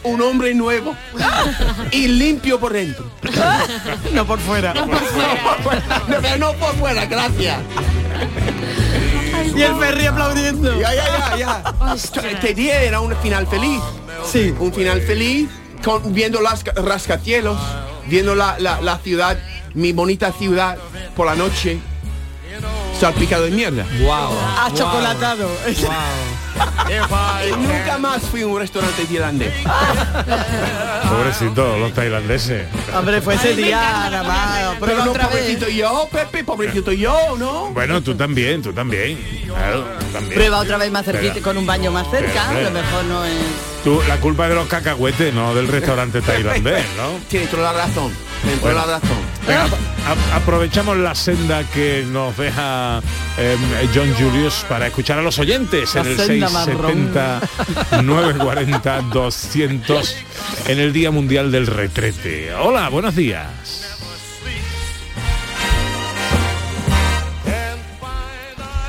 un 0.04 0.20
hombre 0.22 0.54
nuevo 0.54 0.96
y 1.90 2.08
limpio 2.08 2.58
por 2.58 2.72
dentro. 2.72 3.04
No 4.12 4.26
por 4.26 4.38
fuera. 4.40 4.72
No, 4.74 4.86
pero 6.22 6.36
no 6.38 6.52
por 6.54 6.74
fuera, 6.76 7.04
gracias. 7.06 7.58
Y 9.54 9.62
el 9.62 9.74
Ferry 9.76 10.06
aplaudiendo. 10.06 10.80
Ya, 10.80 10.94
ya, 10.94 11.36
ya, 11.36 11.36
ya. 11.36 11.94
Este 12.30 12.54
día 12.54 12.82
era 12.82 13.00
un 13.00 13.14
final 13.16 13.46
feliz. 13.46 13.80
Sí. 14.30 14.54
Un 14.58 14.72
final 14.72 15.00
feliz, 15.02 15.48
con, 15.84 16.12
viendo 16.14 16.40
las 16.40 16.64
rascacielos, 16.64 17.58
viendo 18.06 18.34
la, 18.34 18.58
la, 18.58 18.98
ciudad, 18.98 19.38
mi 19.74 19.92
bonita 19.92 20.32
ciudad 20.32 20.78
por 21.16 21.26
la 21.26 21.34
noche, 21.34 21.78
salpicado 22.98 23.44
de 23.44 23.50
mierda. 23.50 23.84
Wow. 24.00 24.38
Achocolatado. 24.66 25.48
Y 26.86 27.50
nunca 27.50 27.98
más 27.98 28.22
fui 28.22 28.42
a 28.42 28.46
un 28.46 28.58
restaurante 28.58 29.04
tailandés. 29.04 29.52
Pobrecito, 31.08 31.76
los 31.78 31.92
tailandeses. 31.92 32.66
Hombre, 32.94 33.20
fue 33.20 33.34
ese 33.34 33.54
día 33.56 34.08
nada 34.10 34.22
más. 34.22 34.76
Pero 34.78 35.04
no, 35.04 35.10
otra 35.10 35.26
vez. 35.26 35.36
pobrecito 35.38 35.68
yo, 35.68 36.08
Pepe, 36.12 36.44
pobrecito 36.44 36.92
yo, 36.92 37.36
¿no? 37.38 37.70
Bueno, 37.72 38.00
tú 38.02 38.14
también, 38.14 38.62
tú 38.62 38.72
también. 38.72 39.18
Claro, 39.46 39.84
tú 39.98 40.06
también. 40.12 40.34
Prueba 40.34 40.58
otra 40.58 40.76
vez 40.78 40.92
más 40.92 41.04
cerquita, 41.04 41.40
con 41.40 41.58
un 41.58 41.66
baño 41.66 41.90
más 41.90 42.08
cerca. 42.10 42.48
A 42.50 42.60
lo 42.60 42.70
mejor 42.70 43.04
no 43.04 43.24
es. 43.24 43.32
Tú, 43.82 44.00
la 44.06 44.16
culpa 44.18 44.44
es 44.44 44.50
de 44.50 44.54
los 44.56 44.68
cacahuetes, 44.68 45.34
no 45.34 45.54
del 45.54 45.66
restaurante 45.68 46.20
tailandés, 46.22 46.84
¿no? 46.96 47.18
Tienes 47.28 47.50
toda 47.50 47.72
la 47.72 47.86
razón. 47.86 48.12
Tienes 48.42 48.60
toda 48.60 48.74
Bueno. 48.74 48.86
la 48.86 48.98
razón. 49.00 49.18
Venga, 49.46 49.64
a- 49.64 50.36
aprovechamos 50.36 50.96
la 50.96 51.14
senda 51.14 51.64
que 51.64 52.04
nos 52.10 52.36
deja 52.36 53.00
eh, 53.36 53.56
John 53.94 54.12
Julius 54.18 54.64
para 54.68 54.86
escuchar 54.86 55.18
a 55.18 55.22
los 55.22 55.38
oyentes 55.38 55.94
La 55.94 56.00
en 56.00 56.06
el 56.06 56.16
senda 56.16 56.48
670 56.48 58.02
940 58.02 59.00
200 59.12 60.16
en 60.68 60.78
el 60.78 60.92
Día 60.92 61.10
Mundial 61.10 61.52
del 61.52 61.66
Retrete. 61.66 62.54
Hola, 62.54 62.88
buenos 62.88 63.14
días. 63.14 63.48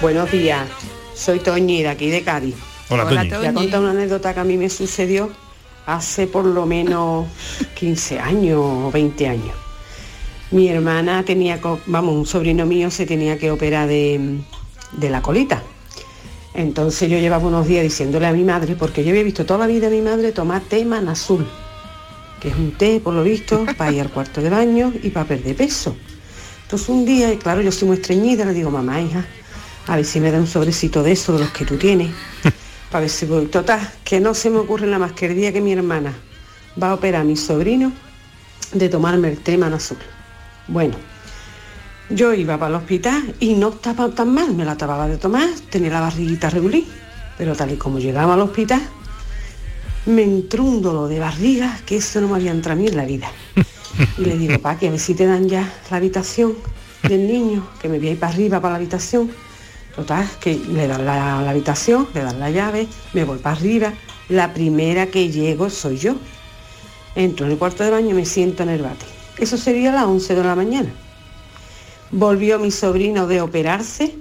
Buenos 0.01 0.32
días, 0.32 0.68
soy 1.16 1.39
Toñi 1.39 1.82
de 1.82 1.89
aquí 1.89 2.10
de 2.10 2.22
Cádiz. 2.24 2.56
Hola, 2.89 3.06
Hola, 3.06 3.22
Toñi. 3.22 3.30
Voy 3.38 3.45
a 3.47 3.53
contar 3.53 3.80
una 3.82 3.91
anécdota 3.91 4.34
que 4.34 4.39
a 4.39 4.43
mí 4.43 4.58
me 4.58 4.70
sucedió 4.70 5.32
hace 5.86 6.28
por 6.28 6.45
lo 6.45 6.66
menos 6.66 7.28
15 7.76 8.20
años 8.20 8.60
o 8.62 8.91
20 8.91 9.28
años. 9.28 9.56
Mi 10.56 10.70
hermana 10.70 11.26
tenía, 11.26 11.60
vamos, 11.86 12.16
un 12.16 12.26
sobrino 12.26 12.66
mío 12.66 12.89
se 12.89 13.06
tenía 13.06 13.38
que 13.38 13.51
operar 13.51 13.89
de, 13.89 14.39
de 14.93 15.10
la 15.10 15.22
colita. 15.22 15.62
Entonces 16.53 17.10
yo 17.10 17.18
llevaba 17.18 17.45
unos 17.45 17.68
días 17.68 17.84
diciéndole 17.84 18.26
a 18.26 18.32
mi 18.32 18.45
madre, 18.45 18.78
porque 18.78 19.03
yo 19.03 19.10
había 19.10 19.24
visto 19.24 19.45
toda 19.45 19.60
la 19.60 19.68
vida 19.68 19.88
a 19.88 19.89
mi 19.89 19.99
madre 19.99 20.32
tomar 20.32 20.62
té 20.62 20.88
azul, 21.10 21.45
que 22.39 22.47
es 22.47 22.56
un 22.56 22.72
té, 22.72 23.01
por 23.01 23.14
lo 23.14 23.22
visto, 23.22 23.66
para 23.78 23.91
ir 23.91 23.99
al 23.99 24.10
cuarto 24.10 24.41
de 24.41 24.49
baño 24.49 24.93
y 25.03 25.10
para 25.10 25.28
perder 25.28 25.58
peso. 25.58 25.93
Entonces 26.64 26.88
un 26.88 27.03
día, 27.03 27.34
y 27.34 27.36
claro, 27.36 27.60
yo 27.60 27.74
soy 27.74 27.89
muy 27.89 27.97
estreñida, 27.97 28.45
le 28.45 28.53
digo, 28.53 28.72
mamá, 28.72 29.01
hija, 29.01 29.26
a 29.88 29.97
ver 29.97 30.06
si 30.06 30.22
me 30.22 30.32
da 30.32 30.38
un 30.38 30.47
sobrecito 30.47 31.03
de 31.03 31.12
eso, 31.12 31.34
de 31.34 31.39
los 31.39 31.49
que 31.51 31.66
tú 31.66 31.76
tienes, 31.76 32.12
para 32.91 33.01
ver 33.01 33.10
si 33.10 33.26
voy. 33.26 33.47
Total, 33.47 33.91
que 34.06 34.22
no 34.22 34.34
se 34.34 34.49
me 34.49 34.60
ocurre 34.60 34.86
nada 34.86 34.99
más 34.99 35.12
que 35.12 35.26
el 35.26 35.36
día 35.36 35.51
que 35.51 35.60
mi 35.60 35.74
hermana 35.74 36.14
va 36.82 36.91
a 36.91 36.93
operar 36.93 37.24
a 37.24 37.26
mi 37.26 37.36
sobrino 37.36 37.91
de 38.72 38.88
tomarme 38.88 39.28
el 39.28 39.39
té 39.39 39.62
azul. 39.62 39.97
Bueno, 40.68 40.95
yo 42.09 42.34
iba 42.34 42.57
para 42.57 42.70
el 42.70 42.82
hospital 42.82 43.36
y 43.39 43.53
no 43.53 43.70
estaba 43.70 44.09
tan 44.09 44.34
mal, 44.34 44.53
me 44.53 44.66
la 44.66 44.74
acababa 44.74 45.07
de 45.07 45.18
tomar, 45.18 45.47
tenía 45.70 45.91
la 45.91 46.01
barriguita 46.01 46.49
regular, 46.49 46.82
pero 47.38 47.55
tal 47.55 47.72
y 47.72 47.78
como 47.78 47.99
llegaba 47.99 48.34
al 48.34 48.41
hospital, 48.41 48.82
me 50.05 50.24
entró 50.24 50.63
un 50.63 50.82
dolor 50.82 51.09
de 51.09 51.20
barriga 51.20 51.80
que 51.86 51.97
eso 51.97 52.22
no 52.22 52.30
me 52.30 52.36
había 52.36 52.51
entrado 52.51 52.80
a 52.80 52.82
mí 52.82 52.88
en 52.88 52.97
la 52.97 53.05
vida. 53.05 53.28
Y 54.18 54.26
le 54.26 54.38
digo, 54.38 54.59
pa, 54.59 54.78
que 54.78 54.88
a 54.88 54.91
ver 54.91 54.99
si 54.99 55.13
te 55.13 55.26
dan 55.26 55.47
ya 55.47 55.72
la 55.89 55.97
habitación 55.97 56.55
del 57.03 57.28
niño, 57.28 57.68
que 57.82 57.89
me 57.89 57.97
voy 57.97 58.09
a 58.09 58.11
ir 58.11 58.20
para 58.20 58.34
arriba 58.34 58.59
para 58.59 58.74
la 58.74 58.78
habitación. 58.78 59.32
Total, 59.95 60.28
que 60.41 60.55
le 60.55 60.88
dan 60.88 61.05
la, 61.05 61.41
la 61.41 61.49
habitación, 61.49 62.07
le 62.13 62.22
dan 62.22 62.39
la 62.39 62.51
llave, 62.51 62.88
me 63.13 63.24
voy 63.24 63.38
para 63.38 63.55
arriba. 63.55 63.93
La 64.28 64.53
primera 64.53 65.07
que 65.07 65.32
llego 65.32 65.70
soy 65.70 65.97
yo. 65.97 66.16
Entro 67.16 67.45
en 67.45 67.53
el 67.53 67.57
cuarto 67.57 67.84
de 67.84 67.91
baño 67.91 68.09
y 68.09 68.13
me 68.13 68.26
siento 68.26 68.63
en 68.63 68.70
el 68.70 68.82
bate. 68.82 69.14
Eso 69.38 69.57
sería 69.57 69.91
a 69.91 69.95
las 69.95 70.05
11 70.05 70.36
de 70.36 70.43
la 70.43 70.55
mañana. 70.55 70.93
Volvió 72.11 72.59
mi 72.59 72.71
sobrino 72.71 73.27
de 73.27 73.41
operarse 73.41 74.15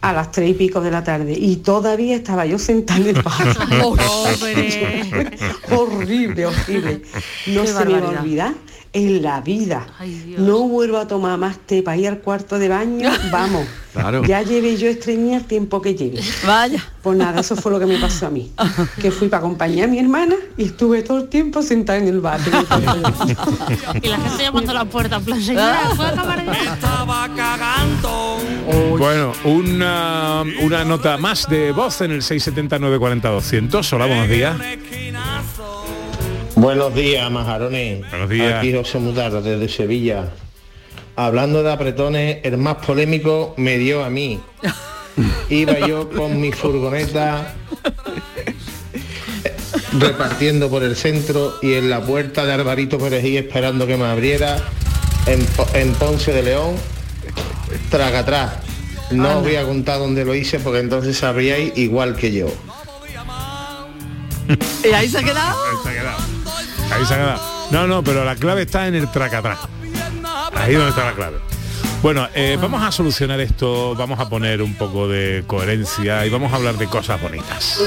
a 0.00 0.12
las 0.12 0.32
tres 0.32 0.50
y 0.50 0.54
pico 0.54 0.80
de 0.80 0.90
la 0.90 1.04
tarde 1.04 1.36
y 1.38 1.56
todavía 1.56 2.16
estaba 2.16 2.46
yo 2.46 2.58
sentada 2.58 3.00
en 3.00 3.16
el 3.16 3.22
bar. 3.22 3.68
Pobre. 3.80 5.38
horrible, 5.70 6.46
horrible. 6.46 7.02
No 7.48 7.62
Qué 7.62 7.66
se 7.68 7.84
me 7.84 7.92
va 7.92 7.98
a 7.98 8.00
barbaridad. 8.00 8.20
olvidar 8.22 8.54
en 8.92 9.22
la 9.22 9.40
vida. 9.40 9.86
No 10.38 10.66
vuelvo 10.66 10.98
a 10.98 11.06
tomar 11.06 11.38
más 11.38 11.58
té 11.58 11.82
para 11.82 11.96
ir 11.96 12.08
al 12.08 12.18
cuarto 12.20 12.58
de 12.58 12.68
baño. 12.68 13.10
Vamos. 13.30 13.66
Claro. 13.92 14.24
Ya 14.24 14.42
llevé 14.42 14.76
yo 14.76 14.88
estreñida 14.88 15.36
el 15.38 15.44
tiempo 15.44 15.82
que 15.82 15.94
lleve. 15.94 16.20
Vaya. 16.46 16.82
Pues 17.02 17.18
nada, 17.18 17.40
eso 17.40 17.56
fue 17.56 17.72
lo 17.72 17.78
que 17.80 17.86
me 17.86 17.98
pasó 17.98 18.26
a 18.26 18.30
mí. 18.30 18.52
Que 19.00 19.10
fui 19.10 19.28
para 19.28 19.40
acompañar 19.40 19.88
a 19.88 19.90
mi 19.90 19.98
hermana 19.98 20.36
y 20.56 20.64
estuve 20.66 21.02
todo 21.02 21.18
el 21.18 21.28
tiempo 21.28 21.62
sentada 21.62 21.98
en 21.98 22.08
el 22.08 22.20
bar. 22.20 22.40
Y 24.02 24.08
la 24.08 24.18
gente 24.18 24.42
llamando 24.44 24.70
a 24.70 24.74
la 24.74 24.84
puerta, 24.84 25.16
en 25.16 25.24
plan, 25.24 25.42
señora, 25.42 25.90
¿puedo 25.96 26.08
acabar 26.08 26.44
ya? 26.44 26.78
Bueno, 28.98 29.32
una, 29.44 30.44
una 30.62 30.84
nota 30.84 31.16
más 31.16 31.48
de 31.48 31.72
voz 31.72 32.00
en 32.02 32.12
el 32.12 32.22
679 32.22 32.98
40 32.98 33.28
200. 33.28 33.92
Hola, 33.92 34.06
buenos 34.06 34.28
días. 34.28 34.56
Buenos 36.54 36.94
días, 36.94 37.30
majarones. 37.30 38.08
Buenos 38.10 38.28
días. 38.28 38.54
Aquí 38.58 38.74
José 38.74 38.98
Mutarra, 38.98 39.40
desde 39.40 39.68
Sevilla. 39.68 40.28
Hablando 41.16 41.62
de 41.62 41.72
apretones, 41.72 42.38
el 42.44 42.58
más 42.58 42.76
polémico 42.76 43.54
me 43.56 43.78
dio 43.78 44.04
a 44.04 44.10
mí. 44.10 44.40
Iba 45.48 45.78
yo 45.86 46.10
con 46.10 46.40
mi 46.40 46.52
furgoneta 46.52 47.54
repartiendo 49.98 50.68
por 50.68 50.82
el 50.82 50.96
centro 50.96 51.54
y 51.62 51.74
en 51.74 51.90
la 51.90 52.00
puerta 52.00 52.44
de 52.44 52.52
Alvarito 52.52 52.98
Perejil 52.98 53.38
esperando 53.38 53.86
que 53.86 53.96
me 53.96 54.04
abriera 54.04 54.56
en 55.26 55.92
Ponce 55.94 56.32
de 56.32 56.42
León, 56.42 56.76
traga 57.90 58.20
atrás. 58.20 58.52
No 59.10 59.38
os 59.38 59.42
voy 59.42 59.56
a 59.56 59.64
contar 59.64 59.98
dónde 59.98 60.24
lo 60.24 60.34
hice 60.34 60.60
porque 60.60 60.78
entonces 60.78 61.18
sabríais 61.18 61.76
igual 61.76 62.16
que 62.16 62.32
yo. 62.32 62.46
¿Y 64.84 64.88
ahí 64.88 65.08
se 65.08 65.18
ha 65.18 65.22
quedado? 65.22 65.58
Ahí 65.64 65.76
se 65.82 65.88
ha 65.88 65.92
quedado. 65.92 66.18
Ahí 66.92 67.04
se 67.04 67.14
ha 67.14 67.16
quedado. 67.16 67.42
No, 67.70 67.86
no, 67.86 68.02
pero 68.02 68.24
la 68.24 68.36
clave 68.36 68.62
está 68.62 68.88
en 68.88 68.94
el 68.94 69.10
tracatrás. 69.10 69.58
Ahí 70.54 70.74
donde 70.74 70.90
está 70.90 71.04
la 71.04 71.12
clave. 71.12 71.38
Bueno, 72.02 72.28
eh, 72.34 72.56
vamos 72.60 72.82
a 72.82 72.90
solucionar 72.90 73.40
esto, 73.40 73.94
vamos 73.94 74.18
a 74.18 74.28
poner 74.28 74.62
un 74.62 74.74
poco 74.74 75.06
de 75.06 75.44
coherencia 75.46 76.24
y 76.24 76.30
vamos 76.30 76.52
a 76.52 76.56
hablar 76.56 76.78
de 76.78 76.86
cosas 76.86 77.20
bonitas. 77.20 77.78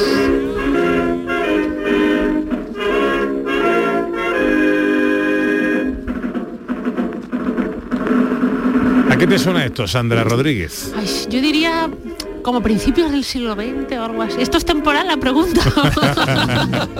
Qué 9.34 9.39
suena 9.39 9.65
esto, 9.65 9.88
Sandra 9.88 10.23
Rodríguez? 10.23 10.93
Ay, 10.95 11.07
yo 11.27 11.41
diría 11.41 11.89
como 12.43 12.61
principios 12.61 13.11
del 13.11 13.23
siglo 13.23 13.55
XX 13.55 13.97
o 13.97 14.03
algo 14.03 14.21
así. 14.21 14.39
Esto 14.39 14.59
es 14.59 14.65
temporal 14.65 15.07
la 15.07 15.17
pregunta. 15.17 15.61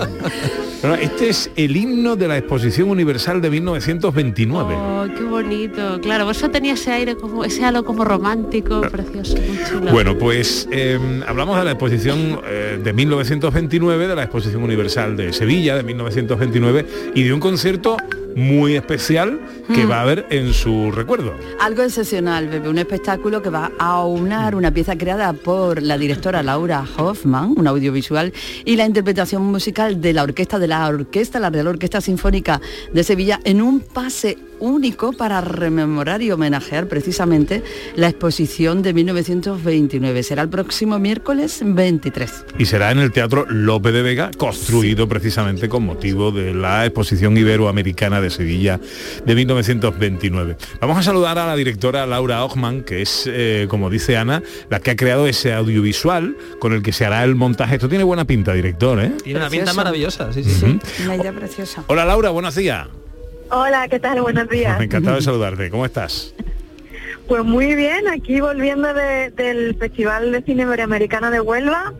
Este 1.00 1.30
es 1.30 1.50
el 1.56 1.74
himno 1.76 2.14
de 2.14 2.28
la 2.28 2.36
Exposición 2.36 2.90
Universal 2.90 3.40
de 3.40 3.48
1929. 3.48 4.74
Oh, 4.74 5.06
qué 5.16 5.22
bonito. 5.22 5.98
Claro, 6.02 6.24
por 6.24 6.34
eso 6.34 6.50
tenía 6.50 6.74
ese 6.74 6.92
aire 6.92 7.16
como, 7.16 7.42
ese 7.42 7.64
halo 7.64 7.84
como 7.84 8.04
romántico, 8.04 8.82
precioso, 8.82 9.34
muy 9.36 9.58
chulo. 9.66 9.92
Bueno, 9.92 10.18
pues 10.18 10.68
eh, 10.70 10.98
hablamos 11.26 11.56
de 11.56 11.64
la 11.64 11.70
exposición 11.70 12.38
eh, 12.44 12.78
de 12.82 12.92
1929, 12.92 14.08
de 14.08 14.14
la 14.14 14.24
Exposición 14.24 14.62
Universal 14.62 15.16
de 15.16 15.32
Sevilla 15.32 15.74
de 15.74 15.84
1929 15.84 16.86
y 17.14 17.22
de 17.22 17.32
un 17.32 17.40
concierto 17.40 17.96
muy 18.36 18.76
especial 18.76 19.40
que 19.74 19.84
Mm. 19.86 19.90
va 19.90 19.98
a 19.98 20.02
haber 20.02 20.26
en 20.30 20.52
su 20.52 20.90
recuerdo. 20.90 21.34
Algo 21.60 21.82
excepcional, 21.82 22.48
Pepe, 22.48 22.68
un 22.68 22.78
espectáculo 22.78 23.42
que 23.42 23.50
va 23.50 23.70
a 23.78 23.86
aunar 23.92 24.54
una 24.54 24.70
pieza 24.72 24.96
creada 24.96 25.32
por 25.32 25.82
la 25.82 25.96
directora 25.98 26.42
Laura 26.42 26.84
Hoffman, 26.96 27.54
un 27.56 27.66
audiovisual, 27.66 28.32
y 28.64 28.76
la 28.76 28.86
interpretación 28.86 29.42
musical 29.44 30.00
de 30.00 30.12
la 30.12 30.22
orquesta 30.22 30.58
de 30.58 30.68
la 30.68 30.86
orquesta, 30.88 31.38
la 31.40 31.50
Real 31.50 31.68
Orquesta 31.68 32.00
Sinfónica 32.00 32.60
de 32.92 33.04
Sevilla, 33.04 33.40
en 33.44 33.62
un 33.62 33.80
pase 33.80 34.36
único 34.64 35.12
para 35.12 35.40
rememorar 35.40 36.22
y 36.22 36.30
homenajear 36.30 36.88
precisamente 36.88 37.62
la 37.96 38.08
exposición 38.08 38.82
de 38.82 38.92
1929. 38.94 40.22
Será 40.22 40.42
el 40.42 40.48
próximo 40.48 40.98
miércoles 40.98 41.60
23. 41.64 42.46
Y 42.58 42.66
será 42.66 42.90
en 42.90 42.98
el 42.98 43.12
Teatro 43.12 43.46
Lope 43.48 43.92
de 43.92 44.02
Vega, 44.02 44.30
construido 44.36 45.08
precisamente 45.08 45.68
con 45.68 45.84
motivo 45.84 46.32
de 46.32 46.54
la 46.54 46.86
Exposición 46.86 47.36
Iberoamericana 47.36 48.20
de 48.20 48.30
Sevilla 48.30 48.80
de 49.24 49.34
1929. 49.34 50.56
Vamos 50.80 50.98
a 50.98 51.02
saludar 51.02 51.38
a 51.38 51.46
la 51.46 51.56
directora 51.56 52.06
Laura 52.06 52.44
Ochman, 52.44 52.82
que 52.82 53.02
es, 53.02 53.24
eh, 53.26 53.66
como 53.68 53.90
dice 53.90 54.16
Ana, 54.16 54.42
la 54.70 54.80
que 54.80 54.92
ha 54.92 54.96
creado 54.96 55.26
ese 55.26 55.52
audiovisual 55.52 56.36
con 56.58 56.72
el 56.72 56.82
que 56.82 56.92
se 56.92 57.04
hará 57.04 57.24
el 57.24 57.34
montaje. 57.34 57.74
Esto 57.74 57.88
tiene 57.88 58.04
buena 58.04 58.24
pinta, 58.24 58.52
director, 58.52 59.00
¿eh? 59.00 59.12
Tiene 59.22 59.40
una 59.40 59.50
pinta 59.50 59.72
maravillosa, 59.74 60.32
sí, 60.32 60.42
sí. 60.44 60.64
Ujú. 60.64 60.78
Una 61.04 61.16
idea 61.16 61.32
preciosa. 61.32 61.84
Hola 61.88 62.04
Laura, 62.04 62.30
buenos 62.30 62.54
días. 62.54 62.88
Hola, 63.50 63.88
¿qué 63.88 64.00
tal? 64.00 64.20
Buenos 64.22 64.48
días. 64.48 64.80
Encantado 64.80 65.16
de 65.16 65.22
saludarte. 65.22 65.70
¿Cómo 65.70 65.84
estás? 65.86 66.34
Pues 67.28 67.42
muy 67.42 67.74
bien, 67.74 68.06
aquí 68.08 68.38
volviendo 68.42 68.92
de- 68.92 69.30
del 69.30 69.74
Festival 69.78 70.30
de 70.30 70.42
Cine 70.42 70.64
Iberoamericano 70.64 71.30
de 71.30 71.40
Huelva, 71.40 71.94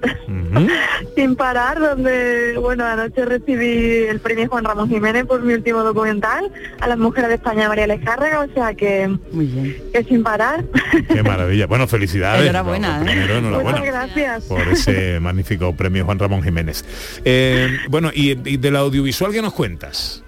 sin 1.16 1.34
parar, 1.34 1.80
donde, 1.80 2.58
bueno, 2.58 2.84
anoche 2.84 3.24
recibí 3.24 4.04
el 4.06 4.20
premio 4.20 4.46
Juan 4.50 4.64
Ramón 4.64 4.90
Jiménez 4.90 5.24
por 5.24 5.40
mi 5.42 5.54
último 5.54 5.82
documental, 5.82 6.52
a 6.78 6.88
las 6.88 6.98
mujeres 6.98 7.30
de 7.30 7.36
España 7.36 7.68
María 7.68 7.86
Lejárraga, 7.86 8.40
o 8.40 8.52
sea 8.52 8.74
que, 8.74 9.16
Muy 9.32 9.46
bien. 9.46 9.76
que 9.94 10.04
sin 10.04 10.22
parar. 10.22 10.62
Qué 11.08 11.22
maravilla. 11.22 11.66
Bueno, 11.68 11.88
felicidades. 11.88 12.42
Enhorabuena, 12.42 13.00
¿eh? 13.00 13.04
primero, 13.06 13.38
enhorabuena. 13.38 13.78
Muchas 13.78 13.94
gracias. 13.94 14.44
por 14.44 14.68
ese 14.68 15.20
magnífico 15.20 15.74
premio 15.74 16.04
Juan 16.04 16.18
Ramón 16.18 16.42
Jiménez. 16.42 16.84
Eh, 17.24 17.68
bueno, 17.88 18.10
y, 18.12 18.32
y 18.46 18.56
del 18.58 18.76
audiovisual 18.76 19.32
que 19.32 19.40
nos 19.40 19.54
cuentas. 19.54 20.22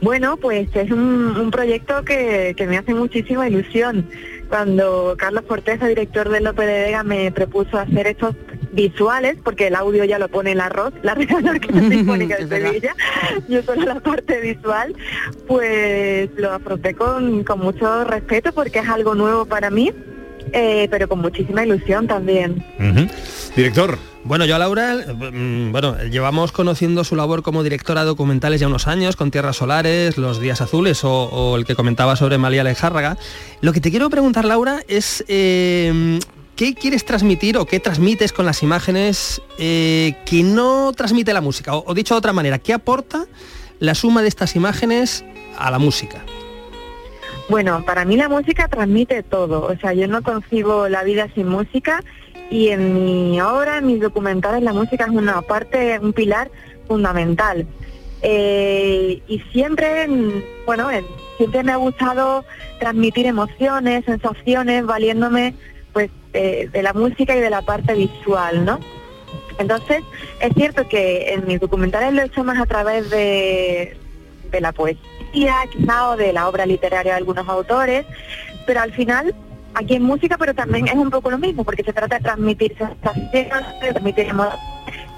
Bueno, 0.00 0.36
pues 0.36 0.68
es 0.74 0.90
un, 0.90 1.36
un 1.36 1.50
proyecto 1.50 2.04
que, 2.04 2.54
que 2.56 2.66
me 2.66 2.78
hace 2.78 2.94
muchísima 2.94 3.48
ilusión. 3.48 4.08
Cuando 4.48 5.16
Carlos 5.18 5.44
Corteza, 5.48 5.88
director 5.88 6.28
de 6.28 6.40
Lope 6.40 6.66
de 6.66 6.84
Vega, 6.84 7.02
me 7.02 7.32
propuso 7.32 7.78
hacer 7.78 8.06
estos 8.06 8.34
visuales, 8.72 9.36
porque 9.42 9.68
el 9.68 9.74
audio 9.74 10.04
ya 10.04 10.18
lo 10.18 10.28
pone 10.28 10.52
el 10.52 10.60
arroz, 10.60 10.92
la 11.02 11.14
Real 11.14 11.48
Orquesta 11.48 11.80
Sinfónica 11.80 12.36
de. 12.36 12.46
Sevilla, 12.46 12.94
yo 13.48 13.62
solo 13.62 13.86
la 13.86 14.00
parte 14.00 14.40
visual, 14.40 14.94
pues 15.48 16.30
lo 16.36 16.52
afronté 16.52 16.94
con, 16.94 17.42
con 17.42 17.58
mucho 17.60 18.04
respeto 18.04 18.52
porque 18.52 18.80
es 18.80 18.88
algo 18.88 19.14
nuevo 19.14 19.46
para 19.46 19.70
mí, 19.70 19.92
eh, 20.52 20.86
pero 20.90 21.08
con 21.08 21.20
muchísima 21.20 21.64
ilusión 21.64 22.06
también. 22.06 22.62
Director. 23.56 23.98
Bueno, 24.26 24.44
yo 24.44 24.56
a 24.56 24.58
Laura, 24.58 24.96
mm, 24.96 25.70
bueno, 25.70 25.96
llevamos 26.10 26.50
conociendo 26.50 27.04
su 27.04 27.14
labor 27.14 27.44
como 27.44 27.62
directora 27.62 28.00
de 28.00 28.08
documentales 28.08 28.60
ya 28.60 28.66
unos 28.66 28.88
años, 28.88 29.14
con 29.14 29.30
Tierras 29.30 29.58
Solares, 29.58 30.18
Los 30.18 30.40
Días 30.40 30.60
Azules 30.60 31.02
o, 31.04 31.54
el 31.56 31.64
que 31.64 31.76
comentaba 31.76 32.16
sobre 32.16 32.36
María 32.36 32.64
Lejárraga. 32.64 33.18
Lo 33.60 33.72
que 33.72 33.80
te 33.80 33.92
quiero 33.92 34.10
preguntar, 34.10 34.44
Laura, 34.44 34.80
es 34.88 35.24
eh, 35.28 36.18
¿qué 36.56 36.74
quieres 36.74 37.04
transmitir 37.04 37.56
o 37.56 37.66
qué 37.66 37.78
transmites 37.78 38.32
con 38.32 38.46
las 38.46 38.64
imágenes 38.64 39.40
eh, 39.58 40.16
que 40.26 40.42
no 40.42 40.92
transmite 40.92 41.32
la 41.32 41.40
música? 41.40 41.76
O, 41.76 41.84
o 41.86 41.94
dicho 41.94 42.14
de 42.14 42.18
otra 42.18 42.32
manera, 42.32 42.58
¿qué 42.58 42.72
aporta 42.72 43.26
la 43.78 43.94
suma 43.94 44.22
de 44.22 44.28
estas 44.28 44.56
imágenes 44.56 45.24
a 45.56 45.70
la 45.70 45.78
música? 45.78 46.24
Bueno, 47.48 47.84
para 47.84 48.04
mí 48.04 48.16
la 48.16 48.28
música 48.28 48.66
transmite 48.66 49.22
todo, 49.22 49.66
o 49.66 49.76
sea, 49.76 49.92
yo 49.92 50.08
no 50.08 50.20
concibo 50.22 50.88
la 50.88 51.04
vida 51.04 51.28
sin 51.32 51.46
música 51.46 52.02
y 52.50 52.68
en 52.68 52.94
mi 52.94 53.40
obra, 53.40 53.78
en 53.78 53.86
mis 53.86 54.00
documentales, 54.00 54.62
la 54.62 54.72
música 54.72 55.04
es 55.04 55.10
una 55.10 55.42
parte, 55.42 55.98
un 55.98 56.12
pilar 56.12 56.50
fundamental. 56.86 57.66
Eh, 58.22 59.22
y 59.26 59.38
siempre, 59.52 60.08
bueno, 60.64 60.90
eh, 60.90 61.04
siempre 61.36 61.62
me 61.62 61.72
ha 61.72 61.76
gustado 61.76 62.44
transmitir 62.80 63.26
emociones, 63.26 64.04
sensaciones, 64.04 64.84
valiéndome 64.86 65.54
pues 65.92 66.10
de, 66.32 66.68
de 66.72 66.82
la 66.82 66.92
música 66.92 67.36
y 67.36 67.40
de 67.40 67.50
la 67.50 67.62
parte 67.62 67.94
visual, 67.94 68.64
¿no? 68.64 68.78
Entonces, 69.58 70.02
es 70.40 70.52
cierto 70.54 70.86
que 70.88 71.32
en 71.32 71.46
mis 71.46 71.60
documentales 71.60 72.12
lo 72.12 72.22
he 72.22 72.26
hecho 72.26 72.44
más 72.44 72.60
a 72.60 72.66
través 72.66 73.08
de, 73.10 73.96
de 74.50 74.60
la 74.60 74.72
poesía, 74.72 75.54
quizá, 75.70 76.10
o 76.10 76.16
de 76.16 76.32
la 76.32 76.48
obra 76.48 76.66
literaria 76.66 77.12
de 77.12 77.18
algunos 77.18 77.48
autores, 77.48 78.04
pero 78.66 78.80
al 78.80 78.92
final, 78.92 79.34
aquí 79.76 79.94
en 79.94 80.02
música, 80.02 80.36
pero 80.38 80.54
también 80.54 80.88
es 80.88 80.94
un 80.94 81.10
poco 81.10 81.30
lo 81.30 81.38
mismo, 81.38 81.62
porque 81.62 81.84
se 81.84 81.92
trata 81.92 82.16
de 82.16 82.24
transmitir 82.24 82.76
sensaciones, 82.76 83.80
de 83.80 83.90
transmitir 83.92 84.28
emociones, 84.28 84.60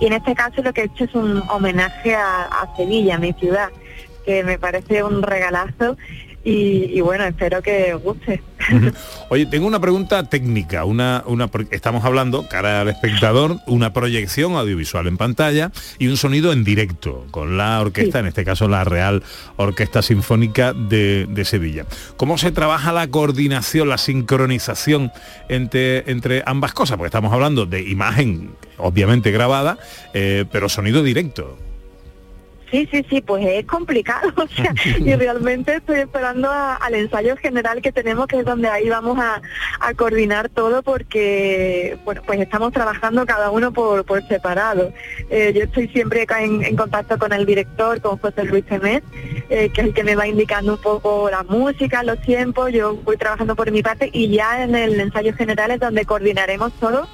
y 0.01 0.07
en 0.07 0.13
este 0.15 0.35
caso 0.35 0.63
lo 0.63 0.73
que 0.73 0.83
he 0.83 0.85
hecho 0.85 1.05
es 1.05 1.15
un 1.15 1.43
homenaje 1.49 2.15
a, 2.15 2.43
a 2.45 2.77
Sevilla, 2.77 3.19
mi 3.19 3.33
ciudad, 3.35 3.71
que 4.25 4.43
me 4.43 4.59
parece 4.59 5.03
un 5.05 5.23
regalazo 5.23 5.97
y, 6.49 6.99
y 6.99 7.01
bueno, 7.03 7.25
espero 7.25 7.61
que 7.61 7.93
os 7.93 8.03
guste. 8.03 8.41
Oye, 9.29 9.45
tengo 9.45 9.67
una 9.67 9.81
pregunta 9.81 10.23
técnica, 10.31 10.87
una, 10.87 11.23
una, 11.27 11.51
estamos 11.71 12.07
hablando, 12.07 12.49
cara 12.49 12.81
al 12.81 12.89
espectador, 12.89 13.59
una 13.67 13.93
proyección 13.93 14.55
audiovisual 14.55 15.07
en 15.09 15.19
pantalla 15.19 15.73
y 15.99 16.09
un 16.09 16.17
sonido 16.17 16.53
en 16.53 16.65
directo 16.65 17.27
con 17.31 17.59
la 17.59 17.79
orquesta, 17.81 18.21
en 18.21 18.27
este 18.27 18.47
caso 18.47 18.67
la 18.67 18.85
Real 18.85 19.23
Orquesta 19.57 20.01
Sinfónica 20.01 20.73
de, 20.73 21.27
de 21.29 21.45
Sevilla. 21.45 21.85
¿Cómo 22.17 22.39
se 22.39 22.51
trabaja 22.51 22.93
la 22.93 23.09
coordinación, 23.09 23.91
la 23.91 23.99
sincronización 23.99 25.13
entre, 25.51 26.11
entre 26.11 26.43
ambas 26.47 26.73
cosas? 26.73 26.97
Porque 26.97 27.09
estamos 27.09 27.33
hablando 27.35 27.67
de 27.67 27.83
imagen, 27.83 28.53
obviamente 28.79 29.31
grabada, 29.33 29.79
eh, 30.15 30.47
pero 30.51 30.71
sonido 30.71 31.03
directo. 31.03 31.59
Sí, 32.71 32.87
sí, 32.93 33.05
sí, 33.09 33.21
pues 33.23 33.47
es 33.47 33.65
complicado. 33.65 34.33
O 34.37 34.47
sea, 34.49 34.73
y 34.99 35.15
realmente 35.17 35.77
estoy 35.77 36.01
esperando 36.01 36.51
a- 36.51 36.75
al 36.75 36.95
ensayo 36.95 37.37
general 37.37 37.81
que 37.81 37.93
tenemos, 37.93 38.27
que 38.27 38.39
es 38.41 38.45
donde 38.45 38.69
ahí 38.69 38.89
vamos 38.89 39.19
a, 39.19 39.41
a 39.81 39.95
coordinar 39.95 40.49
todo, 40.51 40.83
porque 40.83 41.99
bueno, 42.05 42.23
pues 42.27 42.41
estamos 42.41 42.73
trabajando 42.73 43.25
cada 43.27 43.51
uno 43.51 43.73
por, 43.73 44.05
por 44.05 44.27
separado. 44.29 44.93
Eh, 45.31 45.53
yo 45.55 45.63
estoy 45.65 45.89
siempre 45.89 46.27
en, 46.41 46.63
en 46.65 46.77
contacto 46.77 47.19
con 47.19 47.33
el 47.33 47.47
director, 47.47 48.01
con 48.01 48.19
José 48.19 48.45
Luis 48.45 48.65
Temet, 48.67 49.03
eh, 49.51 49.71
que 49.73 49.81
es 49.81 49.87
el 49.89 49.95
que 49.95 50.05
me 50.05 50.15
va 50.17 50.27
indicando 50.27 50.75
un 50.75 50.81
poco 50.83 51.31
la 51.31 51.43
música, 51.45 52.03
los 52.03 52.21
tiempos. 52.23 52.71
Yo 52.73 52.97
voy 52.97 53.17
trabajando 53.17 53.57
por 53.57 53.71
mi 53.71 53.83
parte 53.83 54.11
y 54.13 54.29
ya 54.29 54.63
en 54.65 54.75
el 54.75 55.01
ensayo 55.01 55.33
general 55.35 55.71
es 55.71 55.81
donde 55.81 56.05
coordinaremos 56.05 56.73
todo. 56.81 57.09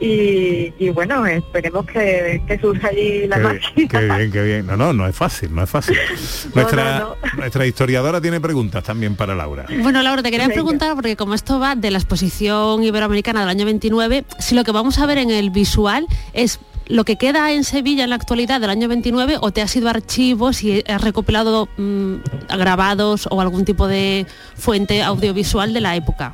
Y, 0.00 0.72
y 0.78 0.90
bueno, 0.90 1.26
esperemos 1.26 1.84
que, 1.86 2.40
que 2.46 2.58
surja 2.60 2.88
allí 2.88 3.26
la 3.26 3.36
Qué, 3.36 3.42
máquina. 3.42 3.88
qué 3.88 4.06
bien, 4.06 4.32
qué 4.32 4.42
bien. 4.42 4.66
No, 4.66 4.76
no, 4.76 4.92
no 4.92 5.06
es 5.08 5.16
fácil, 5.16 5.52
no 5.54 5.62
es 5.64 5.70
fácil. 5.70 5.96
Nuestra, 6.54 7.08
nuestra 7.36 7.66
historiadora 7.66 8.20
tiene 8.20 8.40
preguntas 8.40 8.84
también 8.84 9.16
para 9.16 9.34
Laura. 9.34 9.66
Bueno, 9.80 10.00
Laura, 10.02 10.22
te 10.22 10.30
quería 10.30 10.48
preguntar, 10.48 10.94
porque 10.94 11.16
como 11.16 11.34
esto 11.34 11.58
va 11.58 11.74
de 11.74 11.90
la 11.90 11.98
exposición 11.98 12.84
iberoamericana 12.84 13.40
del 13.40 13.48
año 13.48 13.64
29, 13.64 14.24
si 14.38 14.54
lo 14.54 14.62
que 14.64 14.70
vamos 14.72 14.98
a 14.98 15.06
ver 15.06 15.18
en 15.18 15.30
el 15.30 15.50
visual 15.50 16.06
es 16.32 16.60
lo 16.86 17.04
que 17.04 17.16
queda 17.16 17.52
en 17.52 17.64
Sevilla 17.64 18.04
en 18.04 18.10
la 18.10 18.16
actualidad 18.16 18.60
del 18.60 18.70
año 18.70 18.88
29 18.88 19.36
o 19.40 19.50
te 19.50 19.60
has 19.62 19.74
ido 19.76 19.88
a 19.88 19.90
archivos 19.90 20.62
y 20.62 20.82
has 20.88 21.02
recopilado 21.02 21.68
mm, 21.76 22.14
grabados 22.56 23.28
o 23.30 23.40
algún 23.40 23.64
tipo 23.64 23.88
de 23.88 24.26
fuente 24.54 25.02
audiovisual 25.02 25.74
de 25.74 25.80
la 25.80 25.96
época. 25.96 26.32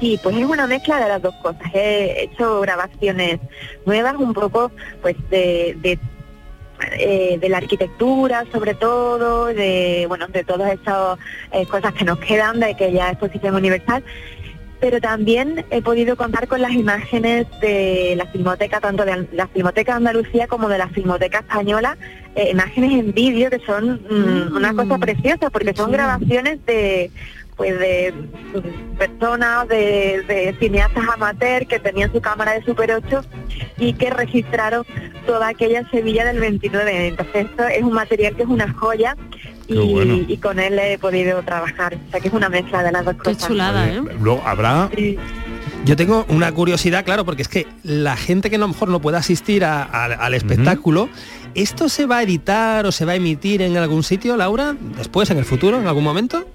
Sí, 0.00 0.18
pues 0.22 0.36
es 0.36 0.44
una 0.44 0.66
mezcla 0.66 1.00
de 1.00 1.08
las 1.08 1.22
dos 1.22 1.34
cosas. 1.42 1.62
He 1.74 2.24
hecho 2.24 2.60
grabaciones 2.60 3.40
nuevas, 3.84 4.14
un 4.16 4.32
poco 4.32 4.70
pues 5.02 5.16
de, 5.28 5.76
de, 5.80 5.98
eh, 6.98 7.38
de 7.40 7.48
la 7.48 7.56
arquitectura 7.56 8.44
sobre 8.52 8.74
todo, 8.74 9.46
de 9.46 10.04
bueno, 10.06 10.28
de 10.28 10.44
todas 10.44 10.72
estas 10.72 11.18
eh, 11.50 11.66
cosas 11.66 11.92
que 11.94 12.04
nos 12.04 12.18
quedan 12.20 12.60
de 12.60 12.66
aquella 12.66 13.10
exposición 13.10 13.56
universal. 13.56 14.04
Pero 14.80 15.00
también 15.00 15.64
he 15.70 15.82
podido 15.82 16.14
contar 16.14 16.46
con 16.46 16.62
las 16.62 16.70
imágenes 16.70 17.48
de 17.60 18.14
la 18.16 18.26
filmoteca, 18.26 18.78
tanto 18.78 19.04
de 19.04 19.26
la 19.32 19.48
filmoteca 19.48 19.92
de 19.92 19.96
Andalucía 19.96 20.46
como 20.46 20.68
de 20.68 20.78
la 20.78 20.88
filmoteca 20.90 21.40
española, 21.40 21.98
eh, 22.36 22.50
imágenes 22.52 22.92
en 22.92 23.12
vídeo 23.12 23.50
que 23.50 23.58
son 23.58 24.00
mm, 24.08 24.54
una 24.54 24.72
cosa 24.74 24.98
preciosa 24.98 25.50
porque 25.50 25.74
son 25.74 25.90
grabaciones 25.90 26.64
de 26.64 27.10
pues 27.58 27.78
de 27.78 28.14
personas, 28.96 29.68
de, 29.68 30.22
de 30.26 30.56
cineastas 30.58 31.04
amateur 31.12 31.66
que 31.66 31.78
tenían 31.78 32.10
su 32.12 32.20
cámara 32.20 32.52
de 32.52 32.64
Super 32.64 32.92
8 32.92 33.20
y 33.78 33.92
que 33.94 34.10
registraron 34.10 34.86
toda 35.26 35.48
aquella 35.48 35.86
Sevilla 35.90 36.24
del 36.24 36.38
29. 36.40 37.08
Entonces 37.08 37.46
esto 37.50 37.64
es 37.66 37.82
un 37.82 37.92
material 37.92 38.34
que 38.36 38.42
es 38.44 38.48
una 38.48 38.72
joya 38.72 39.16
y, 39.66 39.74
Qué 39.74 39.78
bueno. 39.80 40.14
y 40.26 40.36
con 40.38 40.58
él 40.60 40.78
he 40.78 40.98
podido 40.98 41.42
trabajar. 41.42 41.94
O 42.08 42.10
sea 42.12 42.20
que 42.20 42.28
es 42.28 42.34
una 42.34 42.48
mezcla 42.48 42.82
de 42.82 42.92
las 42.92 43.04
dos 43.04 43.16
cosas. 43.16 43.50
¿eh? 43.50 44.02
Luego 44.20 44.40
habrá 44.46 44.88
Yo 45.84 45.96
tengo 45.96 46.24
una 46.28 46.52
curiosidad, 46.52 47.04
claro, 47.04 47.24
porque 47.24 47.42
es 47.42 47.48
que 47.48 47.66
la 47.82 48.16
gente 48.16 48.50
que 48.50 48.56
a 48.56 48.60
lo 48.60 48.68
mejor 48.68 48.88
no 48.88 49.00
pueda 49.00 49.18
asistir 49.18 49.64
a- 49.64 49.82
a- 49.82 50.04
al 50.04 50.34
espectáculo, 50.34 51.08
¿esto 51.54 51.88
se 51.88 52.06
va 52.06 52.18
a 52.18 52.22
editar 52.22 52.86
o 52.86 52.92
se 52.92 53.04
va 53.04 53.12
a 53.12 53.16
emitir 53.16 53.62
en 53.62 53.76
algún 53.76 54.02
sitio, 54.02 54.36
Laura? 54.36 54.74
Después, 54.96 55.28
en 55.30 55.38
el 55.38 55.44
futuro, 55.44 55.78
en 55.80 55.86
algún 55.86 56.04
momento? 56.04 56.46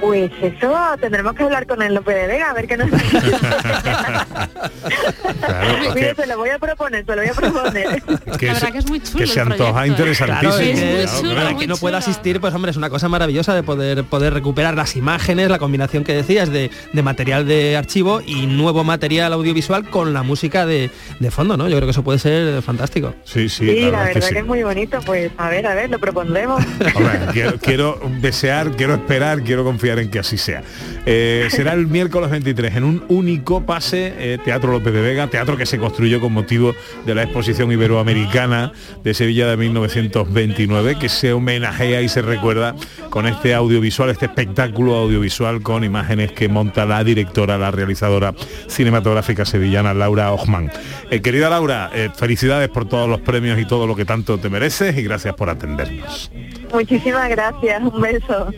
Pues 0.00 0.30
eso 0.42 0.74
tendremos 1.00 1.34
que 1.34 1.44
hablar 1.44 1.66
con 1.66 1.82
el 1.82 1.94
López 1.94 2.14
de 2.14 2.26
Vega 2.26 2.50
a 2.50 2.54
ver 2.54 2.66
qué 2.66 2.76
nos 2.76 2.90
Mire, 5.94 6.14
se 6.14 6.26
lo 6.26 6.38
voy 6.38 6.50
a 6.50 6.58
proponer, 6.58 7.04
se 7.04 7.16
lo 7.16 7.22
voy 7.22 7.30
a 7.30 7.34
proponer. 7.34 8.02
Que, 8.36 8.54
se, 8.54 8.70
que 8.70 8.78
es 8.78 8.88
muy 8.88 9.00
chulo 9.00 9.18
que 9.18 9.26
se 9.26 9.40
antoja 9.40 9.86
¿eh? 9.86 9.88
interesantísimo. 9.88 10.52
Claro, 10.52 10.62
es 10.62 11.10
Claro, 11.10 11.22
que, 11.22 11.28
claro. 11.28 11.40
para 11.46 11.56
quien 11.56 11.70
no 11.70 11.76
pueda 11.76 11.98
asistir, 11.98 12.40
pues 12.40 12.52
hombre, 12.52 12.70
es 12.70 12.76
una 12.76 12.90
cosa 12.90 13.08
maravillosa 13.08 13.54
de 13.54 13.62
poder 13.62 14.04
poder 14.04 14.34
recuperar 14.34 14.74
las 14.74 14.94
imágenes, 14.96 15.48
la 15.48 15.58
combinación 15.58 16.04
que 16.04 16.12
decías 16.12 16.52
de, 16.52 16.70
de 16.92 17.02
material 17.02 17.46
de 17.46 17.76
archivo 17.76 18.20
y 18.26 18.46
nuevo 18.46 18.84
material 18.84 19.32
audiovisual 19.32 19.88
con 19.88 20.12
la 20.12 20.22
música 20.22 20.66
de, 20.66 20.90
de 21.18 21.30
fondo, 21.30 21.56
¿no? 21.56 21.68
Yo 21.68 21.76
creo 21.76 21.86
que 21.86 21.92
eso 21.92 22.04
puede 22.04 22.18
ser 22.18 22.60
fantástico. 22.62 23.14
Sí, 23.24 23.48
sí, 23.48 23.66
Sí, 23.66 23.90
la 23.90 24.04
verdad 24.04 24.28
que, 24.28 24.38
es 24.38 24.46
muy 24.46 24.62
bonito, 24.62 24.98
pues 25.06 25.30
a 25.38 25.48
ver, 25.48 25.66
a 25.66 25.74
ver, 25.74 25.88
lo 25.88 25.98
propondremos. 25.98 26.62
Hombre, 26.94 27.18
quiero, 27.32 27.58
quiero 27.58 27.98
desear, 28.20 28.72
quiero 28.72 28.94
esperar, 28.94 29.40
quiero 29.42 29.64
confiar 29.64 29.85
en 29.94 30.10
que 30.10 30.18
así 30.18 30.36
sea. 30.36 30.62
Eh, 31.06 31.46
será 31.50 31.72
el 31.72 31.86
miércoles 31.86 32.30
23 32.30 32.76
en 32.76 32.84
un 32.84 33.04
único 33.08 33.64
pase 33.64 34.12
eh, 34.18 34.38
Teatro 34.44 34.72
López 34.72 34.92
de 34.92 35.00
Vega, 35.00 35.28
teatro 35.28 35.56
que 35.56 35.66
se 35.66 35.78
construyó 35.78 36.20
con 36.20 36.32
motivo 36.32 36.74
de 37.04 37.14
la 37.14 37.22
exposición 37.22 37.70
iberoamericana 37.70 38.72
de 39.04 39.14
Sevilla 39.14 39.46
de 39.46 39.56
1929, 39.56 40.98
que 40.98 41.08
se 41.08 41.32
homenajea 41.32 42.02
y 42.02 42.08
se 42.08 42.22
recuerda 42.22 42.74
con 43.10 43.26
este 43.26 43.54
audiovisual, 43.54 44.10
este 44.10 44.26
espectáculo 44.26 44.96
audiovisual 44.96 45.62
con 45.62 45.84
imágenes 45.84 46.32
que 46.32 46.48
monta 46.48 46.84
la 46.84 47.04
directora, 47.04 47.56
la 47.56 47.70
realizadora 47.70 48.34
cinematográfica 48.66 49.44
sevillana 49.44 49.94
Laura 49.94 50.32
Ochman. 50.32 50.70
Eh, 51.10 51.20
querida 51.22 51.48
Laura, 51.48 51.90
felicidades 52.16 52.68
por 52.68 52.88
todos 52.88 53.08
los 53.08 53.20
premios 53.20 53.58
y 53.60 53.64
todo 53.64 53.86
lo 53.86 53.94
que 53.94 54.04
tanto 54.04 54.38
te 54.38 54.48
mereces 54.48 54.96
y 54.98 55.02
gracias 55.02 55.34
por 55.34 55.48
atendernos. 55.48 56.30
Muchísimas 56.72 57.28
gracias, 57.30 57.82
un 57.82 58.00
beso. 58.00 58.52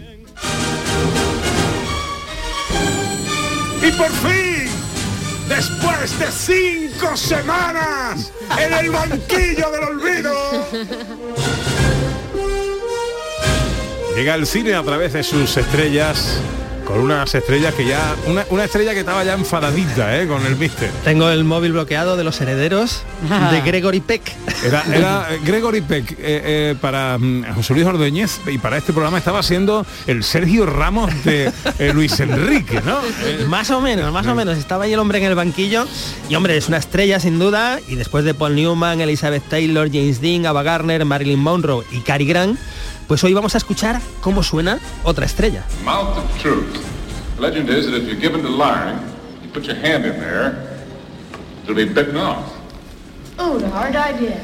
Y 3.81 3.93
por 3.93 4.11
fin, 4.11 4.69
después 5.49 6.19
de 6.19 6.33
cinco 6.33 7.17
semanas 7.17 8.33
en 8.59 8.73
el 8.73 8.91
banquillo 8.91 9.71
del 9.71 9.85
olvido, 9.85 10.35
llega 14.17 14.35
al 14.35 14.47
cine 14.47 14.75
a 14.75 14.83
través 14.83 15.13
de 15.13 15.23
sus 15.23 15.57
estrellas, 15.57 16.41
con 16.89 17.01
unas 17.01 17.35
estrellas 17.35 17.75
que 17.75 17.85
ya, 17.85 18.17
una, 18.25 18.47
una 18.49 18.65
estrella 18.65 18.95
que 18.95 19.01
estaba 19.01 19.23
ya 19.23 19.35
enfadadita, 19.35 20.19
¿eh? 20.19 20.27
con 20.27 20.45
el 20.47 20.57
mister. 20.57 20.91
Tengo 21.05 21.29
el 21.29 21.45
móvil 21.45 21.73
bloqueado 21.73 22.17
de 22.17 22.25
los 22.25 22.41
herederos 22.41 23.03
de 23.51 23.61
Gregory 23.61 24.01
Peck. 24.01 24.23
Era, 24.65 24.83
era 24.95 25.29
Gregory 25.45 25.83
Peck 25.83 26.13
eh, 26.13 26.17
eh, 26.19 26.75
para 26.81 27.19
mm, 27.19 27.55
José 27.55 27.75
Luis 27.75 27.85
Ordóñez 27.85 28.41
y 28.47 28.57
para 28.57 28.79
este 28.79 28.95
programa 28.95 29.19
estaba 29.19 29.43
siendo 29.43 29.85
el 30.07 30.25
Sergio 30.25 30.65
Ramos 30.65 31.13
de 31.25 31.53
eh, 31.79 31.93
Luis 31.93 32.19
Enrique, 32.21 32.81
¿no? 32.81 32.99
Más 33.49 33.71
o 33.71 33.83
menos, 33.83 34.11
más 34.11 34.27
o 34.27 34.35
menos. 34.35 34.57
Estaba 34.57 34.85
ahí 34.85 34.95
el 34.95 34.99
hombre 34.99 35.19
en 35.19 35.25
el 35.25 35.35
banquillo 35.35 35.87
y 36.31 36.35
hombre, 36.37 36.57
es 36.57 36.69
una 36.69 36.79
estrella 36.79 37.21
sin 37.21 37.39
duda. 37.39 37.81
Y 37.87 37.97
después 37.97 38.25
de 38.25 38.33
Paul 38.33 38.57
Newman, 38.57 39.03
Elizabeth 39.03 39.47
Taylor, 39.51 39.91
James 39.93 40.23
Dean, 40.23 40.47
Ava 40.47 40.63
Gardner, 40.63 41.05
Marilyn 41.05 41.39
Monroe 41.39 41.85
y 41.93 42.01
Cary 42.01 42.25
Grant, 42.25 42.59
pues 43.09 43.25
hoy 43.25 43.33
vamos 43.33 43.55
a 43.55 43.59
escuchar 43.59 44.01
cómo 44.21 44.43
suena 44.43 44.79
otra 45.03 45.25
estrella. 45.25 45.65
Mouth 45.83 46.19
of 46.19 46.43
truth. 46.43 46.85
Legend 47.41 47.71
is 47.71 47.87
that 47.87 47.95
if 47.95 48.05
you're 48.05 48.21
given 48.21 48.43
to 48.43 48.49
lying, 48.49 48.99
you 49.43 49.49
put 49.53 49.65
your 49.65 49.77
hand 49.77 50.05
in 50.05 50.21
there, 50.21 50.79
it'll 51.65 51.75
be 51.75 51.87
bitten 51.87 52.17
off. 52.17 52.53
Oh, 53.39 53.57
a 53.57 53.69
hard 53.71 53.97
idea. 53.97 54.41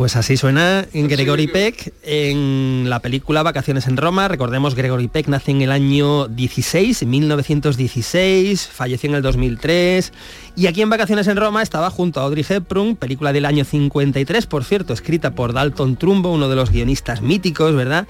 Pues 0.00 0.16
así 0.16 0.38
suena 0.38 0.86
en 0.94 1.08
Gregory 1.08 1.46
Peck 1.46 1.92
en 2.02 2.88
la 2.88 3.00
película 3.00 3.42
Vacaciones 3.42 3.86
en 3.86 3.98
Roma. 3.98 4.28
Recordemos, 4.28 4.74
Gregory 4.74 5.08
Peck 5.08 5.28
nace 5.28 5.50
en 5.50 5.60
el 5.60 5.70
año 5.70 6.26
16, 6.26 7.04
1916, 7.04 8.66
falleció 8.66 9.10
en 9.10 9.16
el 9.16 9.20
2003 9.20 10.14
y 10.56 10.68
aquí 10.68 10.80
en 10.80 10.88
Vacaciones 10.88 11.26
en 11.26 11.36
Roma 11.36 11.60
estaba 11.62 11.90
junto 11.90 12.18
a 12.18 12.22
Audrey 12.22 12.46
Hepburn, 12.48 12.96
película 12.96 13.34
del 13.34 13.44
año 13.44 13.62
53, 13.62 14.46
por 14.46 14.64
cierto, 14.64 14.94
escrita 14.94 15.32
por 15.32 15.52
Dalton 15.52 15.96
Trumbo, 15.96 16.32
uno 16.32 16.48
de 16.48 16.56
los 16.56 16.70
guionistas 16.70 17.20
míticos, 17.20 17.74
¿verdad? 17.74 18.08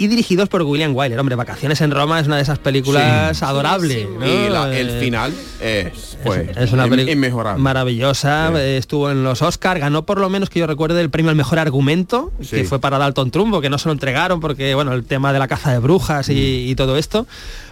Y 0.00 0.08
dirigidos 0.08 0.48
por 0.48 0.62
William 0.62 0.96
Wyler. 0.96 1.18
Hombre, 1.18 1.36
Vacaciones 1.36 1.78
en 1.82 1.90
Roma 1.90 2.18
es 2.20 2.26
una 2.26 2.36
de 2.36 2.42
esas 2.42 2.58
películas 2.58 3.36
Sí. 3.36 3.44
adorables. 3.44 4.08
¿no? 4.18 4.26
Y 4.26 4.48
la- 4.48 4.74
el 4.74 4.88
Eh, 4.88 5.00
final 5.00 5.30
es, 5.60 6.16
pues, 6.24 6.48
es 6.56 6.72
una 6.72 6.88
película 6.88 7.56
maravillosa, 7.58 8.50
eh, 8.58 8.78
estuvo 8.78 9.10
en 9.10 9.22
los 9.22 9.42
Oscars, 9.42 9.78
ganó 9.78 10.06
por 10.06 10.18
lo 10.18 10.30
menos 10.30 10.48
que 10.48 10.58
yo 10.58 10.66
recuerde 10.66 11.00
el 11.02 11.10
premio 11.10 11.28
al 11.30 11.36
mejor 11.36 11.58
argumento, 11.58 12.32
Sí. 12.40 12.56
que 12.56 12.64
fue 12.64 12.80
para 12.80 12.96
Dalton 12.96 13.30
Trumbo, 13.30 13.60
que 13.60 13.68
no 13.68 13.76
se 13.76 13.88
lo 13.88 13.92
entregaron 13.92 14.40
porque, 14.40 14.74
bueno, 14.74 14.94
el 14.94 15.04
tema 15.04 15.34
de 15.34 15.38
la 15.38 15.48
caza 15.48 15.70
de 15.70 15.78
brujas 15.80 16.30
y, 16.30 16.32
Mm. 16.32 16.70
y 16.70 16.74
todo 16.76 16.96
esto. 16.96 17.26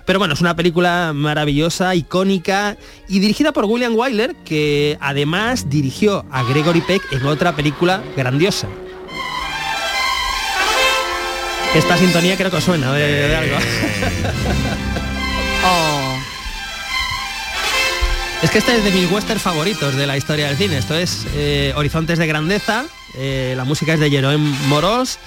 Pero 0.04 0.18
bueno, 0.18 0.34
es 0.34 0.40
una 0.42 0.54
película 0.54 1.12
maravillosa, 1.14 1.94
icónica 1.94 2.76
y 3.08 3.20
dirigida 3.20 3.52
por 3.52 3.64
William 3.64 3.94
Wyler, 3.96 4.34
que 4.44 4.98
además 5.00 5.70
dirigió 5.70 6.26
a 6.30 6.42
Gregory 6.44 6.82
Peck 6.82 7.02
en 7.12 7.24
otra 7.26 7.56
película 7.56 8.02
grandiosa. 8.16 8.68
Esta 11.74 11.96
sintonía 11.96 12.36
creo 12.36 12.50
que 12.50 12.56
os 12.56 12.64
suena 12.64 12.92
de, 12.92 13.28
de 13.28 13.36
algo. 13.36 13.56
Oh. 15.60 15.87
Es 18.40 18.50
que 18.52 18.58
este 18.58 18.76
es 18.76 18.84
de 18.84 18.92
mis 18.92 19.10
western 19.10 19.40
favoritos 19.40 19.96
de 19.96 20.06
la 20.06 20.16
historia 20.16 20.46
del 20.46 20.56
cine. 20.56 20.78
Esto 20.78 20.94
es 20.94 21.26
eh, 21.34 21.72
Horizontes 21.74 22.20
de 22.20 22.26
Grandeza. 22.28 22.84
eh, 23.16 23.54
la 23.56 23.64
música 23.64 23.94
es 23.94 24.00
de 24.00 24.10
Jeroen 24.10 24.40
Moros. 24.68 25.18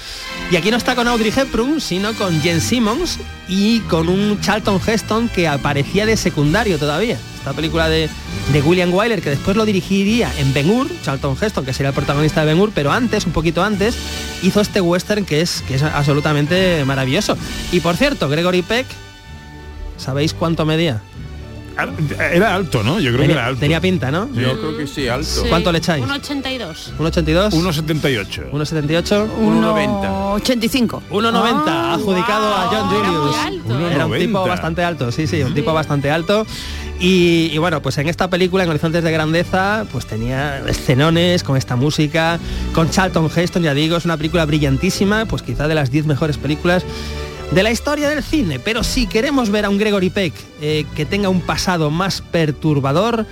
Y 0.49 0.55
aquí 0.55 0.72
no 0.72 0.78
está 0.78 0.95
con 0.95 1.09
Audrey 1.09 1.34
Hepburn, 1.36 1.82
sino 1.82 2.14
con 2.14 2.41
Jen 2.41 2.62
Simmons 2.62 3.20
y 3.49 3.82
con 3.82 4.07
un 4.07 4.39
Charlton 4.39 4.80
Heston 4.86 5.28
que 5.28 5.49
aparecía 5.49 6.05
de 6.05 6.16
secundario 6.16 6.78
todavía. 6.78 7.20
Esta 7.38 7.51
película 7.51 7.89
de, 7.89 8.07
de 8.53 8.62
William 8.62 8.93
Wyler, 8.93 9.22
que 9.22 9.32
después 9.32 9.57
lo 9.57 9.66
dirigiría 9.66 10.32
en 10.38 10.53
Ben 10.53 10.70
Hur, 10.70 10.88
Charlton 11.03 11.36
Heston, 11.39 11.66
que 11.66 11.74
sería 11.74 11.89
el 11.89 11.95
protagonista 11.95 12.41
de 12.41 12.53
Ben 12.53 12.62
Hur, 12.62 12.72
pero 12.74 12.93
antes, 12.93 13.26
un 13.26 13.34
poquito 13.34 13.62
antes, 13.62 13.97
hizo 14.41 14.62
este 14.62 14.80
western 14.80 15.26
que 15.26 15.41
es, 15.41 15.64
que 15.68 15.76
es 15.76 15.84
absolutamente 15.84 16.86
maravilloso. 16.86 17.38
Y 17.74 17.82
por 17.82 17.97
cierto, 17.97 18.30
Gregory 18.30 18.62
Peck, 18.62 18.86
¿sabéis 19.97 20.34
cuánto 20.34 20.66
medía? 20.66 21.01
Era 22.32 22.55
alto, 22.55 22.84
¿no? 22.84 22.99
Yo 22.99 23.09
creo 23.11 23.21
que 23.21 23.27
Tenía, 23.27 23.36
era 23.36 23.45
alto. 23.47 23.59
tenía 23.59 23.82
pinta, 23.82 24.11
¿no? 24.11 24.27
Yo 24.34 24.59
creo 24.59 24.77
que 24.77 24.88
sí, 24.88 25.07
alto. 25.07 25.25
Sí, 25.25 25.47
¿Cuánto 25.49 25.71
le 25.71 25.77
echáis? 25.79 26.03
1,82. 26.05 26.97
¿1,82? 26.97 27.51
1,78. 27.51 28.51
1,78. 28.51 30.34
85. 30.36 31.03
1,90 31.09 31.63
Ah, 31.67 31.93
adjudicado 31.95 32.53
a 32.55 32.67
John 32.67 32.89
Era 32.95 33.11
muy 33.11 33.17
Julius. 33.17 33.36
alto. 33.45 33.79
Era 33.89 34.05
un 34.05 34.11
1,90. 34.13 34.19
tipo 34.19 34.47
bastante 34.47 34.84
alto, 34.84 35.11
sí, 35.11 35.27
sí, 35.27 35.41
un 35.43 35.53
tipo 35.53 35.73
bastante 35.73 36.09
alto. 36.11 36.45
Y, 36.99 37.49
y 37.51 37.57
bueno, 37.57 37.82
pues 37.82 37.97
en 37.97 38.07
esta 38.09 38.29
película, 38.29 38.63
en 38.63 38.69
Horizontes 38.69 39.03
de 39.03 39.11
Grandeza, 39.11 39.86
pues 39.91 40.05
tenía 40.05 40.59
escenones 40.67 41.43
con 41.43 41.57
esta 41.57 41.75
música, 41.75 42.39
con 42.73 42.89
Charlton 42.91 43.29
Heston, 43.36 43.63
ya 43.63 43.73
digo, 43.73 43.97
es 43.97 44.05
una 44.05 44.17
película 44.17 44.45
brillantísima, 44.45 45.25
pues 45.25 45.41
quizá 45.41 45.67
de 45.67 45.73
las 45.75 45.89
10 45.89 46.05
mejores 46.05 46.38
películas 46.38 46.84
de 47.51 47.63
la 47.63 47.71
historia 47.71 48.09
del 48.09 48.23
cine. 48.23 48.59
Pero 48.59 48.83
si 48.83 49.07
queremos 49.07 49.49
ver 49.49 49.65
a 49.65 49.69
un 49.69 49.77
Gregory 49.77 50.09
Peck 50.09 50.33
eh, 50.61 50.85
que 50.95 51.05
tenga 51.05 51.29
un 51.29 51.41
pasado 51.41 51.91
más 51.91 52.21
perturbador, 52.21 53.25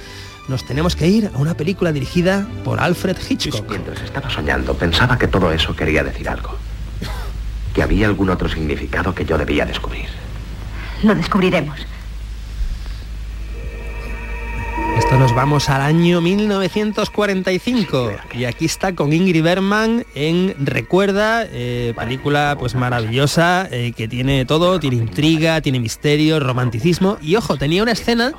nos 0.47 0.65
tenemos 0.65 0.95
que 0.95 1.07
ir 1.07 1.32
a 1.34 1.38
una 1.38 1.53
película 1.53 1.91
dirigida 1.91 2.47
por 2.63 2.80
Alfred 2.80 3.17
Hitchcock. 3.30 3.70
Mientras 3.70 4.01
estaba 4.01 4.30
soñando, 4.30 4.74
pensaba 4.74 5.17
que 5.17 5.28
todo 5.28 5.51
eso 5.51 5.76
quería 5.76 6.03
decir 6.03 6.28
algo. 6.28 6.55
Que 7.74 7.84
había 7.84 8.07
algún 8.07 8.30
otro 8.30 8.49
significado 8.49 9.13
que 9.13 9.26
yo 9.26 9.38
debía 9.38 9.65
descubrir. 9.65 10.07
Lo 11.03 11.15
descubriremos. 11.15 11.80
Nos 15.30 15.36
vamos 15.36 15.70
al 15.70 15.82
año 15.82 16.22
1945 16.22 18.14
y 18.34 18.46
aquí 18.46 18.66
está 18.66 18.96
con 18.96 19.14
Ingrid 19.14 19.44
Bergman 19.44 20.04
en 20.16 20.56
Recuerda, 20.58 21.46
eh, 21.46 21.94
película 21.96 22.56
pues 22.58 22.74
maravillosa 22.74 23.68
eh, 23.70 23.94
que 23.96 24.08
tiene 24.08 24.46
todo, 24.46 24.80
tiene 24.80 24.96
intriga, 24.96 25.62
tiene 25.62 25.80
misterio, 25.80 26.40
romanticismo 26.40 27.20
y 27.22 27.36
ojo, 27.36 27.58
tenía 27.58 27.84
una 27.84 27.92
escena 27.92 28.34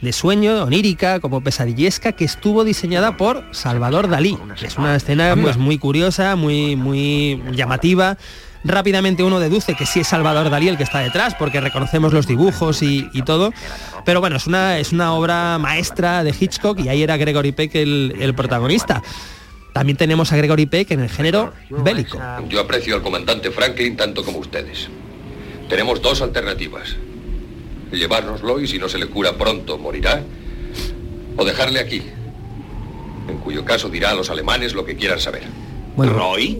de 0.00 0.12
sueño 0.12 0.62
onírica 0.62 1.18
como 1.18 1.40
pesadillesca 1.40 2.12
que 2.12 2.24
estuvo 2.24 2.62
diseñada 2.62 3.16
por 3.16 3.44
Salvador 3.50 4.08
Dalí. 4.08 4.38
Es 4.62 4.78
una 4.78 4.94
escena 4.94 5.34
pues 5.40 5.56
muy 5.56 5.78
curiosa, 5.78 6.36
muy 6.36 6.76
muy 6.76 7.42
llamativa. 7.52 8.16
Rápidamente 8.64 9.22
uno 9.22 9.40
deduce 9.40 9.74
que 9.74 9.86
sí 9.86 10.00
es 10.00 10.08
Salvador 10.08 10.50
Dalí 10.50 10.68
el 10.68 10.76
que 10.76 10.82
está 10.84 11.00
detrás, 11.00 11.34
porque 11.34 11.60
reconocemos 11.60 12.12
los 12.12 12.26
dibujos 12.26 12.82
y, 12.82 13.22
todo. 13.24 13.52
Pero 14.04 14.20
bueno, 14.20 14.36
es 14.36 14.46
una, 14.46 14.78
es 14.78 14.92
una 14.92 15.14
obra 15.14 15.58
maestra 15.58 16.24
de 16.24 16.34
Hitchcock 16.38 16.80
y 16.80 16.88
ahí 16.88 17.02
era 17.02 17.16
Gregory 17.16 17.52
Peck 17.52 17.74
el, 17.76 18.14
el 18.20 18.34
protagonista. 18.34 19.02
También 19.72 19.96
tenemos 19.96 20.32
a 20.32 20.36
Gregory 20.36 20.66
Peck 20.66 20.90
en 20.90 21.00
el 21.00 21.08
género 21.08 21.52
bélico. 21.70 22.18
Yo 22.48 22.60
aprecio 22.60 22.94
al 22.94 23.02
comandante 23.02 23.50
Franklin 23.50 23.96
tanto 23.96 24.22
como 24.24 24.38
ustedes. 24.38 24.88
Tenemos 25.68 26.02
dos 26.02 26.20
alternativas. 26.20 26.96
Llevárnoslo 27.90 28.60
y 28.60 28.66
si 28.66 28.78
no 28.78 28.88
se 28.88 28.98
le 28.98 29.06
cura 29.06 29.36
pronto 29.38 29.78
morirá. 29.78 30.22
O 31.36 31.44
dejarle 31.44 31.80
aquí. 31.80 32.02
En 33.28 33.38
cuyo 33.38 33.64
caso 33.64 33.88
dirá 33.88 34.10
a 34.10 34.14
los 34.14 34.28
alemanes 34.28 34.74
lo 34.74 34.84
que 34.84 34.96
quieran 34.96 35.20
saber. 35.20 35.44
Bueno, 35.96 36.12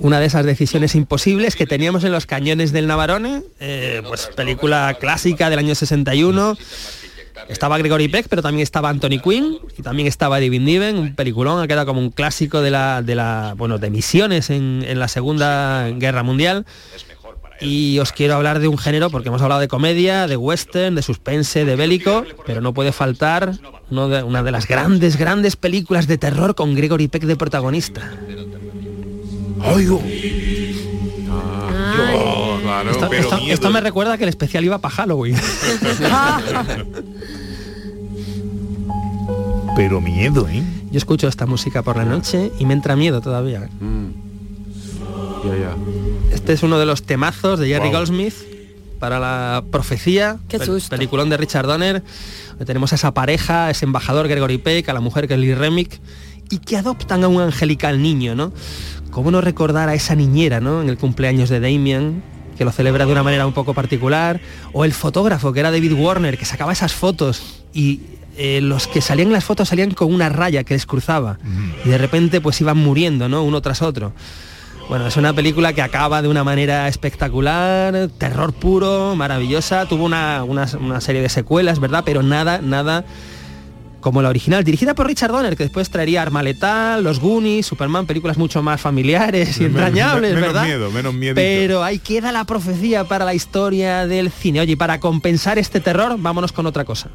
una 0.03 0.21
de 0.21 0.27
esas 0.27 0.45
decisiones 0.45 0.95
imposibles 0.95 1.57
que 1.57 1.67
teníamos 1.67 2.05
en 2.05 2.13
los 2.13 2.27
cañones 2.27 2.71
del 2.73 2.87
Navarone, 2.87 3.43
eh, 3.61 4.03
pues 4.07 4.29
película 4.37 4.97
clásica 5.01 5.49
del 5.49 5.59
año 5.59 5.75
61. 5.75 6.57
Estaba 7.49 7.79
Gregory 7.79 8.09
Peck, 8.09 8.27
pero 8.29 8.43
también 8.43 8.63
estaba 8.63 8.91
Anthony 8.91 9.19
Quinn 9.25 9.59
y 9.77 9.83
también 9.83 10.07
estaba 10.07 10.39
David 10.39 10.61
Niven, 10.61 10.97
un 10.99 11.15
peliculón, 11.15 11.61
ha 11.63 11.67
quedado 11.67 11.87
como 11.87 12.01
un 12.01 12.11
clásico 12.11 12.61
de 12.61 12.71
la, 12.71 13.03
de 13.03 13.15
la, 13.15 13.55
bueno, 13.57 13.79
de 13.79 13.91
misiones 13.91 14.51
en, 14.51 14.85
en 14.87 14.99
la 14.99 15.09
Segunda 15.09 15.89
Guerra 15.91 16.23
Mundial. 16.23 16.67
Y 17.61 17.99
os 18.01 18.13
quiero 18.13 18.35
hablar 18.35 18.59
de 18.59 18.67
un 18.69 18.77
género, 18.77 19.09
porque 19.09 19.29
hemos 19.29 19.41
hablado 19.41 19.61
de 19.61 19.69
comedia, 19.69 20.27
de 20.27 20.37
western, 20.37 20.95
de 20.97 21.03
suspense, 21.03 21.65
de 21.65 21.77
bélico, 21.77 22.25
pero 22.45 22.61
no 22.61 22.75
puede 22.75 22.91
faltar 22.93 23.53
de- 24.09 24.23
una 24.23 24.43
de 24.43 24.51
las 24.51 24.67
grandes, 24.67 25.17
grandes 25.17 25.55
películas 25.57 26.07
de 26.09 26.19
terror 26.19 26.55
con 26.55 26.75
Gregory 26.75 27.09
Peck 27.09 27.23
de 27.25 27.37
protagonista. 27.37 28.11
Oigo. 29.65 30.03
Ah, 31.31 32.85
esto, 32.91 33.07
pero 33.11 33.29
esto- 33.49 33.71
me 33.71 33.81
recuerda 33.81 34.17
que 34.19 34.25
el 34.25 34.29
especial 34.31 34.65
iba 34.65 34.79
para 34.79 34.95
Halloween. 34.95 35.37
Pero 39.75 40.01
miedo, 40.01 40.47
¿eh? 40.49 40.63
Yo 40.91 40.99
escucho 40.99 41.29
esta 41.29 41.47
música 41.47 41.83
por 41.83 41.97
la 41.97 42.05
noche 42.05 42.53
y 42.59 42.67
me 42.67 42.75
entra 42.75 42.95
miedo 42.97 43.21
todavía. 43.23 43.69
Este 46.33 46.53
es 46.53 46.63
uno 46.63 46.79
de 46.79 46.85
los 46.87 47.03
temazos 47.05 47.59
de 47.59 47.69
Jerry 47.69 47.89
Wow. 47.89 47.99
Goldsmith 47.99 48.35
para 48.99 49.19
la 49.19 49.65
profecía. 49.71 50.37
Qué 50.49 50.59
pel- 50.61 50.67
susto. 50.67 50.91
Peliculón 50.91 51.31
de 51.31 51.37
Richard 51.39 51.67
Donner. 51.67 52.03
donde 52.51 52.65
Tenemos 52.67 52.93
a 52.93 52.97
esa 52.97 53.15
pareja, 53.15 53.71
ese 53.71 53.87
embajador 53.87 54.29
Gregory 54.29 54.59
Peck, 54.59 54.89
a 54.91 54.93
la 54.93 55.01
mujer 55.01 55.27
que 55.27 55.35
es 55.35 55.41
Lee 55.41 55.55
Remick, 55.55 55.99
y 56.51 56.59
que 56.59 56.77
adoptan 56.77 57.25
a 57.25 57.29
un 57.29 57.41
angelical 57.41 58.03
niño, 58.03 58.35
¿no? 58.35 58.53
¿Cómo 59.13 59.31
no 59.31 59.41
recordar 59.41 59.89
a 59.89 59.95
esa 59.95 60.17
niñera, 60.17 60.59
¿no? 60.61 60.83
En 60.83 60.89
el 60.89 60.97
cumpleaños 60.99 61.49
de 61.51 61.61
Damien, 61.61 62.23
que 62.59 62.65
lo 62.65 62.73
celebra 62.73 63.07
de 63.07 63.13
una 63.13 63.23
manera 63.23 63.47
un 63.47 63.53
poco 63.53 63.75
particular, 63.75 64.41
o 64.73 64.85
el 64.85 64.93
fotógrafo, 64.93 65.53
que 65.53 65.61
era 65.61 65.71
David 65.71 65.93
Warner, 65.93 66.37
que 66.37 66.45
sacaba 66.47 66.73
esas 66.73 66.93
fotos 66.95 67.63
y 67.73 68.01
eh, 68.37 68.61
los 68.63 68.87
que 68.89 69.01
salían 69.03 69.29
en 69.29 69.35
las 69.35 69.45
fotos 69.45 69.69
salían 69.69 69.91
con 69.93 70.13
una 70.13 70.29
raya 70.31 70.65
que 70.65 70.73
les 70.75 70.87
cruzaba 70.87 71.39
y 71.85 71.89
de 71.91 71.99
repente 71.99 72.41
pues 72.41 72.59
iban 72.63 72.79
muriendo, 72.79 73.29
¿no? 73.29 73.43
Uno 73.45 73.61
tras 73.61 73.83
otro. 73.83 74.13
Bueno, 74.89 75.07
es 75.07 75.17
una 75.17 75.33
película 75.33 75.73
que 75.75 75.81
acaba 75.83 76.23
de 76.23 76.29
una 76.29 76.43
manera 76.43 76.89
espectacular, 76.89 78.09
terror 78.19 78.53
puro, 78.53 79.15
maravillosa. 79.17 79.87
Tuvo 79.87 80.05
una, 80.05 80.43
una- 80.45 80.67
una 80.81 81.01
serie 81.01 81.23
de 81.23 81.29
secuelas, 81.29 81.79
¿verdad? 81.79 82.03
Pero 82.05 82.23
nada, 82.23 82.61
nada 82.63 83.05
como 84.03 84.21
la 84.21 84.29
original, 84.29 84.63
dirigida 84.65 84.95
por 84.95 85.07
Richard 85.07 85.33
Donner, 85.33 85.57
que 85.57 85.63
después 85.63 85.89
traería 85.89 86.21
Arma 86.21 86.43
Letal, 86.43 87.03
Los 87.03 87.19
Goonies, 87.21 87.65
Superman, 87.65 88.05
películas 88.05 88.37
mucho 88.37 88.63
más 88.63 88.79
familiares 88.81 89.57
y 89.57 89.61
Menos- 89.63 89.77
entrañables, 89.77 90.35
menos 90.35 90.49
¿verdad? 90.49 90.65
miedo, 90.67 90.91
menos 90.91 91.15
miedito. 91.15 91.37
Pero 91.37 91.83
ahí 91.83 91.99
queda 91.99 92.31
la 92.33 92.45
profecía 92.45 93.05
para 93.05 93.25
la 93.25 93.33
historia 93.33 94.07
del 94.07 94.31
cine. 94.31 94.61
Oye, 94.61 94.73
y 94.73 94.77
para 94.77 95.01
compensar 95.01 95.59
este 95.59 95.81
terror, 95.81 96.17
vámonos 96.19 96.53
con 96.53 96.67
otra 96.67 96.85
cosa. 96.85 97.09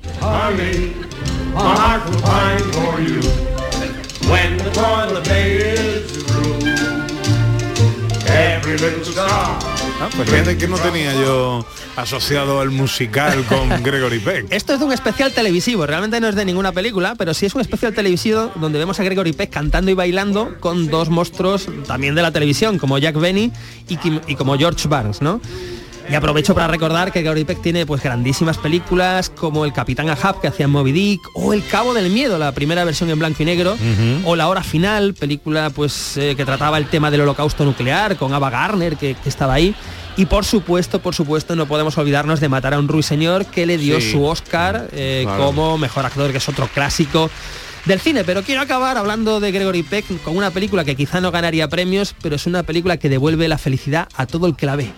Ah, 10.00 10.10
pues 10.16 10.30
fíjate 10.30 10.58
que 10.58 10.68
no 10.68 10.78
tenía 10.78 11.12
yo 11.16 11.66
asociado 11.96 12.62
al 12.62 12.70
musical 12.70 13.44
con 13.46 13.68
Gregory 13.84 14.20
Peck. 14.20 14.46
Esto 14.52 14.74
es 14.74 14.80
de 14.80 14.86
un 14.86 14.94
especial 14.94 15.32
televisivo, 15.34 15.88
realmente 15.88 16.20
no 16.22 16.28
es 16.28 16.36
de 16.36 16.46
ninguna 16.46 16.72
película, 16.72 17.16
pero 17.16 17.34
sí 17.34 17.48
es 17.48 17.56
un 17.56 17.62
especial 17.62 17.94
televisivo 17.96 18.52
donde 18.58 18.78
vemos 18.78 19.00
a 19.00 19.04
Gregory 19.04 19.34
Peck 19.34 19.50
cantando 19.50 19.90
y 19.90 19.96
bailando 19.96 20.56
con 20.60 20.88
dos 20.90 21.10
monstruos 21.10 21.68
también 21.88 22.14
de 22.14 22.22
la 22.22 22.32
televisión, 22.32 22.78
como 22.78 23.00
Jack 23.00 23.18
Benny 23.20 23.52
y, 23.90 23.98
Kim- 23.98 24.22
y 24.28 24.36
como 24.36 24.56
George 24.56 24.88
Barnes, 24.88 25.22
¿no? 25.24 25.42
Y 26.10 26.16
aprovecho 26.16 26.56
para 26.56 26.68
recordar 26.68 27.12
que 27.12 27.20
Gregory 27.20 27.44
Peck 27.44 27.62
tiene 27.62 27.86
pues 27.86 28.02
grandísimas 28.02 28.58
películas 28.58 29.30
como 29.30 29.66
El 29.66 29.74
Capitán 29.74 30.10
Ahab 30.10 30.40
que 30.40 30.48
hacía 30.48 30.64
en 30.66 30.72
Moby 30.72 30.94
Dick 30.94 31.22
o 31.34 31.52
El 31.54 31.66
Cabo 31.68 31.94
del 31.94 32.10
Miedo, 32.10 32.38
la 32.38 32.54
primera 32.54 32.86
versión 32.86 33.10
en 33.10 33.20
blanco 33.20 33.44
y 33.44 33.46
negro, 33.46 33.76
o 34.24 34.36
La 34.38 34.48
Hora 34.48 34.64
Final, 34.64 35.14
película 35.16 35.70
pues 35.70 36.16
eh, 36.16 36.36
que 36.38 36.46
trataba 36.46 36.78
el 36.78 36.88
tema 36.88 37.12
del 37.12 37.22
holocausto 37.22 37.66
nuclear 37.66 38.16
con 38.16 38.34
Ava 38.34 38.50
Gardner 38.50 38.96
que, 38.96 39.16
que 39.16 39.28
estaba 39.30 39.56
ahí. 39.56 39.76
Y 40.16 40.26
por 40.28 40.46
supuesto, 40.46 41.00
por 41.00 41.14
supuesto, 41.14 41.58
no 41.58 41.66
podemos 41.68 41.98
olvidarnos 41.98 42.40
de 42.40 42.48
Matar 42.48 42.74
a 42.74 42.80
un 42.80 42.88
ruiseñor 42.88 43.46
que 43.46 43.66
le 43.66 43.78
dio 43.78 44.00
Sí. 44.00 44.12
su 44.14 44.24
Oscar 44.24 44.88
eh, 44.94 45.24
Claro. 45.26 45.46
como 45.46 45.78
mejor 45.78 46.06
actor, 46.06 46.32
que 46.32 46.38
es 46.38 46.48
otro 46.50 46.70
clásico 46.74 47.30
del 47.86 48.00
cine. 48.00 48.24
Pero 48.24 48.44
quiero 48.44 48.62
acabar 48.62 48.98
hablando 48.98 49.42
de 49.42 49.52
Gregory 49.52 49.84
Peck 49.84 50.06
con 50.24 50.38
una 50.38 50.52
película 50.52 50.86
que 50.86 50.96
quizá 50.96 51.20
no 51.20 51.32
ganaría 51.32 51.68
premios, 51.68 52.16
pero 52.22 52.38
es 52.38 52.48
una 52.48 52.64
película 52.64 52.96
que 52.98 53.10
devuelve 53.10 53.48
la 53.50 53.58
felicidad 53.58 54.08
a 54.16 54.26
todo 54.26 54.48
el 54.48 54.56
que 54.56 54.66
la 54.66 54.76
ve. 54.78 54.92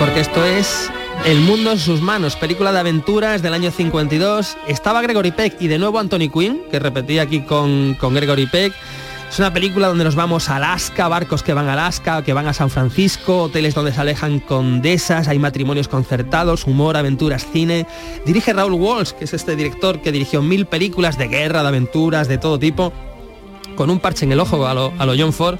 Porque 0.00 0.20
esto 0.20 0.42
es 0.42 0.90
El 1.26 1.40
mundo 1.40 1.72
en 1.72 1.78
sus 1.78 2.00
manos, 2.00 2.34
película 2.34 2.72
de 2.72 2.78
aventuras 2.78 3.42
del 3.42 3.52
año 3.52 3.70
52. 3.70 4.56
Estaba 4.66 5.02
Gregory 5.02 5.30
Peck 5.30 5.60
y 5.60 5.68
de 5.68 5.78
nuevo 5.78 5.98
Anthony 5.98 6.30
Quinn, 6.32 6.62
que 6.70 6.78
repetía 6.78 7.20
aquí 7.20 7.42
con, 7.42 7.94
con 8.00 8.14
Gregory 8.14 8.46
Peck. 8.46 8.72
Es 9.30 9.38
una 9.38 9.52
película 9.52 9.88
donde 9.88 10.04
nos 10.04 10.14
vamos 10.14 10.48
a 10.48 10.56
Alaska, 10.56 11.06
barcos 11.08 11.42
que 11.42 11.52
van 11.52 11.68
a 11.68 11.74
Alaska, 11.74 12.24
que 12.24 12.32
van 12.32 12.46
a 12.46 12.54
San 12.54 12.70
Francisco, 12.70 13.42
hoteles 13.42 13.74
donde 13.74 13.92
se 13.92 14.00
alejan 14.00 14.40
condesas, 14.40 15.28
hay 15.28 15.38
matrimonios 15.38 15.86
concertados, 15.86 16.64
humor, 16.64 16.96
aventuras, 16.96 17.46
cine. 17.52 17.86
Dirige 18.24 18.54
Raúl 18.54 18.72
Walsh, 18.72 19.10
que 19.10 19.24
es 19.24 19.34
este 19.34 19.54
director 19.54 20.00
que 20.00 20.12
dirigió 20.12 20.40
mil 20.40 20.64
películas 20.64 21.18
de 21.18 21.28
guerra, 21.28 21.60
de 21.60 21.68
aventuras, 21.68 22.26
de 22.26 22.38
todo 22.38 22.58
tipo, 22.58 22.90
con 23.76 23.90
un 23.90 24.00
parche 24.00 24.24
en 24.24 24.32
el 24.32 24.40
ojo 24.40 24.66
a 24.66 24.72
lo, 24.72 24.94
a 24.98 25.04
lo 25.04 25.12
John 25.14 25.34
Ford. 25.34 25.58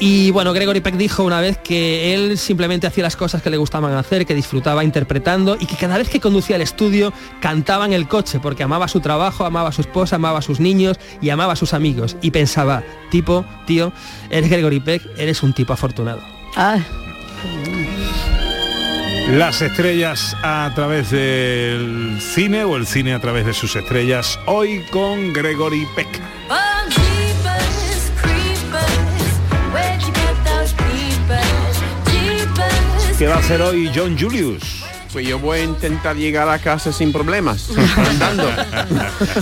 Y 0.00 0.30
bueno, 0.30 0.52
Gregory 0.52 0.80
Peck 0.80 0.94
dijo 0.94 1.24
una 1.24 1.40
vez 1.40 1.58
que 1.58 2.14
él 2.14 2.38
simplemente 2.38 2.86
hacía 2.86 3.02
las 3.02 3.16
cosas 3.16 3.42
que 3.42 3.50
le 3.50 3.56
gustaban 3.56 3.92
hacer, 3.94 4.26
que 4.26 4.34
disfrutaba 4.34 4.84
interpretando 4.84 5.56
y 5.58 5.66
que 5.66 5.76
cada 5.76 5.98
vez 5.98 6.08
que 6.08 6.20
conducía 6.20 6.56
al 6.56 6.62
estudio 6.62 7.12
cantaba 7.40 7.84
en 7.84 7.92
el 7.92 8.06
coche 8.06 8.38
porque 8.38 8.62
amaba 8.62 8.86
su 8.86 9.00
trabajo, 9.00 9.44
amaba 9.44 9.70
a 9.70 9.72
su 9.72 9.80
esposa, 9.80 10.16
amaba 10.16 10.38
a 10.38 10.42
sus 10.42 10.60
niños 10.60 10.98
y 11.20 11.30
amaba 11.30 11.54
a 11.54 11.56
sus 11.56 11.74
amigos. 11.74 12.16
Y 12.22 12.30
pensaba, 12.30 12.84
tipo, 13.10 13.44
tío, 13.66 13.92
eres 14.30 14.50
Gregory 14.50 14.78
Peck, 14.80 15.02
eres 15.16 15.42
un 15.42 15.52
tipo 15.52 15.72
afortunado. 15.72 16.22
Las 19.32 19.60
estrellas 19.60 20.36
a 20.42 20.70
través 20.74 21.10
del 21.10 22.18
cine 22.20 22.64
o 22.64 22.76
el 22.76 22.86
cine 22.86 23.14
a 23.14 23.20
través 23.20 23.44
de 23.44 23.52
sus 23.52 23.76
estrellas, 23.76 24.38
hoy 24.46 24.84
con 24.90 25.32
Gregory 25.32 25.86
Peck. 25.94 26.08
¿Qué 33.18 33.26
va 33.26 33.34
a 33.36 33.38
hacer 33.38 33.60
hoy 33.62 33.90
John 33.94 34.16
Julius? 34.18 34.84
Pues 35.12 35.26
yo 35.26 35.38
voy 35.38 35.60
a 35.60 35.64
intentar 35.64 36.14
llegar 36.16 36.48
a 36.48 36.58
casa 36.58 36.92
sin 36.92 37.12
problemas, 37.12 37.70
andando. 37.96 38.48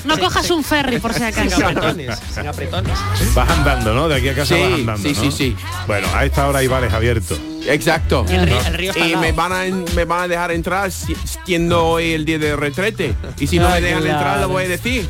No 0.05 0.16
cojas 0.18 0.49
un 0.51 0.62
ferry 0.64 0.99
por 1.01 1.12
si 1.12 1.22
acaso. 1.24 1.57
sin 1.57 2.47
apretones. 2.47 2.99
Vas 3.35 3.51
andando, 3.51 3.93
¿no? 3.93 4.09
De 4.09 4.14
aquí 4.16 4.29
a 4.29 4.35
casa 4.35 4.55
Sí, 4.55 4.61
vas 4.62 4.72
andando. 4.72 5.03
sí, 5.09 5.14
¿no? 5.14 5.20
sí, 5.22 5.31
sí. 5.33 5.57
Bueno, 5.87 6.07
a 6.14 6.24
esta 6.24 6.47
hora 6.49 6.61
hay 6.61 6.68
bares 6.68 6.93
abiertos. 6.93 7.39
Exacto. 7.66 8.24
El 8.29 8.47
río- 8.47 8.61
el 8.66 8.74
río 8.74 8.91
está 8.93 9.03
al 9.05 9.11
y 9.11 9.16
me 9.16 9.33
van, 9.33 9.53
a, 9.53 9.64
me 9.95 10.05
van 10.05 10.20
a 10.22 10.29
dejar 10.29 10.53
entrar 10.53 10.91
si- 10.93 11.16
siendo 11.45 11.85
hoy 11.85 12.12
el 12.12 12.24
día 12.24 12.39
de 12.39 12.55
retrete. 12.55 13.14
Y 13.41 13.47
si 13.49 13.59
no 13.59 13.68
me 13.68 13.81
dejan 13.81 14.07
entrar, 14.07 14.41
lo 14.41 14.49
voy 14.49 14.64
a 14.64 14.68
decir. 14.68 15.09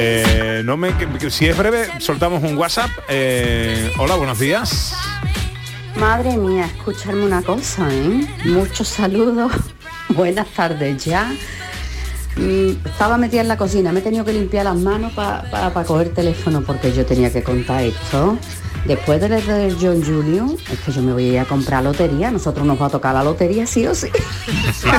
Eh, 0.00 0.62
no 0.64 0.76
me, 0.76 0.92
si 1.28 1.46
es 1.48 1.56
breve, 1.58 1.88
soltamos 1.98 2.40
un 2.44 2.56
WhatsApp. 2.56 2.90
Eh, 3.08 3.92
hola, 3.98 4.14
buenos 4.14 4.38
días. 4.38 4.94
Madre 5.98 6.36
mía, 6.36 6.66
escucharme 6.66 7.24
una 7.24 7.42
cosa, 7.42 7.88
¿eh? 7.92 8.24
Muchos 8.44 8.86
saludos, 8.86 9.50
buenas 10.10 10.46
tardes 10.48 11.04
ya. 11.04 11.32
Mm, 12.36 12.86
estaba 12.86 13.18
metida 13.18 13.40
en 13.40 13.48
la 13.48 13.56
cocina, 13.56 13.90
me 13.90 13.98
he 13.98 14.02
tenido 14.02 14.24
que 14.24 14.32
limpiar 14.32 14.66
las 14.66 14.76
manos 14.76 15.12
para 15.12 15.84
coger 15.84 16.14
teléfono 16.14 16.62
porque 16.62 16.92
yo 16.92 17.04
tenía 17.04 17.32
que 17.32 17.42
contar 17.42 17.82
esto. 17.82 18.38
Después 18.86 19.20
de 19.20 19.28
de 19.28 19.76
John 19.80 20.00
Julio, 20.04 20.56
es 20.70 20.78
que 20.78 20.92
yo 20.92 21.02
me 21.02 21.12
voy 21.12 21.30
a 21.30 21.32
ir 21.32 21.38
a 21.40 21.44
comprar 21.46 21.82
lotería, 21.82 22.30
nosotros 22.30 22.64
nos 22.64 22.80
va 22.80 22.86
a 22.86 22.90
tocar 22.90 23.14
la 23.14 23.24
lotería 23.24 23.66
sí 23.66 23.84
o 23.88 23.94
sí. 23.94 24.06
Qué 24.82 24.90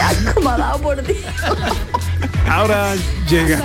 asco 0.00 0.40
me 0.40 0.48
ha 0.48 0.56
dado 0.56 0.78
por 0.78 1.02
Dios. 1.02 1.18
Ahora 2.48 2.94
llega. 3.28 3.60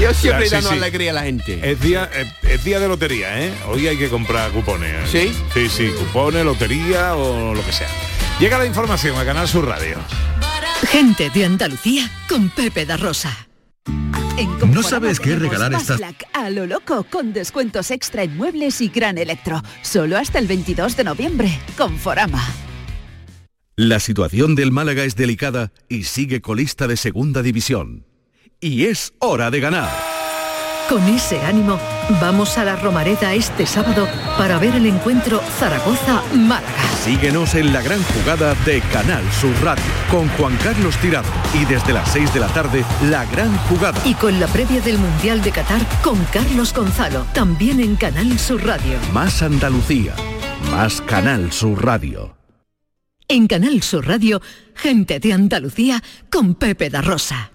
Yo 0.00 0.14
siempre 0.14 0.46
sí, 0.46 0.54
dando 0.54 0.70
sí. 0.70 0.76
alegría 0.76 1.10
a 1.10 1.14
la 1.14 1.22
gente. 1.22 1.58
Es 1.62 1.80
día, 1.80 2.08
es 2.42 2.64
día 2.64 2.78
de 2.78 2.88
lotería, 2.88 3.44
¿eh? 3.44 3.52
Hoy 3.66 3.88
hay 3.88 3.96
que 3.96 4.08
comprar 4.08 4.50
cupones. 4.52 5.10
¿Sí? 5.10 5.32
Sí, 5.52 5.68
sí, 5.68 5.90
cupones, 5.98 6.44
lotería 6.44 7.16
o 7.16 7.54
lo 7.54 7.64
que 7.64 7.72
sea. 7.72 7.88
Llega 8.38 8.58
la 8.58 8.66
información 8.66 9.16
a 9.18 9.24
Canal 9.24 9.48
Sur 9.48 9.66
Radio. 9.66 9.96
Gente 10.86 11.30
de 11.30 11.44
Andalucía 11.44 12.08
con 12.28 12.50
Pepe 12.50 12.86
da 12.86 12.96
Rosa. 12.96 13.48
¿No 14.68 14.84
sabes 14.84 15.18
qué 15.18 15.34
regalar 15.34 15.72
estas 15.74 16.00
A 16.32 16.50
lo 16.50 16.66
loco, 16.66 17.04
con 17.10 17.32
descuentos 17.32 17.90
extra 17.90 18.22
en 18.22 18.36
muebles 18.36 18.80
y 18.80 18.88
gran 18.88 19.18
electro. 19.18 19.62
Solo 19.82 20.16
hasta 20.16 20.38
el 20.38 20.46
22 20.46 20.96
de 20.96 21.04
noviembre. 21.04 21.58
Conforama. 21.76 22.46
La 23.74 23.98
situación 23.98 24.54
del 24.54 24.70
Málaga 24.70 25.04
es 25.04 25.16
delicada 25.16 25.72
y 25.88 26.04
sigue 26.04 26.40
colista 26.40 26.86
de 26.86 26.96
segunda 26.96 27.42
división. 27.42 28.07
Y 28.60 28.86
es 28.86 29.12
hora 29.20 29.52
de 29.52 29.60
ganar. 29.60 29.88
Con 30.88 31.06
ese 31.06 31.38
ánimo, 31.42 31.78
vamos 32.20 32.58
a 32.58 32.64
la 32.64 32.74
Romareda 32.74 33.32
este 33.34 33.66
sábado 33.66 34.08
para 34.36 34.58
ver 34.58 34.74
el 34.74 34.86
encuentro 34.86 35.40
Zaragoza-Málaga. 35.60 36.66
Síguenos 37.04 37.54
en 37.54 37.72
la 37.72 37.82
gran 37.82 38.02
jugada 38.02 38.56
de 38.66 38.80
Canal 38.92 39.22
Sur 39.32 39.54
Radio 39.62 39.84
con 40.10 40.28
Juan 40.30 40.56
Carlos 40.56 40.96
Tirado 40.96 41.28
y 41.54 41.66
desde 41.66 41.92
las 41.92 42.10
6 42.10 42.34
de 42.34 42.40
la 42.40 42.48
tarde 42.48 42.84
la 43.04 43.24
gran 43.26 43.56
jugada. 43.68 44.00
Y 44.04 44.14
con 44.14 44.40
la 44.40 44.48
previa 44.48 44.80
del 44.80 44.98
Mundial 44.98 45.40
de 45.40 45.52
Qatar 45.52 45.82
con 46.02 46.18
Carlos 46.32 46.74
Gonzalo, 46.74 47.26
también 47.34 47.78
en 47.78 47.94
Canal 47.94 48.36
Sur 48.40 48.66
Radio. 48.66 48.98
Más 49.12 49.40
Andalucía, 49.40 50.14
más 50.72 51.00
Canal 51.02 51.52
Sur 51.52 51.84
Radio. 51.84 52.36
En 53.28 53.46
Canal 53.46 53.82
Sur 53.82 54.08
Radio, 54.08 54.42
gente 54.74 55.20
de 55.20 55.32
Andalucía 55.32 56.02
con 56.28 56.56
Pepe 56.56 56.90
da 56.90 57.02
Rosa. 57.02 57.52